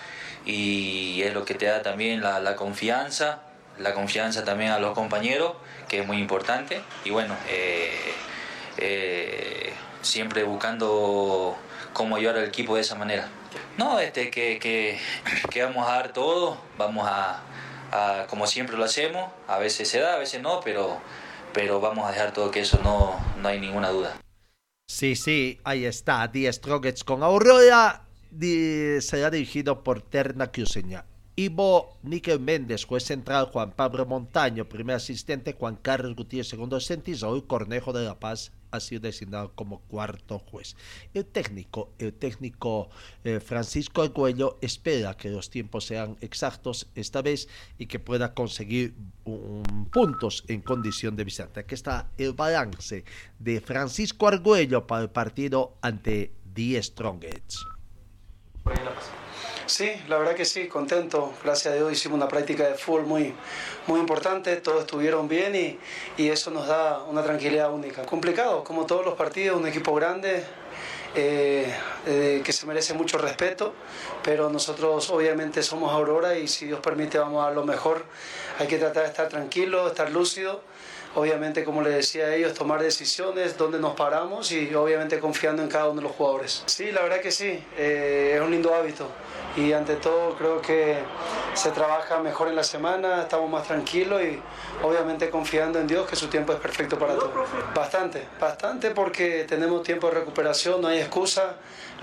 y 0.45 1.23
es 1.23 1.35
lo 1.35 1.45
que 1.45 1.55
te 1.55 1.67
da 1.67 1.83
también 1.83 2.21
la, 2.21 2.41
la 2.41 2.55
confianza, 2.55 3.43
la 3.79 3.95
confianza 3.95 4.45
también 4.45 4.71
a 4.71 4.79
los 4.79 4.95
compañeros, 4.95 5.55
que 5.89 6.01
es 6.01 6.07
muy 6.07 6.19
importante 6.19 6.81
y 7.05 7.11
bueno, 7.11 7.37
eh, 7.49 8.15
eh, 8.79 9.73
siempre 10.03 10.45
buscando 10.45 11.57
cómo 11.93 12.17
ayudar 12.17 12.37
al 12.37 12.45
equipo 12.45 12.75
de 12.75 12.83
esa 12.83 12.95
manera. 12.95 13.29
No, 13.77 13.99
este, 13.99 14.31
que, 14.31 14.59
que, 15.51 15.63
vamos 15.63 15.89
a 15.89 15.93
dar 15.97 16.13
todo, 16.13 16.59
vamos 16.79 17.07
a, 17.09 17.43
como 18.29 18.47
siempre 18.47 18.77
lo 18.77 18.85
hacemos, 18.85 19.31
a 19.49 19.59
veces 19.59 19.89
se 19.89 20.01
da, 20.01 20.15
a 20.15 20.19
veces 20.19 20.41
no, 20.43 20.61
pero, 20.61 21.01
pero 21.53 21.81
vamos 21.81 22.09
a 22.09 22.13
dejar 22.13 22.33
todo 22.33 22.51
que 22.51 22.61
eso 22.61 22.79
no, 22.83 23.19
no 23.41 23.49
hay 23.49 23.61
ninguna 23.61 23.89
duda. 23.89 24.17
Sí, 24.87 25.17
sí, 25.17 25.61
ahí 25.65 25.87
está, 25.87 26.29
Die 26.29 26.53
Strongets 26.53 27.03
con 27.05 27.23
Aurora, 27.23 28.03
será 29.01 29.31
dirigido 29.31 29.83
por 29.83 30.03
Terna 30.03 30.53
Cruceña. 30.53 31.05
Ivo 31.37 31.99
Níquel 32.05 32.39
Méndez, 32.39 32.85
juez 32.85 33.03
central, 33.05 33.47
Juan 33.47 33.73
Pablo 33.73 34.07
Montaño, 34.07 34.69
primer 34.69 34.97
asistente, 34.97 35.53
Juan 35.53 35.77
Carlos 35.77 36.15
Gutiérrez, 36.15 36.49
segundo 36.49 36.77
asistente, 36.77 37.11
y 37.11 37.15
Raúl 37.15 37.47
Cornejo 37.47 37.93
de 37.93 38.05
La 38.05 38.21
Paz 38.21 38.53
ha 38.71 38.79
sido 38.79 39.01
designado 39.03 39.53
como 39.55 39.81
cuarto 39.83 40.39
juez. 40.39 40.77
El 41.13 41.25
técnico, 41.27 41.93
el 41.99 42.13
técnico 42.13 42.89
eh, 43.25 43.41
Francisco 43.41 44.03
Arguello 44.03 44.59
espera 44.61 45.17
que 45.17 45.29
los 45.29 45.51
tiempos 45.51 45.85
sean 45.87 46.17
exactos 46.21 46.89
esta 46.95 47.21
vez 47.23 47.49
y 47.79 47.87
que 47.87 47.99
pueda 47.99 48.33
conseguir 48.35 48.95
un- 49.25 49.89
puntos 49.93 50.45
en 50.49 50.61
condición 50.61 51.17
de 51.17 51.25
visitante. 51.25 51.61
Aquí 51.61 51.75
está 51.75 52.11
el 52.17 52.33
balance 52.33 53.05
de 53.41 53.61
Francisco 53.61 54.29
Arguello 54.29 54.87
para 54.87 55.03
el 55.03 55.11
partido 55.11 55.77
ante 55.81 56.33
The 56.55 56.81
Strongets. 56.83 57.65
Sí, 59.67 59.91
la 60.09 60.19
verdad 60.19 60.35
que 60.35 60.45
sí, 60.45 60.69
contento. 60.69 61.33
Gracias 61.43 61.73
a 61.73 61.77
Dios 61.77 61.91
hicimos 61.91 62.17
una 62.17 62.29
práctica 62.29 62.69
de 62.69 62.75
fútbol 62.75 63.07
muy, 63.07 63.35
muy 63.87 63.99
importante, 63.99 64.57
todos 64.57 64.81
estuvieron 64.81 65.27
bien 65.27 65.55
y, 65.55 65.79
y 66.19 66.29
eso 66.29 66.51
nos 66.51 66.67
da 66.67 67.03
una 67.05 67.23
tranquilidad 67.23 67.73
única. 67.73 68.03
Complicado, 68.03 68.63
como 68.63 68.85
todos 68.85 69.07
los 69.07 69.15
partidos, 69.15 69.59
un 69.59 69.67
equipo 69.67 69.95
grande 69.95 70.45
eh, 71.17 71.73
eh, 72.07 72.43
que 72.45 72.53
se 72.53 72.67
merece 72.67 72.93
mucho 72.93 73.19
respeto, 73.19 73.73
pero 74.23 74.51
nosotros 74.51 75.09
obviamente 75.11 75.63
somos 75.63 75.93
Aurora 75.93 76.37
y 76.37 76.49
si 76.49 76.67
Dios 76.67 76.81
permite 76.81 77.19
vamos 77.19 77.47
a 77.47 77.51
lo 77.51 77.65
mejor. 77.65 78.05
Hay 78.59 78.67
que 78.67 78.79
tratar 78.79 79.05
de 79.05 79.09
estar 79.11 79.29
tranquilo, 79.29 79.87
estar 79.87 80.11
lúcido. 80.11 80.61
Obviamente, 81.15 81.65
como 81.65 81.83
les 81.83 81.95
decía 81.95 82.27
a 82.27 82.35
ellos, 82.35 82.55
tomar 82.55 82.83
decisiones, 82.83 83.57
dónde 83.57 83.79
nos 83.79 83.95
paramos 83.95 84.51
y 84.51 84.75
obviamente 84.75 85.21
confiando 85.21 85.63
en 85.63 85.69
cada 85.69 85.89
uno 85.89 86.01
de 86.01 86.09
los 86.09 86.13
jugadores. 86.13 86.63
Sí, 86.67 86.91
la 86.91 87.03
verdad 87.03 87.21
que 87.21 87.31
sí, 87.31 87.63
eh, 87.77 88.33
es 88.35 88.41
un 88.41 88.51
lindo 88.51 88.75
hábito 88.75 89.09
y 89.57 89.73
ante 89.73 89.97
todo 89.97 90.35
creo 90.37 90.61
que 90.61 90.99
se 91.55 91.71
trabaja 91.71 92.19
mejor 92.19 92.49
en 92.49 92.57
la 92.57 92.65
semana, 92.65 93.23
estamos 93.23 93.49
más 93.49 93.67
tranquilos 93.67 94.21
y 94.23 94.41
obviamente 94.83 95.31
confiando 95.31 95.79
en 95.79 95.87
Dios 95.87 96.09
que 96.09 96.17
su 96.17 96.27
tiempo 96.27 96.53
es 96.53 96.59
perfecto 96.59 96.99
para 96.99 97.15
todos. 97.15 97.31
Bastante, 97.75 98.27
bastante 98.41 98.91
porque 98.91 99.45
tenemos 99.49 99.83
tiempo 99.85 100.09
de 100.09 100.15
recuperación, 100.15 100.81
no 100.81 100.89
hay 100.89 100.99
excusa. 100.99 101.55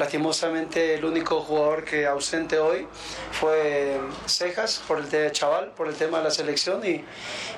Lastimosamente 0.02 0.96
el 0.96 1.06
único 1.06 1.42
jugador 1.42 1.84
que 1.84 2.08
ausente 2.08 2.58
hoy 2.58 2.88
fue 3.34 4.00
Cejas 4.26 4.82
por 4.88 4.98
el 4.98 5.08
tema 5.08 5.26
de 5.26 5.32
Chaval, 5.32 5.72
por 5.78 5.88
el 5.88 5.94
tema 5.94 6.18
de 6.18 6.24
la 6.24 6.32
selección. 6.32 6.84
Y, 6.84 7.06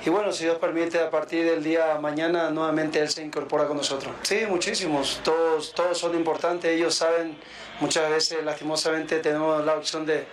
y 0.04 0.10
bueno, 0.10 0.30
si 0.30 0.44
Dios 0.44 0.58
permite 0.58 1.00
a 1.00 1.08
partir 1.08 1.46
del 1.46 1.64
día 1.64 1.96
mañana 1.98 2.50
nuevamente 2.50 3.00
él 3.00 3.08
se 3.08 3.24
incorpora 3.24 3.66
con 3.66 3.78
nosotros. 3.78 4.14
Sí, 4.20 4.40
muchísimos, 4.46 5.22
todos, 5.24 5.72
todos 5.72 5.96
son 5.96 6.14
importantes, 6.16 6.70
ellos 6.70 6.94
saben, 6.94 7.34
muchas 7.80 8.10
veces 8.10 8.44
lastimosamente 8.44 9.20
tenemos 9.20 9.64
la 9.64 9.76
opción 9.76 10.04
de, 10.04 10.26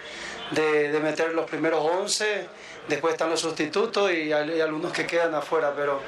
de, 0.51 0.91
de 0.91 0.99
meter 0.99 1.33
los 1.33 1.49
primeros 1.49 1.81
11, 1.81 2.45
después 2.91 3.13
están 3.13 3.29
los 3.29 3.39
sustitutos 3.39 4.11
y 4.11 4.31
hay, 4.31 4.61
algunos 4.61 4.91
que 4.93 5.05
quedan 5.05 5.33
afuera, 5.35 5.73
pero 5.75 5.99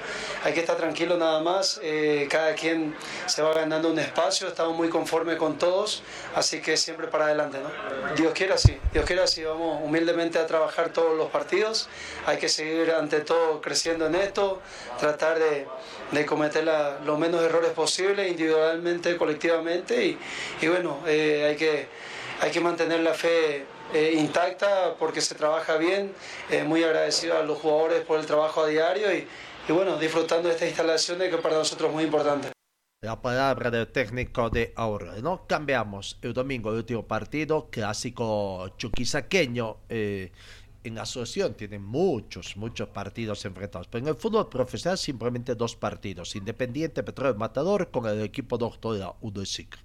hay 0.44 0.54
que 0.54 0.60
estar 0.60 0.76
tranquilo 0.78 1.18
nada 1.18 1.40
más, 1.42 1.80
eh, 1.84 2.28
cada 2.30 2.54
quien 2.56 2.96
se 3.26 3.42
va 3.42 3.54
ganando 3.54 3.90
un 3.92 4.00
espacio, 4.00 4.48
estamos 4.48 4.76
muy 4.76 4.90
conformes 4.90 5.38
con 5.38 5.58
todos, 5.58 6.04
así 6.36 6.62
que 6.62 6.78
siempre 6.78 7.08
para 7.08 7.26
adelante, 7.26 7.58
¿no? 7.60 8.16
Dios 8.16 8.34
quiera 8.34 8.56
así, 8.56 8.78
Dios 8.92 9.06
quiera 9.06 9.24
así, 9.24 9.44
vamos 9.44 9.80
humildemente 9.84 10.40
a 10.40 10.46
trabajar 10.46 10.90
todos 10.90 11.18
los 11.18 11.30
partidos, 11.32 11.90
hay 12.26 12.38
que 12.38 12.50
seguir 12.50 12.92
ante 12.92 13.22
todo 13.22 13.62
creciendo 13.62 14.08
en 14.08 14.16
esto, 14.16 14.62
tratar 15.00 15.40
de, 15.40 15.66
de 16.12 16.26
cometer 16.26 16.64
la- 16.64 17.00
los 17.06 17.18
menos 17.18 17.42
errores 17.44 17.72
posibles 17.72 18.30
individualmente, 18.30 19.18
colectivamente 19.18 20.06
y, 20.06 20.18
y 20.62 20.68
bueno, 20.68 21.00
eh, 21.08 21.48
hay, 21.50 21.56
que, 21.56 21.88
hay 22.42 22.52
que 22.52 22.60
mantener 22.60 23.00
la 23.00 23.14
fe 23.14 23.66
eh, 23.94 24.14
intacta 24.18 24.96
porque 24.98 25.22
se 25.22 25.36
trabaja 25.36 25.78
bien, 25.78 26.12
eh, 26.50 26.64
muy 26.64 26.84
agradecido 26.84 27.38
a 27.38 27.44
los 27.44 27.60
jugadores 27.60 28.02
por 28.02 28.20
el 28.20 28.26
trabajo 28.26 28.64
a 28.64 28.68
diario 28.68 29.14
y, 29.14 29.28
y 29.68 29.72
bueno, 29.72 29.98
disfrutando 29.98 30.48
de 30.48 30.56
estas 30.56 30.70
instalaciones 30.70 31.30
que 31.30 31.38
para 31.38 31.56
nosotros 31.56 31.90
es 31.90 31.96
muy 31.96 32.04
importante. 32.06 32.52
La 33.02 33.22
palabra 33.22 33.70
del 33.70 33.88
técnico 33.88 34.50
de 34.50 34.72
Aurora. 34.78 35.16
No 35.22 35.46
cambiamos 35.46 36.18
el 36.22 36.34
domingo, 36.34 36.70
el 36.70 36.78
último 36.78 37.06
partido, 37.06 37.70
clásico 37.70 38.70
chuquisaqueño. 38.78 39.78
eh, 39.90 40.32
en 40.84 40.98
asociación 41.00 41.54
tienen 41.56 41.84
muchos, 41.84 42.58
muchos 42.58 42.90
partidos 42.90 43.46
enfrentados, 43.46 43.88
pero 43.88 44.04
en 44.04 44.10
el 44.10 44.16
fútbol 44.16 44.50
profesional 44.50 44.98
simplemente 44.98 45.56
dos 45.56 45.76
partidos, 45.76 46.36
Independiente 46.36 47.04
Petróleo 47.04 47.36
Matador 47.36 47.90
con 47.92 48.06
el 48.06 48.22
equipo 48.22 48.58
doctora 48.58 49.14
UDESIC. 49.22 49.76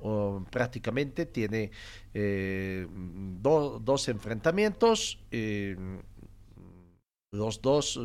O, 0.00 0.44
prácticamente 0.50 1.26
tiene 1.26 1.70
eh, 2.12 2.86
do- 2.90 3.80
dos 3.82 4.08
enfrentamientos. 4.08 5.18
eh, 5.30 5.76
los 7.32 7.60
dos, 7.60 7.98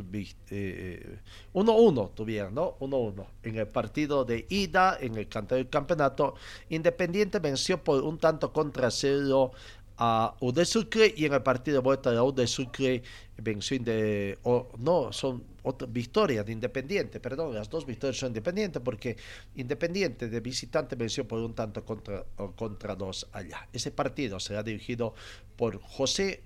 eh, 0.50 1.20
1-1 1.54 2.16
tuvieron, 2.16 2.56
¿no? 2.56 2.78
1-1. 2.80 3.28
En 3.44 3.58
el 3.58 3.68
partido 3.68 4.26
de 4.26 4.48
ida, 4.50 4.98
en 5.00 5.16
el 5.20 5.30
del 5.30 5.70
campeonato, 5.70 6.34
Independiente 6.70 7.38
venció 7.38 7.84
por 7.84 8.02
un 8.04 8.18
tanto 8.18 8.52
contra 8.52 8.90
cero 8.90 9.52
a 10.02 10.34
UD 10.40 10.60
y 11.18 11.26
en 11.26 11.34
el 11.34 11.44
partido 11.44 11.76
de 11.78 11.84
vuelta 11.84 12.10
de 12.12 12.20
UD 12.22 12.40
venció, 13.38 13.78
Inde- 13.78 14.38
o, 14.44 14.70
no, 14.78 15.12
son 15.12 15.44
otras 15.64 15.92
victorias 15.92 16.46
de 16.46 16.54
Independiente, 16.54 17.20
perdón, 17.20 17.54
las 17.54 17.70
dos 17.70 17.86
victorias 17.86 18.18
son 18.18 18.30
Independiente 18.30 18.80
porque 18.80 19.18
Independiente 19.56 20.30
de 20.30 20.40
visitante 20.40 20.96
venció 20.96 21.28
por 21.28 21.40
un 21.40 21.54
tanto 21.54 21.84
contra, 21.84 22.24
contra 22.56 22.96
dos 22.96 23.28
allá. 23.34 23.68
Ese 23.74 23.92
partido 23.92 24.40
será 24.40 24.64
dirigido 24.64 25.14
por 25.58 25.82
José 25.82 26.44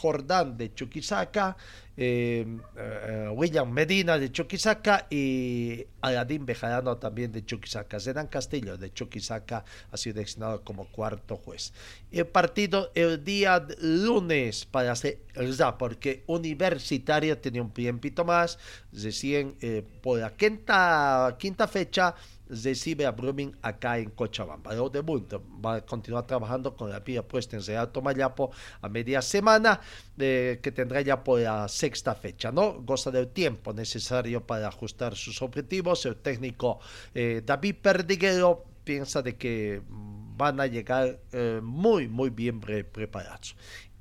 Jordán 0.00 0.56
de 0.56 0.74
Chuquisaca, 0.74 1.56
eh, 1.96 2.46
eh, 2.76 3.28
William 3.32 3.70
Medina 3.70 4.18
de 4.18 4.30
Chuquisaca 4.30 5.06
y 5.08 5.86
Aladín 6.00 6.44
Bejarano 6.44 6.98
también 6.98 7.32
de 7.32 7.44
Chuquisaca. 7.44 7.98
Zenan 7.98 8.26
Castillo 8.26 8.76
de 8.76 8.92
Chuquisaca 8.92 9.64
ha 9.90 9.96
sido 9.96 10.20
designado 10.20 10.62
como 10.62 10.86
cuarto 10.86 11.36
juez. 11.36 11.72
El 12.12 12.26
partido 12.26 12.92
el 12.94 13.24
día 13.24 13.66
lunes 13.80 14.66
para 14.66 14.92
hacer 14.92 15.20
ya 15.56 15.78
porque 15.78 16.22
Universitario 16.26 17.38
tiene 17.38 17.60
un 17.60 17.70
tiempito 17.70 18.24
más, 18.24 18.58
recién 18.92 19.56
eh, 19.60 19.82
por 20.02 20.18
la 20.18 20.34
quinta, 20.34 21.36
quinta 21.38 21.66
fecha 21.68 22.14
recibe 22.48 23.06
a 23.06 23.12
Brumming 23.12 23.56
acá 23.62 23.98
en 23.98 24.10
Cochabamba. 24.10 24.72
Luego 24.72 24.90
de 24.90 25.00
Bunto 25.00 25.42
va 25.64 25.76
a 25.76 25.80
continuar 25.86 26.26
trabajando 26.26 26.76
con 26.76 26.90
la 26.90 27.00
vía 27.00 27.26
puesta 27.26 27.56
en 27.56 27.64
Real 27.64 27.90
Tomayapo 27.92 28.50
a 28.80 28.88
media 28.88 29.22
semana, 29.22 29.80
eh, 30.18 30.60
que 30.62 30.72
tendrá 30.72 31.00
ya 31.00 31.22
por 31.22 31.40
la 31.40 31.68
sexta 31.68 32.14
fecha, 32.14 32.52
¿no? 32.52 32.80
Goza 32.82 33.10
del 33.10 33.28
tiempo 33.28 33.72
necesario 33.72 34.46
para 34.46 34.68
ajustar 34.68 35.14
sus 35.16 35.42
objetivos. 35.42 36.04
El 36.06 36.16
técnico 36.16 36.80
eh, 37.14 37.42
David 37.44 37.76
Perdiguero 37.82 38.64
piensa 38.84 39.22
de 39.22 39.36
que 39.36 39.82
mm, 39.88 40.36
van 40.36 40.60
a 40.60 40.66
llegar 40.66 41.18
eh, 41.32 41.60
muy, 41.62 42.08
muy 42.08 42.30
bien 42.30 42.60
pre- 42.60 42.84
preparados 42.84 43.56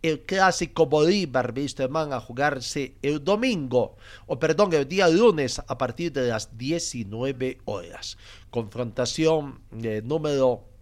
el 0.08 0.22
clásico 0.22 0.86
Bolívar 0.86 1.54
Wisterman 1.56 2.14
a 2.14 2.20
jugarse 2.20 2.96
el 3.02 3.24
domingo, 3.24 3.98
o 4.28 4.38
perdón, 4.38 4.74
el 4.74 4.88
día 4.88 5.08
lunes 5.08 5.60
a 5.66 5.78
partir 5.78 6.12
de 6.12 6.28
las 6.28 6.58
19 6.58 7.60
horas. 7.66 8.18
Confrontación 8.52 9.62
eh, 9.82 10.02
número 10.04 10.75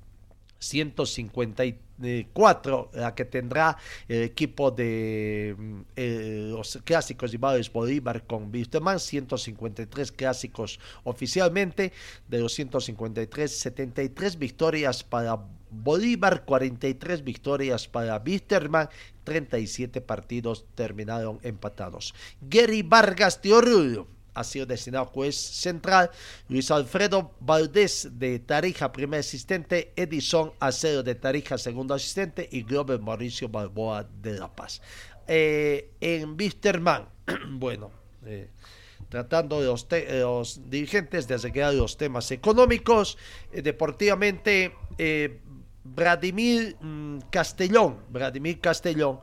154, 0.64 2.91
la 2.93 3.14
que 3.14 3.26
tendrá 3.26 3.78
el 4.07 4.24
equipo 4.24 4.72
de 4.72 5.53
mm, 5.57 5.82
eh, 5.95 6.47
los 6.51 6.80
clásicos 6.84 7.32
rivales 7.32 7.72
Bolívar 7.72 8.26
con 8.26 8.51
Wisterman, 8.53 8.99
153 8.99 10.11
clásicos 10.11 10.80
oficialmente, 11.03 11.93
de 12.28 12.39
los 12.39 12.53
153, 12.53 13.59
73 13.59 14.39
victorias 14.39 15.03
para 15.03 15.38
Bolívar, 15.70 16.45
43 16.45 17.24
victorias 17.24 17.88
para 17.88 18.20
Wisterman, 18.24 18.89
37 19.24 20.01
partidos 20.01 20.66
terminaron 20.76 21.39
empatados. 21.41 22.14
Gary 22.41 22.84
Vargas 22.84 23.41
de 23.41 23.53
Oruro 23.53 24.12
ha 24.34 24.43
sido 24.43 24.65
designado 24.65 25.05
juez 25.05 25.36
central, 25.36 26.11
Luis 26.49 26.71
Alfredo 26.71 27.31
Valdés 27.39 28.09
de 28.13 28.39
Tarija, 28.39 28.91
primer 28.91 29.19
asistente, 29.19 29.93
Edison 29.95 30.53
Acero 30.59 31.03
de 31.03 31.15
Tarija, 31.15 31.57
segundo 31.57 31.93
asistente, 31.93 32.47
y 32.51 32.63
Glover 32.63 32.99
Mauricio 32.99 33.49
Balboa 33.49 34.07
de 34.21 34.39
La 34.39 34.53
Paz. 34.53 34.81
Eh, 35.27 35.91
en 36.01 36.36
Wisterman, 36.39 37.07
bueno, 37.51 37.91
eh, 38.25 38.49
tratando 39.09 39.61
de 39.61 39.67
los, 39.67 39.88
eh, 39.91 40.19
los 40.19 40.69
dirigentes 40.69 41.27
de 41.27 41.36
arreglar 41.36 41.73
los 41.73 41.97
temas 41.97 42.31
económicos, 42.31 43.17
deportivamente, 43.51 44.75
Vladimir 45.84 46.77
mm, 46.79 47.19
Castellón, 47.29 47.99
Vladimir 48.09 48.59
Castellón, 48.59 49.19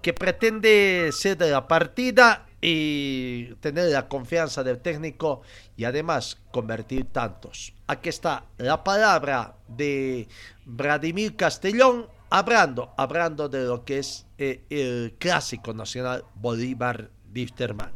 que 0.00 0.12
pretende 0.12 1.10
ser 1.12 1.36
de 1.36 1.50
la 1.50 1.66
partida 1.66 2.46
y 2.66 3.54
tener 3.56 3.90
la 3.90 4.08
confianza 4.08 4.64
del 4.64 4.80
técnico 4.80 5.42
y 5.76 5.84
además 5.84 6.38
convertir 6.50 7.04
tantos. 7.12 7.74
Aquí 7.86 8.08
está 8.08 8.44
la 8.56 8.82
palabra 8.82 9.56
de 9.68 10.26
Vladimir 10.64 11.36
Castellón 11.36 12.06
hablando, 12.30 12.94
hablando 12.96 13.50
de 13.50 13.64
lo 13.64 13.84
que 13.84 13.98
es 13.98 14.24
eh, 14.38 14.62
el 14.70 15.14
clásico 15.18 15.74
nacional 15.74 16.24
Bolívar 16.36 17.10
Wisterman. 17.34 17.92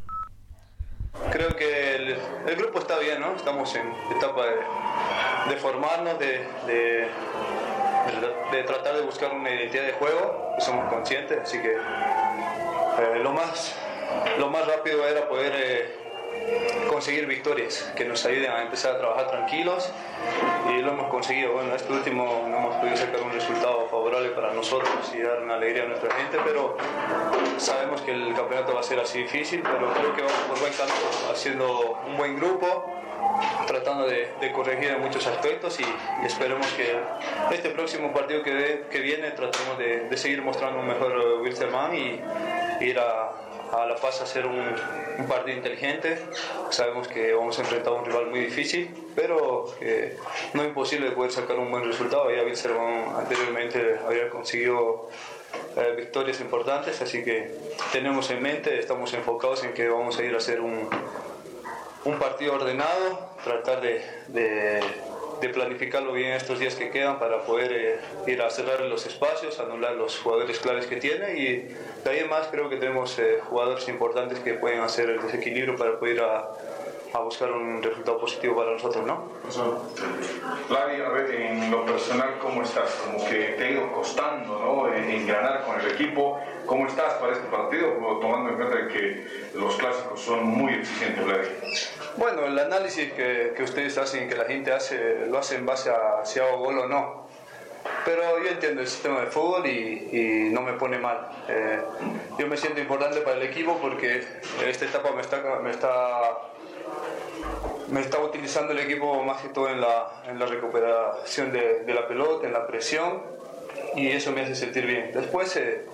Creo 1.33 1.57
que 1.57 1.97
el, 2.47 2.57
grupo 2.57 2.81
está 2.81 2.99
bien, 2.99 3.23
¿no? 3.23 3.37
Estamos 3.37 3.75
en 3.75 3.91
etapa 4.15 4.45
de, 5.49 5.57
formarnos, 5.57 6.19
de, 6.19 6.47
de- 6.67 8.63
tratar 8.65 8.97
de 8.97 9.01
buscar 9.01 9.33
una 9.33 9.51
identidad 9.51 9.85
de 9.85 9.93
juego, 9.93 10.57
somos 10.59 10.93
conscientes, 10.93 11.39
así 11.43 11.59
que 11.59 11.73
eh, 11.73 13.21
lo, 13.23 13.33
más, 13.33 13.75
lo 14.39 14.49
más 14.49 14.67
rápido 14.67 15.07
era 15.07 15.29
poder 15.29 15.53
eh, 15.57 15.99
conseguir 16.89 17.27
victorias 17.27 17.93
que 17.97 18.05
nos 18.05 18.25
ayuden 18.25 18.51
a 18.51 18.63
empezar 18.63 18.97
a 18.97 18.99
trabajar 18.99 19.31
tranquilos 19.31 19.91
y 20.69 20.83
lo 20.83 20.93
hemos 20.93 21.09
conseguido. 21.09 21.53
Bueno, 21.53 21.75
este 21.75 21.93
último 21.93 22.47
no 22.49 22.57
hemos 22.57 22.77
podido 22.77 22.97
sacar 22.97 23.23
un 23.23 23.33
resultado 23.33 23.87
favorable 23.89 24.31
para 24.31 24.53
nosotros 24.53 24.91
y 25.15 25.21
dar 25.21 25.43
una 25.43 25.55
alegría 25.55 25.85
a 25.85 25.87
nuestra 25.87 26.13
gente, 26.15 26.39
pero 26.45 26.77
sabemos 27.59 28.01
que 28.03 28.13
el 28.13 28.35
campeonato 28.35 28.75
va 28.75 28.81
a 28.81 28.83
ser 28.83 28.99
así 29.01 29.23
difícil, 29.23 29.63
pero 29.63 29.93
creo 29.95 30.15
que 30.15 30.23
vamos 30.23 30.41
por 30.49 30.61
buen 30.61 30.73
camino, 30.73 30.97
haciendo 31.31 32.01
un 32.07 32.17
buen 32.17 32.37
grupo, 32.37 32.93
tratando 33.67 34.07
de, 34.07 34.29
corregir 34.53 34.91
en 34.91 35.01
muchos 35.01 35.27
aspectos 35.27 35.79
y, 35.79 35.85
y 35.85 36.27
esperemos 36.27 36.67
que 36.73 36.99
este 37.55 37.71
próximo 37.71 38.13
partido 38.13 38.43
que, 38.43 39.01
viene 39.01 39.31
tratemos 39.33 39.79
de, 39.79 40.17
seguir 40.17 40.43
mostrando 40.43 40.81
un 40.81 40.89
mejor 40.89 41.13
eh, 41.13 41.43
Wilstermann 41.43 41.95
y 41.95 42.21
ir 42.81 42.99
a, 42.99 43.48
a 43.73 43.87
La 43.87 43.97
Paz 43.97 44.21
a 44.21 44.25
hacer 44.25 44.47
un, 44.47 44.75
partido 45.27 45.57
inteligente. 45.57 46.19
Sabemos 46.71 47.09
que 47.09 47.33
vamos 47.35 47.59
a 47.59 47.63
enfrentar 47.63 47.93
a 47.93 47.97
un 47.97 48.05
rival 48.05 48.27
muy 48.27 48.41
difícil, 48.41 48.95
pero 49.15 49.67
no 50.55 50.63
es 50.63 50.69
imposible 50.69 51.11
poder 51.13 51.33
sacar 51.33 51.59
un 51.59 51.71
buen 51.71 51.85
resultado. 51.85 52.31
Ya 52.31 52.43
Wilstermann 52.43 53.17
anteriormente 53.17 53.99
había 54.07 54.31
conseguido 54.31 55.09
eh, 55.77 55.95
victorias 55.97 56.41
importantes, 56.41 57.01
así 57.03 57.25
que 57.25 57.53
tenemos 57.93 58.31
en 58.31 58.43
mente, 58.43 58.79
estamos 58.79 59.13
enfocados 59.15 59.65
en 59.65 59.73
que 59.75 59.89
vamos 59.89 60.19
a 60.19 60.23
ir 60.23 60.35
a 60.35 60.39
hacer 60.39 60.61
un, 60.61 60.89
un 62.05 62.19
partido 62.19 62.55
ordenado, 62.55 63.31
tratar 63.45 63.81
de- 63.81 64.81
de 65.41 65.49
planificarlo 65.51 66.13
bien 66.13 66.33
estos 66.33 66.59
días 66.59 66.75
que 66.75 66.91
quedan 66.91 67.19
para 67.19 67.43
poder 67.43 67.73
eh, 67.73 68.01
ir 68.27 68.43
a 68.43 68.51
cerrar 68.51 68.81
los 68.83 69.07
espacios, 69.07 69.59
anular 69.61 69.95
los 69.95 70.19
jugadores 70.19 70.59
claves 70.59 70.87
que 70.87 70.97
tiene 70.97 71.39
y 71.39 71.75
de 72.05 72.11
ahí 72.11 72.25
más 72.29 72.49
creo 72.49 72.69
que 72.69 72.77
tenemos 72.77 73.19
eh, 73.19 73.39
jugadores 73.49 73.89
importantes 73.89 74.41
que 74.41 74.55
pueden 74.55 74.81
hacer 74.81 75.11
el 75.11 75.21
desequilibrio 75.23 75.77
para 75.77 75.99
poder 75.99 76.17
ir 76.17 76.23
a, 76.23 76.49
a 77.15 77.21
buscar 77.21 77.51
un 77.53 77.83
resultado 77.83 78.19
positivo 78.21 78.57
para 78.57 78.73
nosotros, 78.73 79.07
¿no? 79.07 79.33
Vladi, 80.69 81.01
a 81.01 81.09
ver, 81.09 81.35
en 81.35 81.71
lo 81.71 81.85
personal, 81.87 82.35
¿cómo 82.41 82.63
estás? 82.63 82.91
Como 83.05 83.25
que 83.29 83.55
te 83.57 83.65
ha 83.65 83.71
ido 83.71 83.93
costando, 83.93 84.59
¿no? 84.59 84.93
En- 84.95 85.09
Engranar 85.09 85.65
con 85.65 85.81
el 85.81 85.91
equipo. 85.93 86.39
¿Cómo 86.67 86.87
estás 86.87 87.15
para 87.15 87.33
este 87.33 87.47
partido? 87.49 87.93
Tomando 88.21 88.51
en 88.51 88.57
cuenta 88.57 88.89
que 88.89 89.27
los 89.55 89.75
clásicos 89.77 90.21
son 90.21 90.45
muy 90.47 90.75
exigentes, 90.75 91.25
Vladi. 91.25 91.49
Bueno, 92.19 92.47
el 92.47 92.59
análisis 92.59 93.13
que, 93.13 93.53
que 93.57 93.63
ustedes 93.63 93.97
hacen, 93.97 94.29
que 94.29 94.35
la 94.35 94.45
gente 94.45 94.73
hace, 94.73 95.27
lo 95.29 95.39
hace 95.39 95.55
en 95.55 95.65
base 95.65 95.89
a 95.89 96.27
si 96.27 96.41
hago 96.41 96.59
gol 96.59 96.81
o 96.81 96.89
no. 96.89 97.29
Pero 98.05 98.43
yo 98.43 98.51
entiendo 98.51 98.81
el 98.81 98.89
sistema 98.89 99.21
de 99.21 99.27
fútbol 99.27 99.65
y, 99.67 100.09
y 100.11 100.51
no 100.53 100.63
me 100.63 100.73
pone 100.73 100.99
mal. 100.99 101.31
Eh, 101.49 101.79
yo 102.37 102.49
me 102.49 102.57
siento 102.57 102.81
importante 102.81 103.21
para 103.21 103.37
el 103.37 103.45
equipo 103.45 103.79
porque 103.81 104.25
esta 104.67 104.85
etapa 104.85 105.13
me 105.13 105.21
está, 105.21 105.41
me 105.63 105.71
está, 105.71 106.39
me 107.87 108.01
está 108.01 108.19
utilizando 108.19 108.73
el 108.73 108.81
equipo 108.81 109.23
más 109.23 109.41
que 109.41 109.51
todo 109.51 109.69
en 109.69 109.81
la, 109.81 110.23
en 110.27 110.41
la 110.41 110.47
recuperación 110.47 111.53
de, 111.53 111.85
de 111.85 111.95
la 111.95 112.09
pelota, 112.09 112.49
en 112.49 112.53
la 112.53 112.67
presión 112.67 113.23
y 113.95 114.09
eso 114.11 114.33
me 114.33 114.41
hace 114.41 114.57
sentir 114.57 114.87
bien. 114.87 115.13
Después 115.15 115.55
eh, 115.57 115.87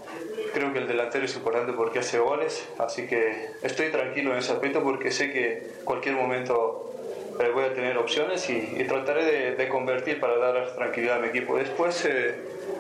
creo 0.55 0.73
que 0.73 0.79
el 0.79 0.89
delantero 0.89 1.25
es 1.25 1.35
importante 1.35 1.73
porque 1.73 1.99
hace 1.99 2.19
goles, 2.19 2.67
así 2.79 3.07
que 3.07 3.51
estoy 3.63 3.91
tranquilo 3.91 4.33
en 4.33 4.39
ese 4.39 4.53
aspecto 4.53 4.83
porque 4.83 5.11
sé 5.11 5.33
que 5.33 5.67
cualquier 5.85 6.15
momento 6.15 6.93
eh, 7.41 7.51
voy 7.53 7.65
a 7.65 7.75
tener 7.75 7.99
opciones 7.99 8.49
y, 8.49 8.85
trataré 8.85 9.57
de, 9.57 9.69
convertir 9.69 10.21
para 10.21 10.39
dar 10.39 10.75
tranquilidad 10.77 11.17
a 11.17 11.19
mi 11.19 11.29
equipo. 11.29 11.57
Después 11.57 12.05
eh, 12.05 12.37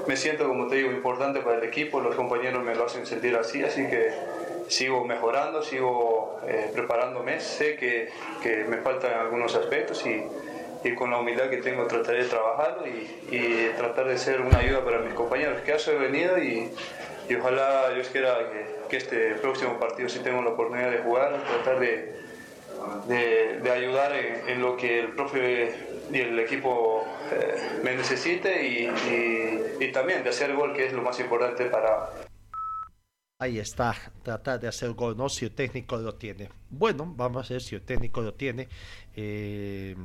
me 0.06 0.16
siento, 0.16 0.46
como 0.46 0.68
te 0.68 0.76
digo, 0.76 0.92
importante 0.92 1.40
para 1.40 1.58
el 1.58 1.64
equipo, 1.64 2.00
los 2.00 2.14
compañeros 2.14 2.62
me 2.62 2.74
lo 2.74 2.86
hacen 2.86 3.04
sentir 3.04 3.34
así, 3.34 3.64
así 3.64 3.86
que 3.88 4.12
sigo 4.68 5.04
mejorando, 5.04 5.62
sigo 5.62 6.40
eh, 6.46 6.70
preparándome, 6.72 7.40
sé 7.40 7.76
que, 7.76 8.10
que, 8.42 8.64
me 8.64 8.78
faltan 8.78 9.18
algunos 9.18 9.54
aspectos 9.56 10.04
y, 10.06 10.24
con 10.96 11.10
la 11.10 11.18
humildad 11.18 11.48
que 11.48 11.56
tengo 11.56 11.86
trataré 11.86 12.24
de 12.24 12.28
trabajarlo 12.28 12.86
y, 12.86 13.34
y, 13.34 13.70
tratar 13.74 14.06
de 14.06 14.18
ser 14.18 14.42
una 14.42 14.58
ayuda 14.58 14.84
para 14.84 14.98
mis 14.98 15.14
compañeros, 15.14 15.62
que 15.62 15.72
he 15.72 15.94
venido 15.94 16.38
y, 16.38 16.70
y 17.28 17.34
ojalá 17.34 17.90
Dios 17.90 18.08
quiera 18.08 18.50
que, 18.50 18.88
que, 18.88 18.96
este 18.96 19.34
próximo 19.36 19.78
partido 19.78 20.08
si 20.08 20.20
tengo 20.20 20.42
la 20.42 20.50
oportunidad 20.50 20.90
de 20.90 20.98
jugar, 20.98 21.42
tratar 21.44 21.80
de, 21.80 22.14
de, 23.62 23.70
ayudar 23.70 24.12
en, 24.14 24.48
en, 24.48 24.62
lo 24.62 24.76
que 24.76 25.00
el 25.00 25.12
profe 25.12 25.74
y 26.12 26.18
el 26.18 26.38
equipo 26.38 27.04
eh, 27.32 27.80
me 27.82 27.96
necesite 27.96 28.66
y, 28.66 28.90
y 29.80 29.92
también 29.92 30.22
de 30.22 30.30
hacer 30.30 30.54
gol, 30.54 30.74
que 30.74 30.86
es 30.86 30.92
lo 30.92 31.02
más 31.02 31.18
importante 31.20 31.64
para, 31.66 32.10
Ahí 33.40 33.58
está, 33.58 33.94
tratar 34.22 34.60
de 34.60 34.68
hacer 34.68 34.92
gol, 34.92 35.16
¿no? 35.16 35.28
Si 35.28 35.44
el 35.44 35.50
técnico 35.50 35.96
lo 35.96 36.14
tiene. 36.14 36.50
Bueno, 36.70 37.12
vamos 37.16 37.50
a 37.50 37.54
ver 37.54 37.62
si 37.62 37.74
el 37.74 37.82
técnico 37.82 38.22
lo 38.22 38.32
tiene. 38.32 38.68
Eh, 39.16 39.96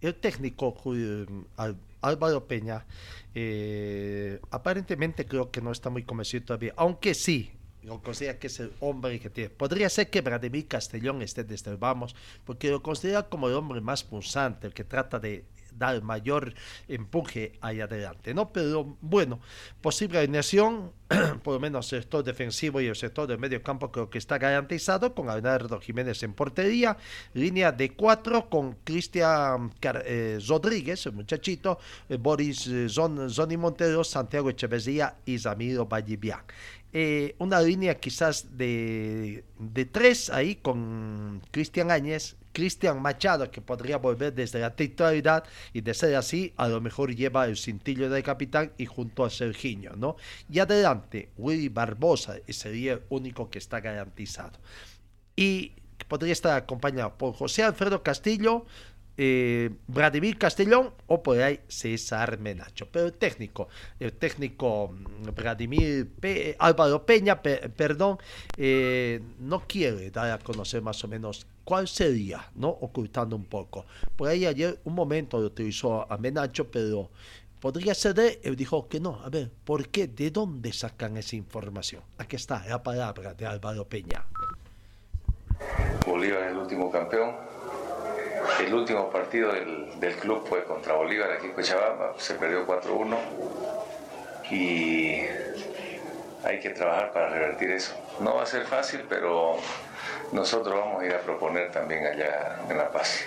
el 0.00 0.14
técnico 0.14 0.74
Álvaro 2.00 2.46
Peña, 2.46 2.86
eh, 3.34 4.40
aparentemente 4.50 5.26
creo 5.26 5.50
que 5.50 5.60
no 5.60 5.72
está 5.72 5.90
muy 5.90 6.04
convencido 6.04 6.44
todavía, 6.46 6.72
aunque 6.76 7.14
sí, 7.14 7.50
lo 7.82 8.02
considera 8.02 8.38
que 8.38 8.48
es 8.48 8.60
el 8.60 8.72
hombre 8.80 9.18
que 9.18 9.30
tiene. 9.30 9.50
Podría 9.50 9.88
ser 9.88 10.10
que 10.10 10.20
Vladimir 10.20 10.66
Castellón 10.68 11.22
esté 11.22 11.44
desde 11.44 11.70
el 11.70 11.76
vamos, 11.76 12.14
porque 12.44 12.70
lo 12.70 12.82
considera 12.82 13.24
como 13.28 13.48
el 13.48 13.54
hombre 13.54 13.80
más 13.80 14.04
pulsante, 14.04 14.66
el 14.66 14.74
que 14.74 14.84
trata 14.84 15.18
de 15.18 15.44
dar 15.78 16.02
mayor 16.02 16.54
empuje 16.88 17.52
ahí 17.60 17.80
adelante, 17.80 18.34
¿no? 18.34 18.52
Pero 18.52 18.96
bueno, 19.00 19.40
posible 19.80 20.18
alineación, 20.18 20.92
por 21.42 21.54
lo 21.54 21.60
menos 21.60 21.92
el 21.92 22.00
sector 22.00 22.24
defensivo 22.24 22.80
y 22.80 22.86
el 22.86 22.96
sector 22.96 23.26
del 23.26 23.38
medio 23.38 23.62
campo 23.62 23.90
creo 23.90 24.10
que 24.10 24.18
está 24.18 24.38
garantizado 24.38 25.14
con 25.14 25.26
Leonardo 25.26 25.80
Jiménez 25.80 26.22
en 26.22 26.34
portería, 26.34 26.96
línea 27.34 27.72
de 27.72 27.90
cuatro 27.94 28.48
con 28.50 28.76
Cristian 28.84 29.72
eh, 30.04 30.38
Rodríguez, 30.46 31.06
el 31.06 31.12
muchachito, 31.12 31.78
eh, 32.08 32.16
Boris 32.16 32.66
eh, 32.66 32.88
Zon, 32.88 33.30
Zoni 33.30 33.56
Montero, 33.56 34.04
Santiago 34.04 34.50
Echeverría 34.50 35.16
y 35.24 35.38
Zamiro 35.38 35.86
Vallivian. 35.86 36.40
Eh, 36.92 37.34
una 37.38 37.60
línea 37.60 37.96
quizás 37.96 38.56
de, 38.56 39.44
de 39.58 39.84
tres 39.84 40.30
ahí 40.30 40.56
con 40.56 41.42
Cristian 41.50 41.90
Áñez, 41.90 42.36
Cristian 42.58 43.00
Machado, 43.00 43.48
que 43.52 43.60
podría 43.60 43.98
volver 43.98 44.34
desde 44.34 44.58
la 44.58 44.74
titularidad 44.74 45.44
y 45.72 45.80
de 45.80 45.94
ser 45.94 46.16
así, 46.16 46.52
a 46.56 46.66
lo 46.66 46.80
mejor 46.80 47.14
lleva 47.14 47.46
el 47.46 47.56
cintillo 47.56 48.10
del 48.10 48.24
capitán 48.24 48.72
y 48.76 48.84
junto 48.84 49.24
a 49.24 49.30
Sergiño, 49.30 49.92
¿no? 49.94 50.16
Y 50.50 50.58
adelante, 50.58 51.28
Willy 51.36 51.68
Barbosa, 51.68 52.34
sería 52.48 52.94
el 52.94 53.02
único 53.10 53.48
que 53.48 53.60
está 53.60 53.78
garantizado. 53.78 54.58
Y 55.36 55.74
podría 56.08 56.32
estar 56.32 56.56
acompañado 56.56 57.16
por 57.16 57.32
José 57.32 57.62
Alfredo 57.62 58.02
Castillo, 58.02 58.66
eh, 59.16 59.70
Vladimir 59.86 60.36
Castellón 60.36 60.92
o 61.06 61.22
por 61.22 61.40
ahí 61.40 61.60
César 61.68 62.40
Menacho. 62.40 62.88
Pero 62.90 63.06
el 63.06 63.12
técnico, 63.12 63.68
el 64.00 64.14
técnico 64.14 64.92
mm, 64.92 65.30
Vladimir 65.32 66.08
Pe 66.20 66.56
Álvaro 66.58 67.06
Peña, 67.06 67.40
pe 67.40 67.68
perdón, 67.68 68.18
eh, 68.56 69.20
no 69.38 69.60
quiere 69.60 70.10
dar 70.10 70.32
a 70.32 70.38
conocer 70.38 70.82
más 70.82 71.04
o 71.04 71.08
menos 71.08 71.46
cuál 71.68 71.86
sería, 71.86 72.48
¿no? 72.54 72.70
Ocultando 72.70 73.36
un 73.36 73.44
poco. 73.44 73.84
Por 74.16 74.26
ahí 74.26 74.46
ayer 74.46 74.80
un 74.84 74.94
momento 74.94 75.38
lo 75.38 75.48
utilizó 75.48 76.10
a 76.10 76.16
Menacho, 76.16 76.70
pero 76.70 77.10
podría 77.60 77.94
ser 77.94 78.14
de 78.14 78.40
él 78.42 78.56
dijo 78.56 78.88
que 78.88 78.98
no. 78.98 79.20
A 79.22 79.28
ver, 79.28 79.50
¿por 79.66 79.86
qué? 79.88 80.06
¿De 80.06 80.30
dónde 80.30 80.72
sacan 80.72 81.18
esa 81.18 81.36
información? 81.36 82.02
Aquí 82.16 82.36
está 82.36 82.64
la 82.66 82.82
palabra 82.82 83.34
de 83.34 83.44
Álvaro 83.44 83.86
Peña. 83.86 84.24
Bolívar 86.06 86.44
es 86.44 86.52
el 86.52 86.56
último 86.56 86.90
campeón 86.90 87.34
el 88.60 88.72
último 88.72 89.10
partido 89.10 89.52
del, 89.52 90.00
del, 90.00 90.16
club 90.16 90.46
fue 90.48 90.64
contra 90.64 90.94
Bolívar 90.94 91.32
aquí 91.32 91.48
en 91.48 91.52
Cochabamba, 91.52 92.14
se 92.16 92.34
perdió 92.34 92.66
4-1 92.66 93.16
y 94.50 95.20
hay 96.44 96.60
que 96.60 96.70
trabajar 96.70 97.12
para 97.12 97.28
revertir 97.28 97.70
eso. 97.72 97.94
No 98.20 98.36
va 98.36 98.44
a 98.44 98.46
ser 98.46 98.64
fácil, 98.64 99.04
pero 99.06 99.58
nosotros 100.32 100.74
vamos 100.74 101.02
a 101.02 101.06
ir 101.06 101.14
a 101.14 101.20
proponer 101.20 101.70
también 101.70 102.06
allá 102.06 102.60
en 102.68 102.76
La 102.76 102.90
Paz. 102.90 103.26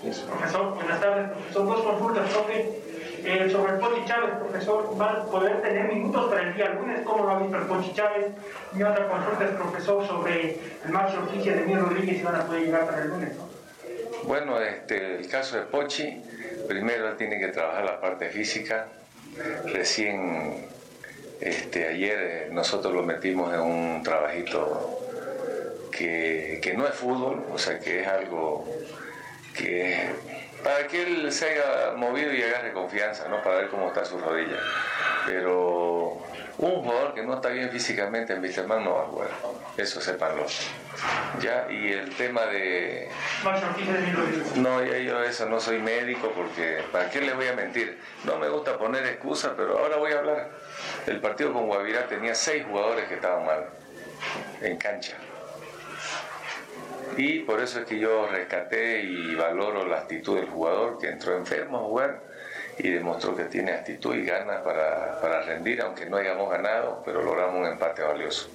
Profesor, 0.00 0.74
buenas 0.74 1.00
tardes. 1.00 1.30
Son 1.52 1.66
dos 1.66 1.82
consultas, 1.82 2.30
profe. 2.30 2.88
Eh, 3.24 3.50
sobre 3.50 3.72
el 3.72 3.78
Pochi 3.78 4.04
Chávez, 4.04 4.30
profesor, 4.38 4.98
¿va 4.98 5.10
a 5.10 5.24
poder 5.24 5.60
tener 5.60 5.92
minutos 5.92 6.30
para 6.30 6.42
el 6.42 6.54
día 6.54 6.68
lunes? 6.70 7.00
¿Cómo 7.04 7.24
lo 7.24 7.30
ha 7.32 7.38
visto 7.40 7.56
el 7.56 7.64
Pochi 7.64 7.92
Chávez? 7.92 8.26
Y 8.76 8.82
otra 8.82 9.08
consulta 9.08 9.44
es, 9.44 9.50
profesor, 9.50 10.06
sobre 10.06 10.56
el 10.84 10.90
Maxi 10.90 11.16
Oficia 11.16 11.54
de 11.54 11.62
Miguel 11.62 11.80
Rodríguez, 11.80 12.18
si 12.18 12.22
van 12.22 12.36
a 12.36 12.44
poder 12.46 12.62
llegar 12.62 12.86
para 12.86 13.02
el 13.02 13.08
lunes. 13.08 13.36
¿no? 13.36 13.48
Bueno, 14.22 14.60
este, 14.60 15.16
el 15.16 15.28
caso 15.28 15.56
de 15.56 15.62
Pochi, 15.62 16.22
primero 16.68 17.08
él 17.08 17.16
tiene 17.16 17.40
que 17.40 17.48
trabajar 17.48 17.84
la 17.84 18.00
parte 18.00 18.30
física. 18.30 18.86
Recién 19.64 20.68
este, 21.40 21.88
ayer 21.88 22.18
eh, 22.18 22.48
nosotros 22.52 22.94
lo 22.94 23.02
metimos 23.02 23.52
en 23.52 23.60
un 23.60 24.02
trabajito 24.02 25.07
que, 25.98 26.74
no 26.76 26.86
es 26.86 26.94
fútbol, 26.94 27.44
o 27.52 27.58
sea 27.58 27.78
que 27.78 28.02
es 28.02 28.06
algo 28.06 28.64
que 29.56 30.10
para 30.62 30.86
que 30.86 31.02
él 31.02 31.32
se 31.32 31.50
haya 31.50 31.92
movido 31.96 32.32
y 32.32 32.42
agarre 32.42 32.72
confianza, 32.72 33.28
¿no? 33.28 33.42
Para 33.42 33.56
ver 33.56 33.68
cómo 33.68 33.88
está 33.88 34.04
su 34.04 34.18
rodilla. 34.18 34.58
Pero 35.24 36.20
un 36.58 36.82
jugador 36.82 37.14
que 37.14 37.22
no 37.22 37.34
está 37.34 37.50
bien 37.50 37.70
físicamente 37.70 38.32
en 38.32 38.42
Wisterman 38.42 38.82
no 38.82 38.94
va 38.94 39.02
a 39.02 39.06
jugar. 39.06 39.28
Eso 39.76 40.00
sépanlo. 40.00 40.46
Ya, 41.40 41.68
y 41.70 41.92
el 41.92 42.10
tema 42.16 42.46
de. 42.46 43.08
No, 44.56 44.82
yo 44.84 45.22
eso 45.22 45.46
no 45.46 45.60
soy 45.60 45.78
médico 45.78 46.32
porque. 46.34 46.82
¿Para 46.90 47.08
qué 47.08 47.20
le 47.20 47.34
voy 47.34 47.46
a 47.46 47.52
mentir? 47.52 47.98
No 48.24 48.38
me 48.38 48.48
gusta 48.48 48.76
poner 48.76 49.06
excusas, 49.06 49.52
pero 49.56 49.78
ahora 49.78 49.96
voy 49.96 50.12
a 50.12 50.18
hablar. 50.18 50.50
El 51.06 51.20
partido 51.20 51.52
con 51.52 51.66
Guavirá 51.66 52.08
tenía 52.08 52.34
seis 52.34 52.64
jugadores 52.68 53.06
que 53.06 53.14
estaban 53.14 53.46
mal 53.46 53.66
en 54.60 54.76
cancha. 54.76 55.16
Y 57.18 57.40
por 57.40 57.60
eso 57.60 57.80
es 57.80 57.84
que 57.84 57.98
yo 57.98 58.28
rescaté 58.28 59.02
y 59.02 59.34
valoro 59.34 59.84
la 59.84 59.98
actitud 59.98 60.36
del 60.36 60.46
jugador 60.46 60.98
que 60.98 61.08
entró 61.08 61.36
enfermo 61.36 61.78
a 61.78 61.80
jugar 61.80 62.20
y 62.78 62.90
demostró 62.90 63.34
que 63.34 63.42
tiene 63.46 63.72
actitud 63.72 64.14
y 64.14 64.24
ganas 64.24 64.60
para, 64.62 65.20
para 65.20 65.42
rendir, 65.42 65.82
aunque 65.82 66.06
no 66.06 66.16
hayamos 66.16 66.48
ganado, 66.48 67.02
pero 67.04 67.20
logramos 67.22 67.56
un 67.56 67.66
empate 67.66 68.02
valioso. 68.02 68.48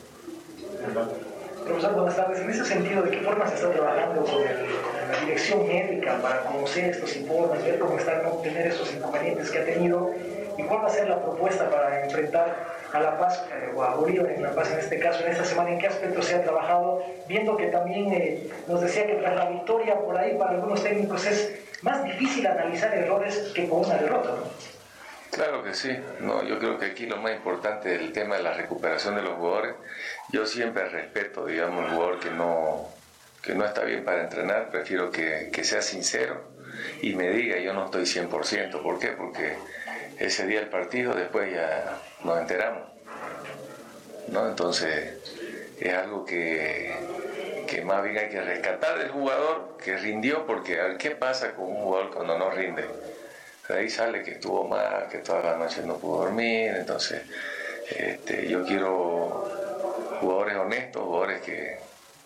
Profesor, 1.66 1.93
buenas 1.93 2.16
tardes. 2.16 2.39
En 2.39 2.49
ese 2.49 2.64
sentido, 2.64 3.01
¿de 3.03 3.11
qué 3.11 3.18
forma 3.20 3.45
se 3.47 3.55
está 3.55 3.70
trabajando 3.70 4.24
con, 4.24 4.41
la 4.41 5.20
dirección 5.20 5.68
médica 5.68 6.22
para 6.22 6.39
conocer 6.43 6.86
estos 6.86 7.18
informes, 7.18 7.66
ver 7.66 7.80
cómo 7.80 7.97
están, 7.97 8.26
obtener 8.26 8.68
esos 8.68 8.93
inconvenientes 8.93 9.51
que 9.51 9.59
ha 9.59 9.66
tenido 9.66 10.14
y 10.57 10.64
cuál 10.64 10.84
va 10.84 10.88
a 10.88 10.89
ser 10.89 11.09
la 11.09 11.22
propuesta 11.22 11.70
para 11.70 12.05
enfrentar 12.05 12.55
a 12.94 13.00
La 13.00 13.18
Paz 13.18 13.44
o 13.76 13.84
a 13.84 13.96
Bolívar 13.96 14.32
en 14.32 14.44
La 14.44 14.54
Paz 14.54 14.72
en 14.72 14.80
este 14.80 15.00
caso, 15.00 15.26
en 15.26 15.32
esta 15.32 15.44
semana, 15.44 15.72
en 15.72 15.80
qué 15.80 15.88
aspecto 15.88 16.22
se 16.22 16.36
ha 16.36 16.44
trabajado, 16.44 17.04
viendo 17.28 17.58
que 17.58 17.68
también 17.68 18.14
eh, 18.14 18.48
nos 18.68 18.82
decía 18.82 19.08
que 19.08 19.16
tras 19.16 19.36
la 19.36 19.50
victoria 19.50 20.00
por 20.00 20.16
ahí 20.18 20.38
para 20.38 20.52
algunos 20.52 20.84
técnicos 20.84 21.26
es 21.26 21.60
más 21.82 22.04
difícil 22.04 22.46
analizar 22.46 22.94
errores 22.96 23.52
que 23.56 23.68
con 23.68 23.80
una 23.80 23.96
derrota. 23.96 24.30
¿no? 24.30 24.74
Claro 25.32 25.64
que 25.64 25.74
sí, 25.74 25.89
no, 26.20 26.44
yo 26.44 26.60
creo 26.60 26.78
que 26.78 26.86
aquí 26.86 27.08
lo 27.08 27.18
más 27.18 27.34
importante 27.34 27.96
es 27.96 28.02
el 28.02 28.14
tema 28.14 28.38
de 28.38 28.44
la 28.44 28.54
recuperación 28.54 29.16
de 29.16 29.24
los 29.24 29.34
jugadores. 29.34 29.76
Yo 30.32 30.46
siempre 30.46 30.88
respeto, 30.88 31.48
digamos, 31.48 31.86
el 31.86 31.96
jugador 31.96 32.20
que 32.20 32.30
no, 32.30 32.89
que 33.41 33.56
no 33.56 33.66
está 33.66 33.84
bien 33.84 34.04
para 34.04 34.22
entrenar, 34.22 34.70
prefiero 34.70 35.10
que, 35.10 35.50
que 35.52 35.64
sea 35.64 35.82
sincero 35.82 36.54
y 37.02 37.16
me 37.16 37.30
diga, 37.32 37.58
yo 37.58 37.74
no 37.74 37.86
estoy 37.86 38.04
100%. 38.04 38.84
¿Por 38.84 39.00
qué? 39.00 39.08
Porque 39.10 39.56
ese 40.20 40.46
día 40.46 40.60
el 40.60 40.70
partido, 40.70 41.16
después 41.16 41.52
ya 41.52 42.00
nos 42.24 42.39
enteramos. 42.39 42.84
¿no? 44.30 44.47
Entonces, 44.47 45.17
es 45.80 45.93
algo 45.93 46.26
que, 46.26 46.93
que 47.67 47.84
más 47.84 48.03
bien 48.03 48.17
hay 48.17 48.30
que 48.30 48.41
rescatar 48.41 48.99
del 48.99 49.09
jugador 49.09 49.78
que 49.84 49.97
rindió, 49.97 50.45
porque 50.45 50.80
a 50.80 50.86
ver 50.86 50.97
qué 50.97 51.11
pasa 51.11 51.53
con 51.53 51.65
un 51.65 51.76
jugador 51.84 52.11
cuando 52.13 52.38
no 52.38 52.49
rinde. 52.51 52.86
De 53.67 53.76
ahí 53.76 53.89
sale 53.89 54.24
que 54.24 54.32
estuvo 54.32 54.67
mal, 54.67 55.07
que 55.09 55.19
toda 55.19 55.41
la 55.41 55.57
noche 55.57 55.82
no 55.86 55.97
pudo 55.97 56.24
dormir, 56.24 56.74
entonces 56.76 57.21
este, 57.89 58.47
yo 58.47 58.65
quiero 58.65 59.49
jugadores 60.19 60.57
honestos, 60.57 61.01
jugadores 61.03 61.41
que, 61.41 61.78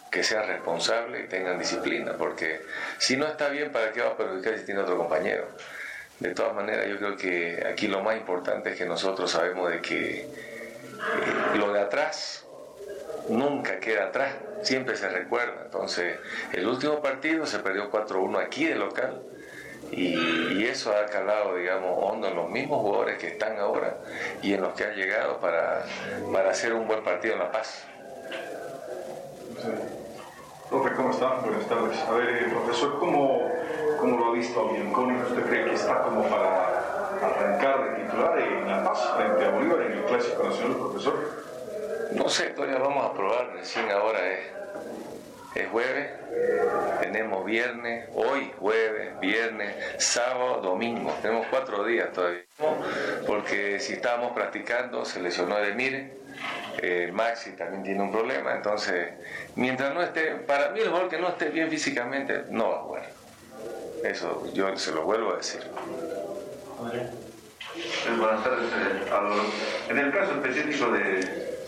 que 0.10 0.24
sean 0.24 0.48
responsables 0.48 1.26
y 1.26 1.28
tengan 1.28 1.60
disciplina, 1.60 2.14
porque 2.18 2.62
si 2.98 3.18
no 3.18 3.28
está 3.28 3.50
bien, 3.50 3.72
¿para 3.72 3.92
qué 3.92 4.02
va 4.02 4.10
a 4.10 4.18
perjudicar 4.18 4.58
si 4.58 4.66
tiene 4.66 4.82
otro 4.82 4.98
compañero? 4.98 5.48
De 6.20 6.34
todas 6.34 6.56
maneras, 6.56 6.88
yo 6.88 6.98
creo 6.98 7.16
que 7.16 7.64
aquí 7.72 7.88
lo 7.88 8.02
más 8.02 8.18
importante 8.18 8.72
es 8.72 8.78
que 8.78 8.86
nosotros 8.86 9.30
sabemos 9.30 9.70
de 9.70 9.82
que 9.82 10.22
eh, 10.22 10.28
lo 11.56 11.74
de 11.74 11.82
atrás 11.82 12.48
nunca 13.30 13.80
queda 13.80 14.06
atrás, 14.06 14.34
siempre 14.64 14.96
se 14.96 15.10
recuerda. 15.10 15.64
Entonces, 15.66 16.18
el 16.54 16.68
último 16.68 17.02
partido 17.02 17.46
se 17.46 17.60
perdió 17.60 17.92
4-1 17.92 18.44
aquí 18.44 18.66
de 18.66 18.76
local 18.76 19.22
y, 19.92 20.66
eso 20.66 20.94
ha 20.94 21.06
calado, 21.06 21.56
digamos, 21.56 21.92
hondo 21.98 22.28
en 22.28 22.36
los 22.36 22.50
mismos 22.50 22.82
jugadores 22.82 23.18
que 23.18 23.28
están 23.28 23.58
ahora 23.58 23.98
y 24.42 24.54
en 24.54 24.62
los 24.62 24.74
que 24.74 24.84
han 24.84 24.96
llegado 24.96 25.40
para, 25.40 25.86
para 26.32 26.50
hacer 26.52 26.74
un 26.74 26.88
buen 26.88 27.04
partido 27.04 27.34
en 27.36 27.40
La 27.40 27.52
Paz. 27.52 27.86
¿cómo 30.70 31.12
está? 31.12 31.36
Buenas 31.36 31.66
tardes. 31.68 31.98
A 32.00 32.12
ver, 32.12 32.30
eh, 32.30 32.48
profesor, 32.50 33.00
¿cómo, 33.00 33.50
¿cómo, 33.98 34.18
lo 34.18 34.28
ha 34.28 34.32
visto 34.34 34.60
a 34.60 34.72
Bianconi? 34.72 35.20
¿Usted 35.20 35.44
cree 35.46 35.66
que 35.66 35.74
está 35.74 36.02
como 36.04 36.24
para 36.24 36.68
arrancar 37.22 37.84
de 37.84 38.04
titular 38.04 38.40
en 38.40 38.68
La 38.68 38.84
Paz 38.84 39.14
frente 39.16 39.46
a 39.46 39.50
Bolívar 39.50 39.82
en 39.82 39.94
el 39.94 40.04
Clásico 40.06 40.44
Nacional, 40.44 40.78
profesor? 40.78 41.48
No 42.14 42.30
sé, 42.30 42.46
todavía 42.52 42.78
vamos 42.78 43.06
a 43.06 43.14
probar, 43.14 43.52
recién 43.54 43.92
ahora 43.92 44.20
es, 44.32 44.40
es 45.56 45.70
jueves, 45.70 46.10
tenemos 47.02 47.46
viernes, 47.46 48.10
hoy 48.14 48.52
jueves, 48.60 49.20
viernes, 49.20 49.76
sábado, 49.98 50.62
domingo, 50.62 51.14
tenemos 51.22 51.48
cuatro 51.50 51.84
días 51.84 52.12
todavía, 52.14 52.44
porque 53.26 53.80
si 53.80 53.94
estábamos 53.94 54.32
practicando 54.32 55.04
se 55.04 55.22
lesionó 55.22 55.58
Edemir, 55.58 56.14
el 56.82 57.12
Maxi 57.12 57.52
también 57.52 57.84
tiene 57.84 58.02
un 58.02 58.12
problema, 58.12 58.54
entonces 58.54 59.10
mientras 59.56 59.94
no 59.94 60.02
esté, 60.02 60.36
para 60.36 60.70
mí 60.70 60.80
el 60.80 60.88
jugador 60.88 61.10
que 61.10 61.18
no 61.18 61.30
esté 61.30 61.50
bien 61.50 61.70
físicamente 61.70 62.44
no 62.50 62.70
va 62.70 62.76
a 62.76 62.80
jugar. 62.80 63.17
Eso 64.08 64.46
yo 64.54 64.76
se 64.78 64.94
lo 64.94 65.04
vuelvo 65.04 65.34
a 65.34 65.38
decir. 65.38 65.60
Buenas 68.18 68.44
tardes, 68.44 68.72
eh, 68.72 69.90
En 69.90 69.98
el 69.98 70.14
caso 70.14 70.32
específico 70.32 70.92
de, 70.92 71.02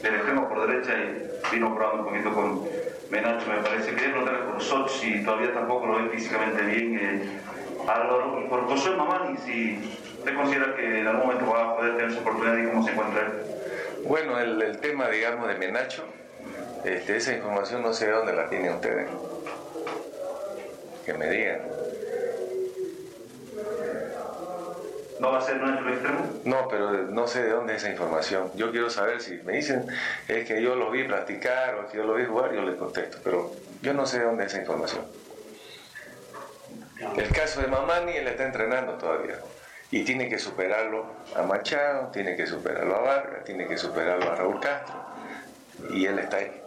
del 0.02 0.16
extremo 0.16 0.48
por 0.48 0.66
derecha 0.66 0.94
y 0.94 1.54
vino 1.54 1.76
probando 1.76 2.04
un 2.04 2.10
poquito 2.10 2.34
con 2.34 2.64
Menacho, 3.10 3.46
me 3.50 3.58
parece. 3.58 3.94
Quería 3.94 4.12
preguntarle 4.12 4.46
por 4.46 4.62
Soch 4.62 4.90
si 4.90 5.22
todavía 5.26 5.54
tampoco 5.54 5.88
lo 5.88 6.02
ve 6.02 6.10
físicamente 6.12 6.64
bien. 6.64 6.98
Eh, 6.98 7.42
Álvaro, 7.88 8.42
y 8.42 8.48
por 8.48 8.66
José 8.68 8.92
Mamani, 8.92 9.38
si 9.38 9.78
usted 10.20 10.34
considera 10.36 10.76
que 10.76 11.00
en 11.02 11.08
algún 11.08 11.28
momento 11.28 11.52
va 11.52 11.72
a 11.72 11.76
poder 11.76 11.98
tener 11.98 12.12
su 12.14 12.20
oportunidad 12.20 12.58
y 12.58 12.68
cómo 12.68 12.86
se 12.86 12.92
encuentra 12.92 13.22
él. 13.22 13.32
Bueno, 14.06 14.40
el, 14.40 14.62
el 14.62 14.78
tema, 14.80 15.10
digamos, 15.10 15.48
de 15.50 15.56
Menacho, 15.56 16.06
este, 16.86 17.18
esa 17.18 17.34
información 17.34 17.82
no 17.82 17.92
sé 17.92 18.06
de 18.06 18.14
dónde 18.14 18.34
la 18.34 18.48
tienen 18.48 18.76
ustedes. 18.76 19.10
Que 21.06 21.14
me 21.14 21.30
digan. 21.30 21.79
¿No 25.20 25.32
va 25.32 25.40
a 25.40 25.42
ser 25.42 25.58
nuestro 25.58 25.90
extremo? 25.90 26.26
No, 26.46 26.68
pero 26.70 26.92
no 26.92 27.28
sé 27.28 27.44
de 27.44 27.50
dónde 27.52 27.76
es 27.76 27.84
esa 27.84 27.92
información. 27.92 28.52
Yo 28.56 28.72
quiero 28.72 28.90
saber 28.90 29.22
si 29.22 29.36
me 29.44 29.54
dicen 29.54 29.86
es 30.28 30.48
que 30.48 30.62
yo 30.62 30.76
lo 30.76 30.90
vi 30.92 31.04
practicar 31.04 31.76
o 31.76 31.88
que 31.90 31.98
yo 31.98 32.06
lo 32.06 32.16
vi 32.16 32.26
jugar, 32.26 32.54
yo 32.54 32.62
les 32.62 32.76
contesto, 32.76 33.18
pero 33.24 33.52
yo 33.82 33.94
no 33.94 34.06
sé 34.06 34.20
de 34.20 34.26
dónde 34.26 34.46
es 34.46 34.54
esa 34.54 34.62
información. 34.62 35.06
El 37.18 37.30
caso 37.30 37.62
de 37.62 37.68
Mamani, 37.68 38.14
él 38.14 38.28
está 38.28 38.46
entrenando 38.46 38.94
todavía 38.94 39.40
y 39.92 40.04
tiene 40.04 40.30
que 40.30 40.38
superarlo 40.38 41.06
a 41.36 41.44
Machado, 41.44 42.08
tiene 42.12 42.36
que 42.36 42.46
superarlo 42.48 42.96
a 42.96 43.00
Vargas, 43.00 43.44
tiene 43.44 43.68
que 43.68 43.78
superarlo 43.78 44.32
a 44.32 44.36
Raúl 44.36 44.60
Castro 44.60 44.96
y 45.92 46.06
él 46.06 46.20
está 46.20 46.38
ahí. 46.38 46.62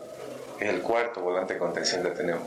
Es 0.60 0.68
el 0.68 0.80
cuarto 0.82 1.22
volante 1.22 1.54
de 1.54 1.58
contención 1.58 2.02
que 2.02 2.10
tenemos. 2.10 2.46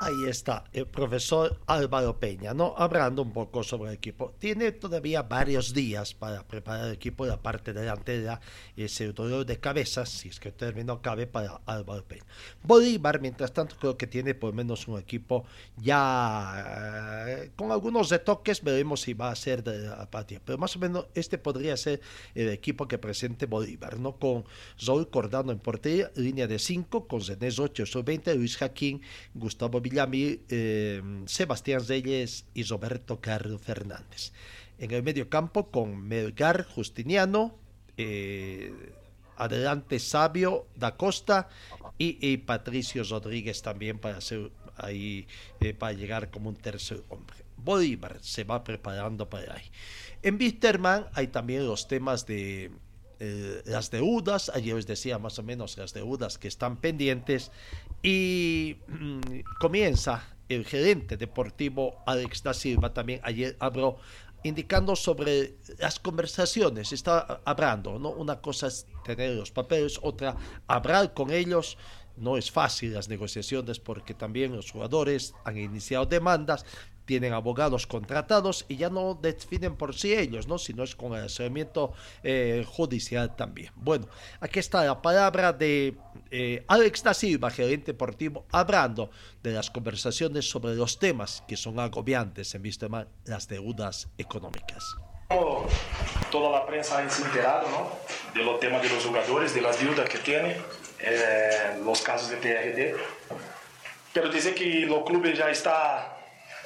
Ahí 0.00 0.26
está 0.28 0.62
el 0.72 0.86
profesor 0.86 1.58
Álvaro 1.66 2.20
Peña, 2.20 2.54
¿no? 2.54 2.72
Hablando 2.78 3.20
un 3.20 3.32
poco 3.32 3.64
sobre 3.64 3.90
el 3.90 3.96
equipo. 3.96 4.32
Tiene 4.38 4.70
todavía 4.70 5.22
varios 5.22 5.74
días 5.74 6.14
para 6.14 6.46
preparar 6.46 6.86
el 6.86 6.92
equipo 6.92 7.26
la 7.26 7.42
parte 7.42 7.72
delantera. 7.72 8.40
Ese 8.76 9.12
dolor 9.12 9.44
de 9.44 9.58
cabeza, 9.58 10.06
si 10.06 10.28
es 10.28 10.38
que 10.38 10.50
el 10.50 10.54
término 10.54 11.02
cabe, 11.02 11.26
para 11.26 11.60
Álvaro 11.66 12.04
Peña. 12.04 12.22
Bolívar, 12.62 13.20
mientras 13.20 13.52
tanto, 13.52 13.74
creo 13.76 13.96
que 13.96 14.06
tiene 14.06 14.36
por 14.36 14.50
lo 14.50 14.54
menos 14.54 14.86
un 14.86 15.00
equipo 15.00 15.44
ya 15.76 17.26
eh, 17.26 17.50
con 17.56 17.72
algunos 17.72 18.08
retoques. 18.08 18.62
Veremos 18.62 19.00
si 19.00 19.14
va 19.14 19.32
a 19.32 19.34
ser 19.34 19.64
de 19.64 19.80
la 19.88 20.08
partida. 20.08 20.40
Pero 20.44 20.58
más 20.58 20.76
o 20.76 20.78
menos 20.78 21.06
este 21.16 21.38
podría 21.38 21.76
ser 21.76 22.00
el 22.36 22.50
equipo 22.50 22.86
que 22.86 22.98
presente 22.98 23.46
Bolívar, 23.46 23.98
¿no? 23.98 24.12
Con 24.12 24.44
Zol 24.78 25.10
Cordano 25.10 25.50
en 25.50 25.58
portería, 25.58 26.12
línea 26.14 26.46
de 26.46 26.60
5, 26.60 27.08
con 27.08 27.20
Zenés 27.20 27.58
8, 27.58 27.84
sub 27.84 28.04
20, 28.04 28.32
Luis 28.36 28.56
Jaquín, 28.56 29.02
Gustavo 29.34 29.80
Eh, 29.90 31.02
Sebastián 31.26 31.86
Reyes 31.86 32.44
y 32.54 32.62
Roberto 32.64 33.20
Carlos 33.20 33.60
Fernández. 33.62 34.32
En 34.78 34.90
el 34.90 35.02
medio 35.02 35.28
campo 35.28 35.70
con 35.70 36.02
Melgar 36.02 36.64
Justiniano, 36.64 37.58
eh, 37.96 38.72
adelante 39.36 39.98
Sabio 39.98 40.66
da 40.76 40.96
Costa 40.96 41.48
y, 41.96 42.36
Patricio 42.38 43.02
Rodríguez 43.02 43.62
también 43.62 43.98
para 43.98 44.18
hacer 44.18 44.52
ahí 44.76 45.26
eh, 45.60 45.74
para 45.74 45.92
llegar 45.92 46.30
como 46.30 46.50
un 46.50 46.56
tercer 46.56 47.02
hombre. 47.08 47.36
Bolívar 47.56 48.18
se 48.20 48.44
va 48.44 48.62
preparando 48.62 49.28
para 49.28 49.54
ahí. 49.54 49.70
En 50.22 50.36
Wisterman 50.36 51.06
hay 51.14 51.28
también 51.28 51.66
los 51.66 51.88
temas 51.88 52.26
de 52.26 52.70
las 53.64 53.90
deudas, 53.90 54.48
ayer 54.54 54.74
os 54.74 54.86
decía 54.86 55.18
más 55.18 55.40
o 55.40 55.42
menos 55.42 55.76
las 55.76 55.92
deudas 55.92 56.38
que 56.38 56.46
están 56.46 56.76
pendientes 56.76 57.50
y 58.02 58.76
mm, 58.86 59.20
comienza 59.60 60.36
el 60.48 60.64
gerente 60.64 61.16
deportivo 61.16 62.02
Alex 62.06 62.42
da 62.42 62.54
Silva 62.54 62.94
también 62.94 63.20
ayer 63.22 63.56
habló 63.60 63.98
indicando 64.42 64.94
sobre 64.94 65.56
las 65.78 65.98
conversaciones, 65.98 66.92
está 66.92 67.40
hablando, 67.44 67.98
¿no? 67.98 68.10
Una 68.10 68.40
cosa 68.40 68.68
es 68.68 68.86
tener 69.04 69.32
los 69.32 69.50
papeles, 69.50 69.98
otra 70.02 70.36
hablar 70.66 71.12
con 71.14 71.30
ellos. 71.30 71.76
No 72.16 72.36
es 72.36 72.50
fácil 72.50 72.94
las 72.94 73.08
negociaciones 73.08 73.78
porque 73.78 74.12
también 74.12 74.54
los 74.54 74.72
jugadores 74.72 75.34
han 75.44 75.56
iniciado 75.56 76.04
demandas, 76.04 76.64
tienen 77.08 77.32
abogados 77.32 77.86
contratados 77.86 78.66
y 78.68 78.76
ya 78.76 78.90
no 78.90 79.14
definen 79.14 79.76
por 79.76 79.94
sí 79.94 80.12
ellos, 80.12 80.46
¿no? 80.46 80.58
sino 80.58 80.82
es 80.82 80.94
con 80.94 81.14
el 81.14 81.24
asesoramiento 81.24 81.94
eh, 82.22 82.66
judicial 82.68 83.34
también. 83.34 83.72
Bueno, 83.76 84.06
aquí 84.40 84.58
está 84.58 84.84
la 84.84 85.00
palabra 85.00 85.54
de 85.54 85.96
eh, 86.30 86.64
Alex 86.68 87.02
da 87.02 87.14
Silva, 87.14 87.50
gerente 87.50 87.92
deportivo, 87.92 88.44
hablando 88.52 89.10
de 89.42 89.52
las 89.52 89.70
conversaciones 89.70 90.50
sobre 90.50 90.74
los 90.74 90.98
temas 90.98 91.42
que 91.48 91.56
son 91.56 91.80
agobiantes 91.80 92.54
en 92.54 92.60
vista 92.60 92.86
de 92.86 93.06
las 93.24 93.48
deudas 93.48 94.08
económicas. 94.18 94.84
Toda 96.30 96.50
la 96.60 96.66
prensa 96.66 96.98
ha 96.98 97.02
enterado 97.02 97.70
¿no? 97.70 97.90
de 98.34 98.44
los 98.44 98.60
temas 98.60 98.82
de 98.82 98.90
los 98.90 99.02
jugadores, 99.02 99.54
de 99.54 99.62
las 99.62 99.80
deudas 99.80 100.06
que 100.10 100.18
tienen, 100.18 100.58
eh, 101.00 101.80
los 101.82 102.02
casos 102.02 102.28
de 102.28 102.36
PRD. 102.36 102.94
Pero 104.12 104.28
dizer 104.28 104.54
que 104.54 104.86
o 104.90 105.02
clube 105.06 105.34
já 105.34 105.48
está 105.48 106.17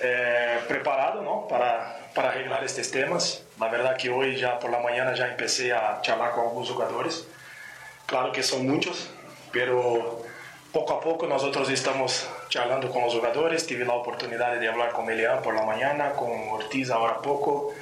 eh, 0.03 0.61
preparado 0.67 1.23
¿no? 1.23 1.47
para, 1.47 1.97
para 2.15 2.31
arreglar 2.31 2.65
estes 2.65 2.91
temas. 2.91 3.45
Na 3.59 3.69
verdade 3.69 3.97
que 3.97 4.11
hoje 4.11 4.37
já 4.37 4.59
por 4.59 4.71
la 4.71 4.81
mañana 4.81 5.15
já 5.15 5.29
empecé 5.29 5.73
a 5.73 6.01
charlar 6.03 6.33
com 6.33 6.41
alguns 6.41 6.67
jogadores. 6.67 7.27
Claro 8.07 8.33
que 8.33 8.43
são 8.43 8.59
muitos, 8.59 9.09
pero 9.53 10.25
pouco 10.73 10.93
a 10.93 11.01
pouco 11.01 11.27
nós 11.27 11.45
outros 11.45 11.71
estamos 11.71 12.27
charlando 12.51 12.89
com 12.89 13.07
os 13.07 13.13
jogadores. 13.13 13.65
Tive 13.65 13.85
a 13.85 13.95
oportunidade 13.95 14.59
de 14.59 14.67
falar 14.67 14.93
com 14.93 15.09
Elian 15.09 15.41
por 15.41 15.55
la 15.55 15.63
mañana, 15.63 16.11
com 16.11 16.53
Ortiz 16.53 16.91
agora 16.91 17.13
há 17.13 17.19
pouco 17.23 17.73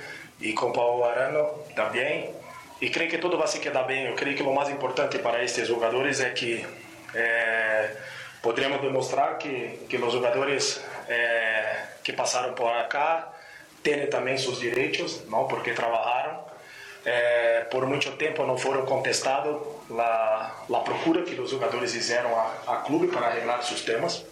e 0.41 0.53
com 0.53 0.73
Paulo 0.73 1.05
Arano 1.05 1.49
também. 1.75 2.35
E 2.81 2.91
creio 2.91 3.11
que 3.11 3.19
tudo 3.19 3.39
vai 3.39 3.49
se 3.49 3.61
quedar 3.61 3.85
bem. 3.85 4.07
Eu 4.07 4.15
creio 4.15 4.37
que 4.37 4.43
o 4.43 4.55
mais 4.55 4.69
importante 4.69 5.19
para 5.19 5.43
estes 5.43 5.69
jogadores 5.69 6.21
é 6.21 6.31
que 6.31 6.67
poderemos 8.43 8.81
demonstrar 8.81 9.39
que, 9.39 9.87
que 9.89 9.97
os 9.97 10.13
jogadores 10.13 10.83
é, 11.09 11.90
que 12.03 12.13
passaram 12.13 12.55
por 12.55 12.69
acá 12.69 13.33
têm 13.83 14.07
também 14.07 14.37
seus 14.37 14.61
direitos, 14.61 15.27
não? 15.29 15.47
porque 15.47 15.73
trabalharam. 15.73 16.51
É, 17.03 17.67
por 17.71 17.87
muito 17.87 18.11
tempo 18.13 18.45
não 18.45 18.59
foram 18.59 18.85
contestados 18.85 19.57
a, 19.99 20.53
a 20.71 20.81
procura 20.81 21.23
que 21.23 21.41
os 21.41 21.51
jogadores 21.51 21.95
fizeram 21.95 22.29
a, 22.39 22.75
a 22.75 22.77
clube 22.77 23.07
para 23.07 23.27
arreglar 23.29 23.63
seus 23.63 23.81
temas. 23.81 24.23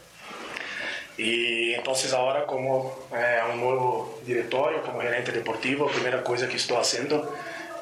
E 1.18 1.74
então 1.78 1.94
agora 2.12 2.42
como 2.42 2.92
é, 3.10 3.42
um 3.52 3.56
novo 3.56 4.20
diretório, 4.22 4.80
como 4.82 5.00
gerente 5.00 5.32
deportivo, 5.32 5.86
a 5.86 5.88
primeira 5.88 6.18
coisa 6.18 6.46
que 6.46 6.56
estou 6.56 6.76
fazendo 6.76 7.26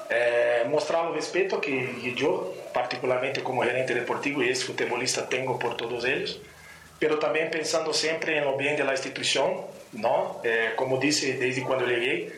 é 0.08 0.64
mostrar 0.68 1.10
o 1.10 1.12
respeito 1.12 1.58
que 1.58 2.14
eu, 2.18 2.56
particularmente 2.72 3.40
como 3.40 3.64
gerente 3.64 3.92
deportivo 3.92 4.42
e 4.42 4.48
ex-futebolista, 4.48 5.22
tenho 5.22 5.58
por 5.58 5.74
todos 5.74 6.04
eles, 6.04 6.38
pero 6.98 7.18
também 7.18 7.48
pensando 7.50 7.92
sempre 7.92 8.40
no 8.40 8.56
bem 8.56 8.76
da 8.76 8.92
instituição, 8.92 9.68
não? 9.92 10.40
Como 10.76 10.98
disse 10.98 11.32
desde 11.32 11.60
quando 11.62 11.86
cheguei, 11.86 12.32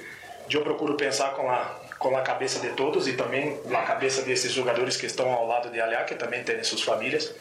eu 0.51 0.63
procuro 0.63 0.95
pensar 0.95 1.31
com 1.35 1.51
a 1.51 1.77
com 1.99 2.17
a 2.17 2.23
cabeça 2.23 2.61
de 2.61 2.69
todos 2.71 3.09
e 3.09 3.15
também 3.15 3.59
a 3.75 3.83
cabeça 3.83 4.23
desses 4.23 4.53
jogadores 4.53 4.97
que 4.97 5.07
estão 5.07 5.33
ao 5.33 5.47
lado 5.47 5.69
de 5.71 5.81
Aliá, 5.81 6.05
que 6.05 6.15
também 6.15 6.45
têm 6.45 6.63
suas 6.63 6.83
famílias. 6.83 7.35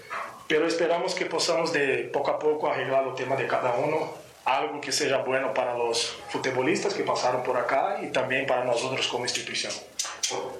Pero 0.48 0.66
esperamos 0.66 1.14
que 1.14 1.26
possamos 1.26 1.72
de 1.72 2.06
pouco 2.06 2.32
a 2.32 2.34
pouco 2.36 2.68
arreglar 2.68 3.08
o 3.08 3.12
tema 3.12 3.36
de 3.36 3.46
cada 3.46 3.74
um, 3.76 4.10
algo 4.46 4.80
que 4.80 4.92
seja 4.92 5.20
bueno 5.20 5.50
para 5.50 5.76
os 5.76 6.18
futebolistas 6.30 6.94
que 6.94 7.04
passaram 7.04 7.42
por 7.42 7.56
acá 7.56 8.00
e 8.02 8.08
também 8.08 8.46
para 8.46 8.64
nós 8.64 8.82
outros 8.84 9.06
como 9.08 9.26
instituição. 9.26 9.72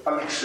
Alex, 0.06 0.44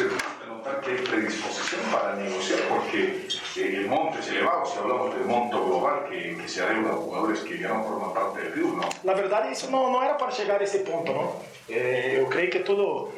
notar 0.63 0.81
que 0.81 0.93
hay 0.93 0.99
predisposición 0.99 1.81
para 1.91 2.15
negociar 2.15 2.61
porque 2.69 3.27
eh, 3.57 3.77
el 3.77 3.87
monto 3.89 4.19
es 4.19 4.29
elevado, 4.29 4.65
si 4.65 4.79
hablamos 4.79 5.15
del 5.15 5.25
monto 5.25 5.65
global 5.65 6.07
que, 6.09 6.37
que 6.37 6.49
se 6.49 6.63
adeuda 6.63 6.91
a 6.91 6.95
jugadores 6.95 7.41
que 7.41 7.59
ya 7.59 7.69
no 7.69 7.85
forman 7.85 8.13
parte 8.15 8.41
del 8.41 8.53
club, 8.53 8.77
¿no? 8.77 8.89
Na 9.03 9.15
verdade, 9.15 9.51
isso 9.53 9.71
não, 9.71 9.91
não 9.91 10.03
era 10.03 10.15
para 10.15 10.31
chegar 10.31 10.61
a 10.61 10.65
esse 10.65 10.81
ponto, 10.81 11.13
não. 11.13 11.35
É, 11.69 12.19
eu 12.19 12.27
creio 12.27 12.51
que 12.51 12.61
tudo 12.61 13.11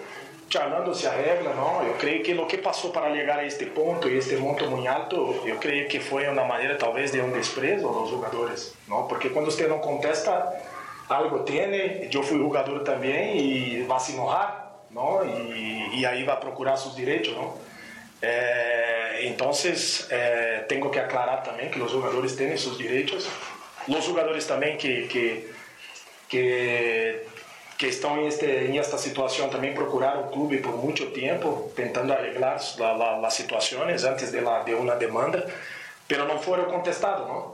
charlando 0.49 0.95
se 0.95 1.07
arregla, 1.07 1.55
não. 1.55 1.83
Eu 1.83 1.95
creio 1.95 2.23
que 2.23 2.33
o 2.35 2.47
que 2.47 2.59
passou 2.59 2.91
para 2.91 3.13
chegar 3.13 3.39
a 3.39 3.47
este 3.47 3.67
ponto 3.67 4.09
e 4.09 4.17
este 4.17 4.37
monto 4.37 4.69
muito 4.71 4.89
alto, 4.89 5.43
eu 5.45 5.57
creio 5.57 5.89
que 5.89 6.01
foi 6.01 6.27
uma 6.29 6.45
maneira 6.45 6.77
talvez 6.77 7.13
de 7.13 7.21
um 7.21 7.31
desprezo 7.31 7.87
aos 7.87 8.11
jogadores, 8.11 8.75
não? 8.89 9.07
Porque 9.07 9.29
quando 9.29 9.51
você 9.51 9.67
não 9.67 9.79
contesta 9.79 10.33
algo 11.09 11.41
tem, 11.41 12.09
eu 12.11 12.23
fui 12.23 12.39
jogador 12.39 12.81
também 12.81 13.37
e 13.37 13.83
vai 13.83 14.01
se 14.01 14.13
enojar, 14.13 14.64
não? 14.95 15.27
E, 15.27 16.01
e 16.01 16.07
aí 16.07 16.25
vai 16.25 16.39
procurar 16.39 16.77
seus 16.77 16.95
direitos, 16.95 17.35
não? 17.35 17.59
É, 18.23 19.27
então, 19.27 19.51
é, 20.09 20.65
tenho 20.69 20.89
que 20.89 20.99
aclarar 20.99 21.43
também 21.43 21.69
que 21.69 21.81
os 21.81 21.91
jogadores 21.91 22.35
têm 22.35 22.57
seus 22.57 22.79
direitos. 22.79 23.27
Os 23.87 24.05
jogadores 24.05 24.47
também 24.47 24.79
que, 24.79 25.07
que, 25.09 25.51
que, 26.29 27.87
estão 27.87 28.19
em, 28.19 28.27
este, 28.27 28.47
em 28.47 28.79
esta 28.79 28.97
situação 28.97 29.51
também 29.51 29.75
procuraram 29.75 30.23
o 30.23 30.29
clube 30.31 30.59
por 30.59 30.83
muito 30.83 31.05
tempo, 31.11 31.71
tentando 31.77 32.13
arreglar 32.13 32.55
as 32.55 33.35
situações 33.35 34.05
antes 34.05 34.31
de, 34.31 34.41
la, 34.41 34.63
de 34.63 34.73
uma 34.73 34.97
demanda, 34.97 35.47
mas 36.09 36.19
não 36.27 36.39
foram 36.39 36.65
contestados, 36.65 37.27
não? 37.27 37.54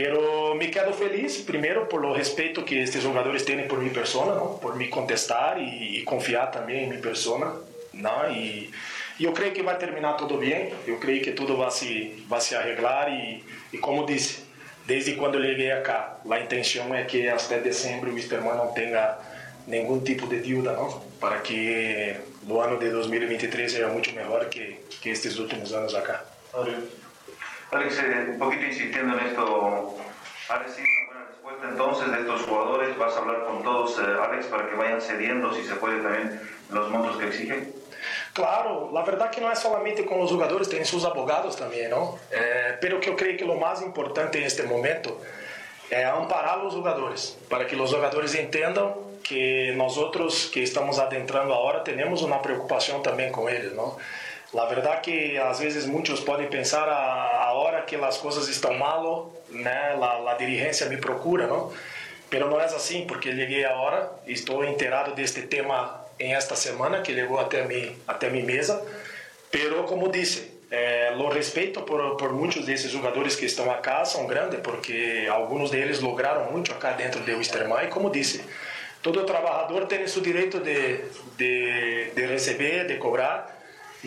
Pero 0.00 0.54
me 0.54 0.68
quedo 0.68 0.92
feliz, 0.92 1.38
primeiro, 1.38 1.86
por 1.86 2.04
o 2.04 2.12
respeito 2.12 2.62
que 2.62 2.76
estes 2.76 3.02
jogadores 3.02 3.42
têm 3.42 3.66
por 3.66 3.80
minha 3.80 3.92
persona, 3.92 4.32
não? 4.32 4.56
por 4.56 4.76
me 4.76 4.86
contestar 4.86 5.60
e, 5.60 5.98
e 5.98 6.02
confiar 6.04 6.52
também 6.52 6.84
em 6.84 6.88
minha 6.88 7.00
persona. 7.00 7.52
Não? 7.92 8.30
E, 8.30 8.70
eu 9.18 9.32
creio 9.32 9.52
que 9.52 9.60
vai 9.60 9.76
terminar 9.76 10.12
tudo 10.12 10.38
bem, 10.38 10.72
eu 10.86 10.98
creio 10.98 11.20
que 11.20 11.32
tudo 11.32 11.56
vai 11.56 11.72
se, 11.72 12.24
vai 12.28 12.40
se 12.40 12.54
arreglar. 12.54 13.12
E, 13.12 13.42
e 13.72 13.78
como 13.78 14.06
disse, 14.06 14.44
desde 14.86 15.16
quando 15.16 15.38
eu 15.38 15.42
cheguei 15.42 15.74
cá, 15.80 16.20
a 16.30 16.38
intenção 16.38 16.94
é 16.94 17.02
que 17.02 17.28
até 17.28 17.58
dezembro 17.58 18.12
o 18.12 18.14
Wisterman 18.14 18.54
não 18.54 18.68
tenha 18.68 19.18
nenhum 19.66 19.98
tipo 19.98 20.28
de 20.28 20.40
dívida, 20.40 20.74
não? 20.74 21.02
para 21.18 21.40
que 21.40 22.14
o 22.48 22.60
ano 22.60 22.78
de 22.78 22.88
2023 22.88 23.72
seja 23.72 23.88
muito 23.88 24.12
melhor 24.12 24.48
que, 24.48 24.76
que 25.00 25.10
estes 25.10 25.40
últimos 25.40 25.72
anos 25.72 25.92
acá. 25.96 26.24
Alex, 27.70 27.98
eh, 27.98 28.26
un 28.30 28.38
poquito 28.38 28.64
insistiendo 28.64 29.18
en 29.18 29.26
esto, 29.26 29.94
¿ha 30.48 30.58
recibido 30.58 31.10
una 31.10 31.20
buena 31.20 31.26
respuesta 31.28 31.68
entonces 31.68 32.10
de 32.12 32.20
estos 32.20 32.42
jugadores? 32.42 32.96
¿Vas 32.96 33.14
a 33.14 33.18
hablar 33.18 33.44
con 33.44 33.62
todos, 33.62 33.98
eh, 33.98 34.04
Alex, 34.22 34.46
para 34.46 34.70
que 34.70 34.74
vayan 34.74 35.02
cediendo, 35.02 35.52
si 35.52 35.64
se 35.64 35.74
puede, 35.74 36.00
también 36.00 36.40
los 36.70 36.90
montos 36.90 37.18
que 37.18 37.26
exigen? 37.26 37.74
Claro, 38.32 38.90
la 38.94 39.02
verdad 39.02 39.30
que 39.30 39.42
no 39.42 39.52
es 39.52 39.58
solamente 39.58 40.06
con 40.06 40.18
los 40.18 40.30
jugadores, 40.30 40.68
tienen 40.68 40.86
sus 40.86 41.04
abogados 41.04 41.56
también, 41.56 41.90
¿no? 41.90 42.18
Eh, 42.30 42.78
pero 42.80 43.00
que 43.00 43.08
yo 43.08 43.16
creo 43.16 43.36
que 43.36 43.44
lo 43.44 43.56
más 43.56 43.82
importante 43.82 44.38
en 44.38 44.44
este 44.44 44.62
momento 44.62 45.20
es 45.90 46.06
amparar 46.06 46.60
a 46.60 46.62
los 46.62 46.74
jugadores, 46.74 47.36
para 47.50 47.66
que 47.66 47.76
los 47.76 47.92
jugadores 47.92 48.34
entiendan 48.34 48.94
que 49.22 49.74
nosotros 49.76 50.50
que 50.52 50.62
estamos 50.62 50.98
adentrando 50.98 51.52
ahora 51.52 51.84
tenemos 51.84 52.22
una 52.22 52.40
preocupación 52.40 53.02
también 53.02 53.30
con 53.30 53.48
ellos, 53.50 53.74
¿no? 53.74 53.98
La 54.52 54.64
verdad 54.64 55.00
que 55.02 55.36
às 55.36 55.58
vezes 55.58 55.84
muitos 55.84 56.20
podem 56.20 56.48
pensar 56.48 56.88
a, 56.88 57.44
a 57.44 57.52
hora 57.52 57.82
que 57.82 57.96
as 57.96 58.16
coisas 58.16 58.48
estão 58.48 58.74
mal, 58.74 59.32
né, 59.50 59.94
a, 60.00 60.32
a 60.32 60.34
dirigência 60.34 60.88
me 60.88 60.96
procura, 60.96 61.46
não? 61.46 61.72
Pero 62.30 62.48
não 62.48 62.60
é 62.60 62.64
assim, 62.64 63.06
porque 63.06 63.30
cheguei 63.34 63.64
a 63.64 63.74
hora, 63.76 64.10
estou 64.26 64.64
inteirado 64.64 65.14
deste 65.14 65.42
tema 65.42 66.04
em 66.18 66.34
esta 66.34 66.56
semana 66.56 67.00
que 67.00 67.14
chegou 67.14 67.38
até 67.38 67.64
mim 67.64 67.96
até 68.06 68.28
minha 68.28 68.44
mesa. 68.44 68.84
Pero 69.50 69.84
como 69.84 70.10
disse, 70.10 70.50
é, 70.70 71.14
o 71.16 71.28
respeito 71.28 71.82
por, 71.82 72.16
por 72.16 72.32
muitos 72.32 72.66
desses 72.66 72.90
jogadores 72.90 73.34
que 73.34 73.46
estão 73.46 73.70
acá 73.70 74.04
são 74.04 74.26
grande, 74.26 74.58
porque 74.58 75.26
alguns 75.30 75.70
deles 75.70 76.00
lograram 76.00 76.50
muito 76.52 76.72
acá 76.72 76.92
dentro 76.92 77.20
do 77.20 77.36
Wisterman. 77.36 77.84
E 77.84 77.88
como 77.88 78.10
disse, 78.10 78.44
todo 79.02 79.24
trabalhador 79.24 79.86
tem 79.86 80.04
o 80.04 80.20
direito 80.20 80.60
de, 80.60 80.98
de, 81.36 82.10
de 82.14 82.26
receber, 82.26 82.86
de 82.86 82.96
cobrar. 82.96 83.57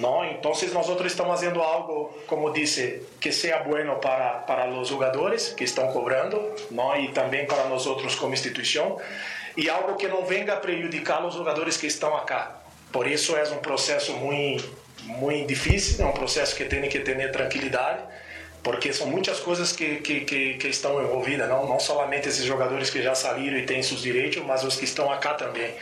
¿No? 0.02 0.26
Entonces 0.26 0.74
nosotros 0.74 1.12
estamos 1.12 1.38
haciendo 1.38 1.66
algo, 1.66 2.18
como 2.26 2.49
dice, 2.49 3.04
que 3.20 3.32
sea 3.32 3.62
bueno 3.62 4.02
para, 4.02 4.45
para 4.45 4.66
los 4.68 4.91
jugadores 4.91 5.54
que 5.56 5.64
están 5.64 5.93
cobrando, 5.93 6.56
¿no? 6.72 6.97
Y 6.97 7.10
también 7.10 7.45
para 7.47 7.70
nosotros 7.70 8.16
como 8.16 8.34
institución, 8.34 8.95
y 9.56 9.70
algo 9.70 9.95
que 9.95 10.08
no 10.08 10.26
venga 10.26 10.56
a 10.56 10.62
prejudicar 10.62 11.20
a 11.20 11.22
los 11.22 11.36
jugadores 11.36 11.78
que 11.78 11.88
están 11.88 12.14
acá. 12.14 12.58
Por 12.91 13.08
eso 13.08 13.38
es 13.38 13.52
un 13.52 13.60
proceso 13.60 14.18
muy, 14.18 14.62
muy 15.06 15.43
difícil, 15.43 15.95
es 15.95 15.99
un 16.02 16.14
proceso 16.14 16.58
que 16.58 16.66
tiene 16.66 16.89
que 16.89 16.99
tener 16.99 17.32
tranquilidad, 17.32 18.10
porque 18.64 18.93
são 18.93 19.08
muitas 19.08 19.39
coisas 19.39 19.72
que, 19.72 20.02
que, 20.02 20.22
que, 20.22 20.54
que, 20.56 20.68
estão 20.68 21.02
envolvidas, 21.02 21.49
não, 21.49 21.68
não 21.68 21.80
somente 21.80 22.30
esses 22.30 22.45
jogadores 22.45 22.91
que 22.91 23.02
já 23.02 23.16
saíram 23.16 23.58
e 23.58 23.66
têm 23.66 23.82
seus 23.82 24.02
direitos, 24.02 24.43
mas 24.45 24.64
os 24.64 24.76
que 24.76 24.86
estão 24.86 25.12
acá 25.12 25.34
também. 25.34 25.74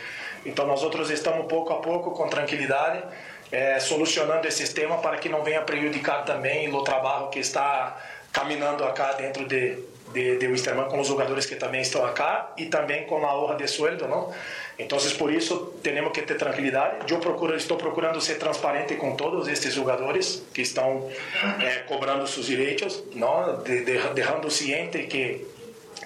Então 0.46 0.66
nós 0.66 0.82
outros 0.82 1.10
estamos 1.10 1.46
pouco 1.46 1.72
a 1.74 1.80
pouco 1.80 2.12
com 2.12 2.26
tranquilidade 2.28 3.02
é, 3.50 3.80
solucionando 3.80 4.46
esse 4.46 4.58
sistema 4.58 4.98
para 4.98 5.16
que 5.16 5.28
não 5.28 5.42
venha 5.42 5.62
prejudicar 5.62 6.24
também 6.24 6.72
o 6.72 6.82
trabalho 6.82 7.28
que 7.28 7.38
está 7.38 7.96
caminhando 8.32 8.84
acá 8.84 9.12
dentro 9.12 9.46
de, 9.46 9.76
de, 10.12 10.38
de 10.38 10.46
Wisterman 10.46 10.86
com 10.86 11.00
os 11.00 11.08
jogadores 11.08 11.46
que 11.46 11.56
também 11.56 11.80
estão 11.80 12.04
acá 12.04 12.52
e 12.56 12.66
também 12.66 13.06
com 13.06 13.24
a 13.26 13.36
honra 13.36 13.56
de 13.56 13.66
sueldo, 13.66 14.06
não? 14.06 14.32
Então, 14.78 14.98
por 15.18 15.32
isso, 15.32 15.74
temos 15.82 16.12
que 16.12 16.22
ter 16.22 16.36
tranquilidade. 16.36 17.12
Eu 17.12 17.18
procuro, 17.18 17.54
estou 17.54 17.76
procurando 17.76 18.20
ser 18.20 18.36
transparente 18.36 18.94
com 18.94 19.14
todos 19.14 19.46
estes 19.46 19.74
jogadores 19.74 20.42
que 20.54 20.62
estão 20.62 21.10
é, 21.60 21.80
cobrando 21.80 22.26
seus 22.26 22.46
direitos, 22.46 23.02
não? 23.14 23.62
De, 23.62 23.84
de, 23.84 23.98
deixando 24.14 24.50
ciente 24.50 25.02
que 25.04 25.46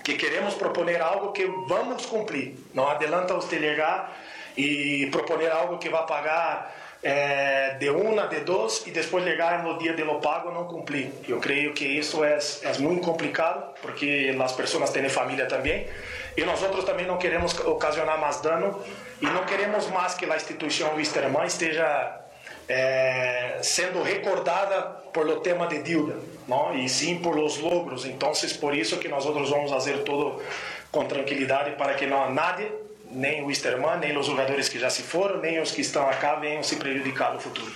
que 0.03 0.17
queremos 0.17 0.55
proponer 0.55 1.01
algo 1.01 1.33
que 1.33 1.47
vamos 1.67 2.05
cumprir. 2.05 2.55
Não 2.75 2.87
adianta 2.89 3.33
você 3.35 3.59
chegar 3.59 4.15
e 4.57 5.09
proponer 5.11 5.51
algo 5.51 5.79
que 5.79 5.89
vai 5.89 6.07
pagar 6.07 6.84
é, 7.07 7.77
de 7.79 7.91
uma, 7.91 8.27
de 8.29 8.41
dos 8.41 8.87
e 8.87 8.91
depois 8.91 9.23
chegar 9.25 9.63
no 9.63 9.77
dia 9.77 9.93
de 9.93 10.03
lo 10.03 10.23
pago 10.23 10.51
não 10.51 10.65
cumprir. 10.65 11.13
Eu 11.29 11.39
creio 11.39 11.75
que 11.75 11.85
isso 11.85 12.25
é, 12.25 12.39
é 12.63 12.79
muito 12.79 13.03
complicado 13.03 13.75
porque 13.83 14.35
as 14.43 14.53
pessoas 14.53 14.89
têm 14.89 15.07
família 15.11 15.45
também 15.45 15.87
e 16.35 16.43
nós 16.47 16.63
outros 16.63 16.85
também 16.85 17.07
não 17.07 17.19
queremos 17.19 17.59
ocasionar 17.61 18.19
mais 18.19 18.41
dano 18.41 18.83
e 19.21 19.27
não 19.27 19.45
queremos 19.45 19.87
mais 19.89 20.15
que 20.15 20.25
a 20.25 20.35
instituição 20.35 20.95
Wisterman 20.95 21.47
esteja 21.47 22.25
é, 22.69 23.59
sendo 23.63 24.03
recordada 24.03 24.81
por 25.13 25.29
tema 25.41 25.67
de 25.67 25.83
dívida, 25.83 26.17
não? 26.49 26.75
e 26.75 26.89
sim 26.89 27.19
por 27.19 27.39
os 27.39 27.59
logros. 27.59 28.05
Então, 28.05 28.33
por 28.61 28.75
isso 28.75 28.99
que 28.99 29.09
nós 29.09 29.25
vamos 29.25 29.71
fazer 29.71 30.03
tudo 30.05 30.43
com 30.91 31.05
tranquilidade 31.05 31.73
para 31.73 31.95
que 31.95 32.07
não 32.07 32.33
nadie 32.33 32.71
nem 33.11 33.43
o 33.43 33.47
Wisterman, 33.47 33.99
nem 33.99 34.17
os 34.17 34.27
jogadores 34.27 34.69
que 34.69 34.79
já 34.79 34.91
se 34.91 35.03
foram, 35.03 35.41
nem 35.41 35.61
os 35.61 35.71
que 35.71 35.81
estão 35.81 36.09
acá 36.09 36.37
venham 36.37 36.63
se 36.63 36.77
prejudicar 36.77 37.35
no 37.35 37.41
futuro. 37.41 37.73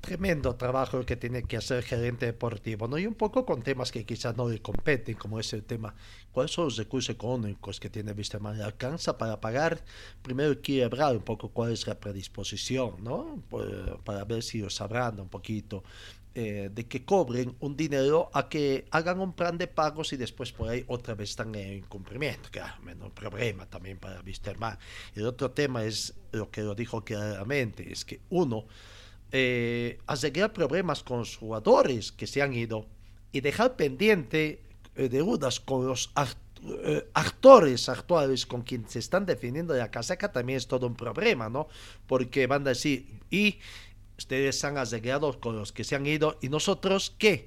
Tremendo 0.00 0.52
trabajo 0.54 1.04
que 1.04 1.16
tiene 1.16 1.44
que 1.44 1.56
hacer 1.56 1.76
el 1.76 1.84
gerente 1.84 2.26
deportivo, 2.26 2.88
¿no? 2.88 2.98
Y 2.98 3.06
un 3.06 3.14
poco 3.14 3.46
con 3.46 3.62
temas 3.62 3.92
que 3.92 4.04
quizás 4.04 4.36
no 4.36 4.48
le 4.48 4.60
competen, 4.60 5.14
como 5.14 5.38
es 5.38 5.52
el 5.52 5.62
tema, 5.62 5.94
¿cuáles 6.32 6.50
son 6.50 6.64
los 6.64 6.76
recursos 6.76 7.14
económicos 7.14 7.78
que 7.78 7.88
tiene 7.88 8.10
Wisterman? 8.10 8.58
¿Le 8.58 8.64
alcanza 8.64 9.16
para 9.16 9.40
pagar? 9.40 9.80
Primero 10.20 10.56
hablar 10.84 11.16
un 11.16 11.22
poco 11.22 11.50
cuál 11.50 11.72
es 11.72 11.86
la 11.86 12.00
predisposición, 12.00 12.96
¿no? 13.04 13.42
para 14.04 14.24
ver 14.24 14.42
si 14.42 14.60
os 14.60 14.74
sabrán 14.74 15.20
un 15.20 15.28
poquito 15.28 15.84
eh, 16.34 16.70
de 16.72 16.86
que 16.86 17.04
cobren 17.04 17.54
un 17.60 17.76
dinero 17.76 18.30
a 18.32 18.48
que 18.48 18.86
hagan 18.90 19.20
un 19.20 19.34
plan 19.34 19.58
de 19.58 19.66
pagos 19.66 20.12
y 20.12 20.16
después 20.16 20.52
por 20.52 20.68
ahí 20.68 20.84
otra 20.88 21.14
vez 21.14 21.30
están 21.30 21.54
en 21.54 21.78
incumplimiento. 21.78 22.48
Claro, 22.50 22.80
menos 22.82 23.12
problema 23.12 23.66
también 23.66 23.98
para 23.98 24.20
Wisterman. 24.22 24.78
El 25.14 25.26
otro 25.26 25.50
tema 25.50 25.84
es 25.84 26.14
lo 26.32 26.50
que 26.50 26.62
lo 26.62 26.74
dijo 26.74 27.04
claramente, 27.04 27.92
es 27.92 28.04
que 28.04 28.20
uno, 28.30 28.64
eh, 29.30 29.98
arreglar 30.06 30.52
problemas 30.52 31.02
con 31.02 31.18
los 31.18 31.36
jugadores 31.36 32.12
que 32.12 32.26
se 32.26 32.42
han 32.42 32.52
ido 32.54 32.86
y 33.32 33.40
dejar 33.40 33.76
pendiente 33.76 34.62
eh, 34.94 35.08
deudas 35.08 35.58
con 35.58 35.86
los 35.86 36.12
eh, 36.64 37.08
actores 37.14 37.88
actuales 37.88 38.44
con 38.46 38.62
quienes 38.62 38.92
se 38.92 38.98
están 38.98 39.24
definiendo 39.24 39.74
la 39.74 39.90
casaca 39.90 40.30
también 40.30 40.58
es 40.58 40.66
todo 40.66 40.86
un 40.86 40.94
problema, 40.94 41.48
¿no? 41.48 41.66
Porque 42.06 42.46
van 42.46 42.62
a 42.66 42.70
decir, 42.70 43.20
y 43.30 43.58
ustedes 44.18 44.62
han 44.64 44.78
arreglado 44.78 45.40
con 45.40 45.56
los 45.56 45.72
que 45.72 45.84
se 45.84 45.96
han 45.96 46.06
ido 46.06 46.38
y 46.40 46.48
nosotros 46.48 47.14
qué 47.18 47.46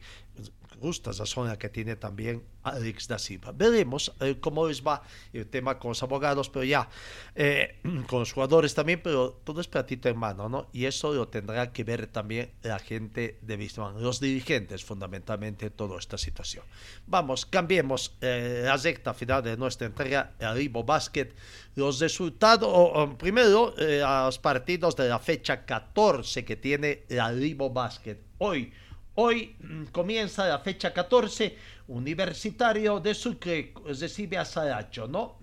justa 0.76 1.12
esa 1.12 1.26
zona 1.26 1.58
que 1.58 1.70
tiene 1.70 1.96
también 1.96 2.44
Alex 2.64 3.08
da 3.08 3.20
Silva. 3.20 3.52
Veremos 3.52 4.14
eh, 4.20 4.38
cómo 4.40 4.68
les 4.68 4.82
va 4.82 5.04
el 5.34 5.48
tema 5.48 5.78
con 5.78 5.90
los 5.90 6.04
abogados, 6.04 6.50
pero 6.50 6.66
ya, 6.66 6.90
eh, 7.36 7.80
con 8.08 8.20
los 8.20 8.34
jugadores 8.34 8.74
también, 8.74 9.02
pero 9.04 9.32
todo 9.44 9.62
es 9.62 9.68
platito 9.68 10.10
en 10.10 10.18
mano, 10.18 10.50
¿no? 10.50 10.68
Y 10.74 10.86
eso 10.86 11.14
lo 11.14 11.28
tendrá 11.28 11.72
que 11.72 11.84
ver 11.84 12.08
también 12.08 12.52
la 12.64 12.80
gente 12.80 13.38
de 13.42 13.58
Bismarck, 13.58 14.00
los 14.00 14.20
dirigentes 14.20 14.84
fundamentalmente 14.84 15.70
toda 15.70 16.00
esta 16.00 16.18
situación. 16.18 16.66
Vamos, 17.08 17.46
cambiemos 17.46 18.18
eh, 18.22 18.64
la 18.66 18.78
recta 18.78 19.14
final 19.14 19.44
de 19.44 19.58
nuestra 19.58 19.88
entrega, 19.88 20.34
el 20.40 20.62
Ibo 20.62 20.84
Basket, 20.84 21.30
los 21.76 22.00
resultados, 22.00 23.16
primero 23.18 23.74
los 23.78 24.40
partidos 24.40 24.96
de 24.96 25.10
la 25.10 25.20
fecha 25.20 25.66
14 25.66 26.46
que 26.46 26.56
tiene 26.56 27.04
el 27.10 27.44
Ibo 27.44 27.70
Basket. 27.70 28.18
Hoy, 28.38 28.72
Hoy 29.16 29.56
mm, 29.60 29.86
comienza 29.86 30.48
la 30.48 30.60
fecha 30.60 30.94
14, 30.94 31.58
Universitario 31.88 33.00
de 33.00 33.14
Sucre 33.14 33.74
recibe 33.86 34.38
a 34.38 34.46
Saracho, 34.46 35.08
¿no? 35.08 35.40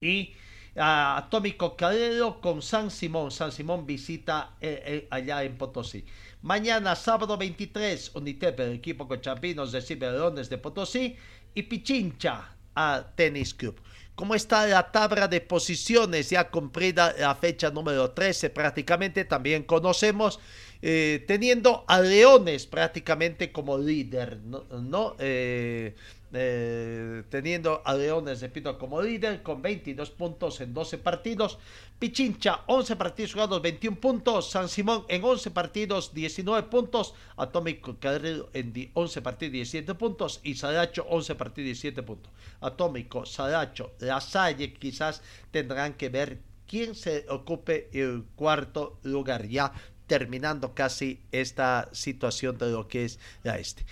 Y 0.00 0.34
a 0.76 1.16
Atómico 1.16 1.76
Calero 1.76 2.40
con 2.40 2.60
San 2.60 2.90
Simón. 2.90 3.30
San 3.30 3.52
Simón 3.52 3.86
visita 3.86 4.56
eh, 4.60 4.82
eh, 4.84 5.08
allá 5.10 5.44
en 5.44 5.56
Potosí. 5.56 6.04
Mañana, 6.42 6.94
sábado 6.94 7.38
23, 7.38 8.16
Unitep, 8.16 8.60
el 8.60 8.72
equipo 8.74 9.08
Champinos 9.16 9.72
recibe 9.72 10.06
a 10.06 10.12
Leones 10.12 10.50
de 10.50 10.58
Potosí. 10.58 11.16
Y 11.54 11.62
Pichincha 11.62 12.56
a 12.74 13.12
Tennis 13.14 13.54
Club. 13.54 13.80
¿Cómo 14.14 14.34
está 14.34 14.66
la 14.66 14.92
tabla 14.92 15.26
de 15.28 15.40
posiciones 15.40 16.30
ya 16.30 16.50
cumplida 16.50 17.14
la 17.18 17.34
fecha 17.34 17.70
número 17.70 18.10
13? 18.10 18.50
Prácticamente 18.50 19.24
también 19.24 19.62
conocemos 19.62 20.38
eh, 20.86 21.24
teniendo 21.26 21.82
a 21.88 21.98
Leones 21.98 22.66
prácticamente 22.66 23.50
como 23.50 23.78
líder, 23.78 24.36
¿no? 24.42 25.16
Eh, 25.18 25.94
eh, 26.34 27.22
teniendo 27.30 27.80
a 27.86 27.94
Leones, 27.94 28.42
repito, 28.42 28.76
como 28.76 29.00
líder 29.00 29.42
con 29.42 29.62
22 29.62 30.10
puntos 30.10 30.60
en 30.60 30.74
12 30.74 30.98
partidos. 30.98 31.58
Pichincha, 31.98 32.64
11 32.66 32.96
partidos 32.96 33.32
jugados, 33.32 33.62
21 33.62 33.98
puntos. 33.98 34.50
San 34.50 34.68
Simón 34.68 35.06
en 35.08 35.24
11 35.24 35.52
partidos, 35.52 36.12
19 36.12 36.68
puntos. 36.68 37.14
Atómico 37.38 37.96
Carrero 37.98 38.50
en 38.52 38.90
11 38.92 39.22
partidos, 39.22 39.52
17 39.52 39.94
puntos. 39.94 40.40
Y 40.42 40.54
Saracho, 40.54 41.06
11 41.08 41.34
partidos, 41.34 41.64
17 41.64 42.02
puntos. 42.02 42.30
Atómico, 42.60 43.24
Saracho, 43.24 43.92
La 44.00 44.20
Salle 44.20 44.74
quizás 44.74 45.22
tendrán 45.50 45.94
que 45.94 46.10
ver 46.10 46.40
quién 46.66 46.94
se 46.94 47.24
ocupe 47.30 47.88
el 47.92 48.24
cuarto 48.36 48.98
lugar 49.02 49.46
ya 49.46 49.72
terminando 50.06 50.74
casi 50.74 51.20
esta 51.32 51.88
situación 51.92 52.58
de 52.58 52.70
lo 52.70 52.88
que 52.88 53.04
es 53.04 53.18
la 53.42 53.58
este. 53.58 53.84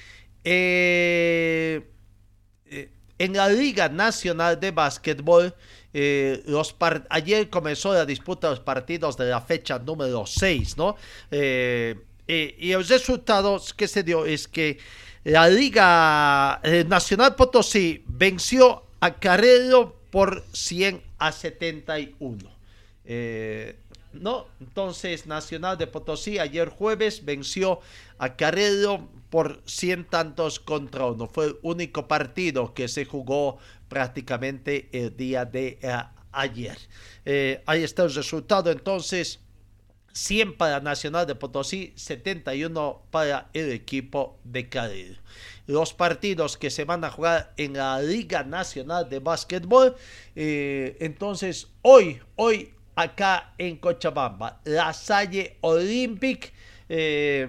Eh, 0.44 1.86
eh, 2.66 2.90
en 3.18 3.32
la 3.34 3.48
Liga 3.48 3.88
Nacional 3.88 4.58
de 4.58 4.72
Básquetbol, 4.72 5.54
eh, 5.94 6.42
los 6.46 6.74
ayer 7.10 7.48
comenzó 7.48 7.94
la 7.94 8.04
disputa 8.04 8.48
de 8.48 8.52
los 8.54 8.60
partidos 8.60 9.16
de 9.16 9.26
la 9.26 9.40
fecha 9.40 9.78
número 9.78 10.26
6, 10.26 10.76
¿no? 10.76 10.96
y 12.26 12.72
los 12.72 12.88
resultados 12.88 13.74
que 13.74 13.86
se 13.86 14.02
dio 14.02 14.24
es 14.24 14.48
que 14.48 14.78
la 15.24 15.48
Liga 15.48 16.60
Nacional 16.86 17.34
Potosí 17.34 18.02
venció 18.06 18.84
a 19.00 19.14
Carrero 19.14 20.00
por 20.10 20.42
100 20.52 21.02
a 21.18 21.30
71. 21.30 22.50
¿No? 24.12 24.46
Entonces, 24.60 25.26
Nacional 25.26 25.78
de 25.78 25.86
Potosí 25.86 26.38
ayer 26.38 26.68
jueves 26.68 27.24
venció 27.24 27.80
a 28.18 28.36
Carrero 28.36 29.08
por 29.30 29.62
100 29.64 30.06
tantos 30.06 30.60
contra 30.60 31.06
uno. 31.06 31.26
Fue 31.26 31.46
el 31.46 31.56
único 31.62 32.06
partido 32.06 32.74
que 32.74 32.88
se 32.88 33.04
jugó 33.04 33.58
prácticamente 33.88 34.88
el 34.92 35.16
día 35.16 35.44
de 35.44 35.78
eh, 35.82 36.02
ayer. 36.32 36.78
Eh, 37.24 37.62
ahí 37.66 37.82
está 37.82 38.04
el 38.04 38.14
resultado 38.14 38.70
entonces. 38.70 39.40
100 40.14 40.58
para 40.58 40.80
Nacional 40.80 41.26
de 41.26 41.34
Potosí, 41.34 41.92
71 41.96 43.02
para 43.10 43.48
el 43.54 43.72
equipo 43.72 44.38
de 44.44 44.68
Carrero. 44.68 45.14
Los 45.66 45.94
partidos 45.94 46.56
que 46.58 46.70
se 46.70 46.84
van 46.84 47.04
a 47.04 47.10
jugar 47.10 47.54
en 47.56 47.74
la 47.74 48.00
Liga 48.02 48.42
Nacional 48.44 49.08
de 49.08 49.20
Básquetbol. 49.20 49.96
Eh, 50.36 50.96
entonces, 51.00 51.68
hoy, 51.80 52.20
hoy 52.36 52.74
acá 52.94 53.54
en 53.58 53.76
Cochabamba. 53.76 54.60
La 54.64 54.92
Salle 54.92 55.56
Olympic 55.60 56.52
eh, 56.88 57.46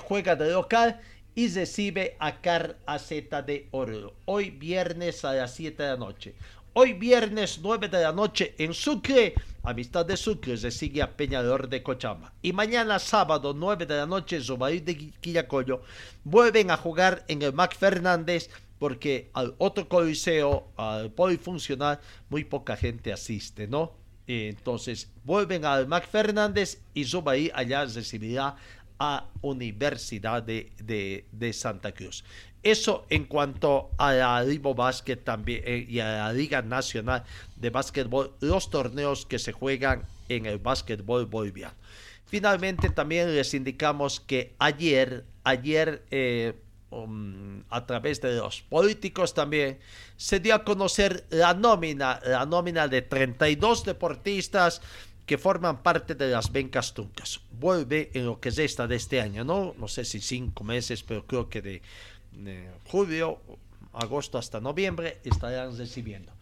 juega 0.00 0.36
de 0.36 0.50
local 0.50 1.00
y 1.34 1.48
recibe 1.48 2.16
a 2.18 2.40
Car 2.40 2.76
AZ 2.86 3.08
de 3.08 3.68
Oro. 3.72 4.14
Hoy 4.24 4.50
viernes 4.50 5.24
a 5.24 5.32
las 5.32 5.54
7 5.54 5.82
de 5.82 5.88
la 5.88 5.96
noche. 5.96 6.34
Hoy 6.72 6.92
viernes 6.92 7.60
9 7.62 7.88
de 7.88 8.02
la 8.02 8.12
noche 8.12 8.54
en 8.58 8.74
Sucre, 8.74 9.34
Amistad 9.62 10.04
de 10.06 10.16
Sucre 10.16 10.56
se 10.56 10.70
sigue 10.70 11.02
a 11.02 11.16
Peñador 11.16 11.68
de 11.68 11.82
Cochabamba. 11.82 12.32
Y 12.42 12.52
mañana 12.52 12.98
sábado 12.98 13.54
9 13.54 13.86
de 13.86 13.96
la 13.96 14.06
noche, 14.06 14.40
Zubair 14.40 14.82
de 14.82 14.96
Quillacollo 15.20 15.82
vuelven 16.24 16.70
a 16.70 16.76
jugar 16.76 17.24
en 17.28 17.42
el 17.42 17.52
Mac 17.52 17.76
Fernández 17.76 18.50
porque 18.78 19.30
al 19.34 19.54
otro 19.58 19.88
coliseo, 19.88 20.68
al 20.76 21.12
polifuncional, 21.12 22.00
muy 22.28 22.44
poca 22.44 22.76
gente 22.76 23.12
asiste, 23.12 23.66
¿no? 23.68 24.03
Entonces 24.26 25.10
vuelven 25.24 25.64
al 25.64 25.86
Mac 25.86 26.08
Fernández 26.08 26.80
y 26.94 27.04
Zubaí 27.04 27.50
allá 27.54 27.84
recibirá 27.84 28.56
a 28.98 29.26
Universidad 29.42 30.42
de, 30.42 30.72
de, 31.30 31.52
Santa 31.52 31.92
Cruz. 31.92 32.24
Eso 32.62 33.04
en 33.10 33.24
cuanto 33.24 33.90
a 33.98 34.12
la 34.12 34.42
Libo 34.42 34.74
Básquet 34.74 35.22
también 35.22 35.62
eh, 35.66 35.86
y 35.88 36.00
a 36.00 36.28
la 36.28 36.32
Liga 36.32 36.62
Nacional 36.62 37.24
de 37.56 37.70
Básquetbol, 37.70 38.34
los 38.40 38.70
torneos 38.70 39.26
que 39.26 39.38
se 39.38 39.52
juegan 39.52 40.06
en 40.28 40.46
el 40.46 40.58
básquetbol 40.58 41.26
boliviano. 41.26 41.74
Finalmente 42.24 42.88
también 42.88 43.34
les 43.34 43.52
indicamos 43.52 44.20
que 44.20 44.54
ayer, 44.58 45.24
ayer 45.44 46.02
eh, 46.10 46.54
a 47.70 47.86
través 47.86 48.20
de 48.20 48.36
los 48.36 48.62
políticos 48.62 49.34
también, 49.34 49.78
se 50.16 50.40
dio 50.40 50.54
a 50.54 50.64
conocer 50.64 51.24
la 51.30 51.54
nómina, 51.54 52.20
la 52.24 52.46
nómina 52.46 52.88
de 52.88 53.02
32 53.02 53.84
deportistas 53.84 54.80
que 55.26 55.38
forman 55.38 55.82
parte 55.82 56.14
de 56.14 56.30
las 56.30 56.52
Bencas 56.52 56.92
Tuncas. 56.92 57.40
Vuelve 57.52 58.10
en 58.14 58.26
lo 58.26 58.40
que 58.40 58.50
es 58.50 58.58
esta 58.58 58.86
de 58.86 58.96
este 58.96 59.20
año, 59.20 59.44
¿no? 59.44 59.74
No 59.78 59.88
sé 59.88 60.04
si 60.04 60.20
cinco 60.20 60.64
meses, 60.64 61.02
pero 61.02 61.26
creo 61.26 61.48
que 61.48 61.62
de, 61.62 61.82
julio, 62.84 63.40
agosto 63.92 64.38
hasta 64.38 64.60
noviembre 64.60 65.20
estarán 65.24 65.76
recibiendo. 65.76 66.32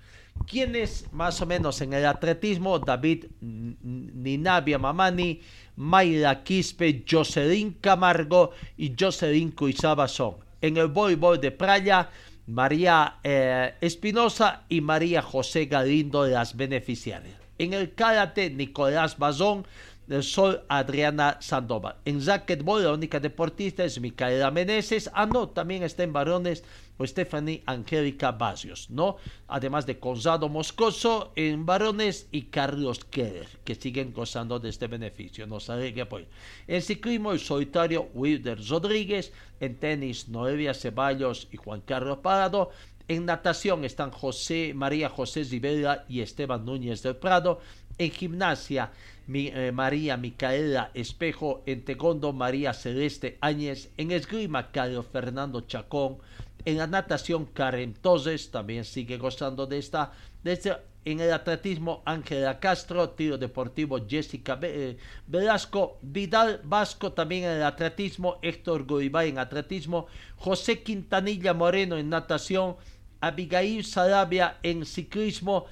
¿Quiénes 0.47 1.13
más 1.13 1.41
o 1.43 1.47
menos 1.47 1.81
en 1.83 1.93
el 1.93 2.07
atletismo? 2.07 2.79
David 2.79 3.27
Ninavia 3.41 4.79
Mamani, 4.79 5.41
Mayra 5.77 6.43
Quispe, 6.43 7.05
Jocelyn 7.09 7.75
Camargo 7.75 8.51
y 8.77 8.95
Jocelyn 8.99 9.53
Cuizaba 9.53 10.09
son. 10.09 10.37
En 10.63 10.77
el 10.79 10.87
voleibol 10.87 11.41
de 11.41 11.51
playa, 11.51 12.09
María 12.47 13.17
eh, 13.23 13.75
Espinosa 13.81 14.63
y 14.69 14.81
María 14.81 15.21
José 15.21 15.67
Galindo 15.67 16.27
las 16.27 16.57
beneficiarias. 16.57 17.37
En 17.59 17.75
el 17.75 17.95
karate, 17.95 18.51
Nicolás 18.51 19.19
Bazón, 19.19 19.67
del 20.13 20.23
Sol 20.23 20.63
Adriana 20.69 21.39
Sandoval. 21.41 21.97
En 22.05 22.25
racquetball, 22.25 22.83
la 22.85 22.93
única 22.93 23.19
deportista 23.19 23.83
es 23.83 23.99
Micaela 23.99 24.51
Meneses. 24.51 25.11
Ah, 25.15 25.25
no, 25.25 25.49
también 25.49 25.83
está 25.83 26.03
en 26.03 26.13
varones 26.13 26.65
o 26.99 27.07
Stephanie 27.07 27.63
Angélica 27.65 28.31
Basios, 28.33 28.91
¿no? 28.91 29.17
Además 29.49 29.87
de 29.87 29.95
Gonzalo 29.95 30.51
Moscoso 30.51 31.33
en 31.35 31.65
varones 31.65 32.29
y 32.31 32.43
Carlos 32.43 33.07
Keller, 33.07 33.49
que 33.65 33.75
siguen 33.75 34.13
gozando 34.13 34.61
de 34.61 34.69
este 34.69 34.87
beneficio. 34.87 35.47
Nos 35.47 35.71
alegra 35.71 36.03
apoyo. 36.03 36.27
En 36.67 36.83
ciclismo, 36.83 37.33
el 37.33 37.41
solitario 37.41 38.11
Wilder 38.13 38.59
Rodríguez. 38.69 39.33
En 39.61 39.77
tenis, 39.77 40.29
Noelia 40.29 40.75
Ceballos 40.75 41.49
y 41.53 41.57
Juan 41.57 41.81
Carlos 41.81 42.19
Parado. 42.19 42.71
En 43.09 43.25
natación 43.25 43.85
están 43.85 44.11
José, 44.11 44.73
María 44.75 45.09
José 45.09 45.45
Rivera 45.45 46.05
y 46.09 46.21
Esteban 46.21 46.65
Núñez 46.65 47.03
del 47.03 47.17
Prado. 47.17 47.61
En 48.03 48.11
gimnasia, 48.11 48.91
eh, 49.33 49.71
María 49.73 50.17
Micaela 50.17 50.91
Espejo, 50.93 51.63
en 51.67 51.85
taekwondo 51.85 52.33
María 52.33 52.75
Celeste 52.75 53.39
Áñez, 53.41 53.91
en 53.97 54.11
esgrima 54.11 54.73
Carlos 54.73 55.07
Fernando 55.07 55.61
Chacón, 55.61 56.19
en 56.65 56.79
la 56.79 56.89
natación 56.89 57.47
Karen 57.47 57.95
Toses 57.95 58.51
también 58.51 58.85
sigue 58.85 59.19
gozando 59.19 59.69
de 59.69 59.79
esta, 59.79 60.11
desde 60.43 60.79
en 61.05 61.21
el 61.21 61.33
atletismo 61.33 62.03
Ángela 62.05 62.59
Castro, 62.59 63.11
tiro 63.11 63.39
deportivo 63.39 64.05
Jessica 64.05 64.59
eh, 64.63 64.97
Velasco, 65.29 65.99
Vidal 66.03 66.61
Vasco 66.65 67.13
también 67.13 67.45
en 67.45 67.51
el 67.59 67.63
atletismo, 67.63 68.41
Héctor 68.43 68.85
Goibay 68.85 69.29
en 69.29 69.39
atletismo, 69.39 70.09
José 70.39 70.83
Quintanilla 70.83 71.55
Moreno 71.55 71.97
en 71.97 72.11
natación, 72.11 72.75
Abigail 73.21 73.85
Sarabia 73.85 74.59
en 74.65 74.85
ciclismo, 74.85 75.67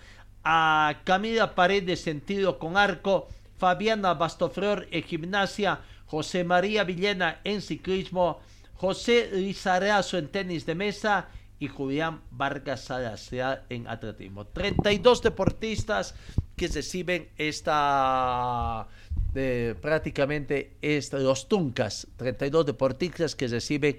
a 0.44 1.00
Camila 1.04 1.54
Paredes 1.54 2.06
en 2.06 2.20
tiro 2.20 2.58
con 2.58 2.76
arco, 2.76 3.28
Fabiana 3.58 4.14
Bastoflor 4.14 4.88
en 4.90 5.02
gimnasia, 5.02 5.80
José 6.06 6.44
María 6.44 6.84
Villena 6.84 7.40
en 7.44 7.60
ciclismo, 7.60 8.40
José 8.74 9.28
Lizarazo 9.32 10.18
en 10.18 10.28
tenis 10.28 10.64
de 10.66 10.74
mesa 10.74 11.28
y 11.58 11.68
Julián 11.68 12.22
Vargas 12.30 12.84
Salazar 12.84 13.66
en 13.68 13.86
atletismo. 13.86 14.46
32 14.46 15.22
deportistas 15.22 16.14
que 16.56 16.68
reciben 16.68 17.28
esta 17.36 18.88
eh, 19.34 19.74
prácticamente 19.80 20.76
esta, 20.80 21.18
los 21.18 21.48
Tuncas, 21.48 22.08
32 22.16 22.66
deportistas 22.66 23.36
que 23.36 23.46
reciben 23.46 23.98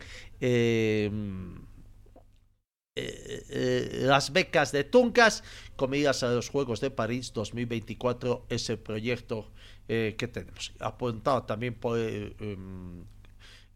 eh, 2.94 3.46
eh, 3.50 3.90
las 4.02 4.34
becas 4.34 4.74
de 4.74 4.84
Tuncas, 4.84 5.46
comidas 5.78 6.24
a 6.24 6.32
los 6.32 6.50
Juegos 6.50 6.82
de 6.82 6.92
París 6.92 7.32
2024 7.32 8.48
es 8.50 8.70
el 8.70 8.80
proyecto 8.80 9.50
eh, 9.88 10.16
que 10.18 10.28
tenemos. 10.28 10.74
Apuntado 10.80 11.44
también 11.44 11.74
por, 11.74 11.98
em, 11.98 13.06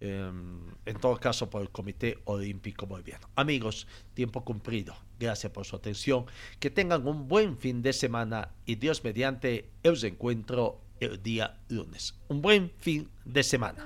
em, 0.01 0.59
en 0.85 0.99
todo 0.99 1.15
caso, 1.15 1.49
por 1.49 1.61
el 1.61 1.69
Comité 1.69 2.17
Olímpico 2.25 2.87
Boliviano. 2.87 3.29
Amigos, 3.35 3.87
tiempo 4.13 4.43
cumplido. 4.43 4.97
Gracias 5.17 5.49
por 5.53 5.65
su 5.65 5.77
atención. 5.77 6.25
Que 6.59 6.69
tengan 6.69 7.07
un 7.07 7.29
buen 7.29 7.57
fin 7.57 7.81
de 7.81 7.93
semana 7.93 8.51
y 8.65 8.75
Dios 8.75 9.01
mediante, 9.05 9.69
os 9.85 10.03
encuentro 10.03 10.81
el 10.99 11.23
día 11.23 11.57
lunes. 11.69 12.15
Un 12.27 12.41
buen 12.41 12.73
fin 12.79 13.09
de 13.23 13.43
semana. 13.43 13.85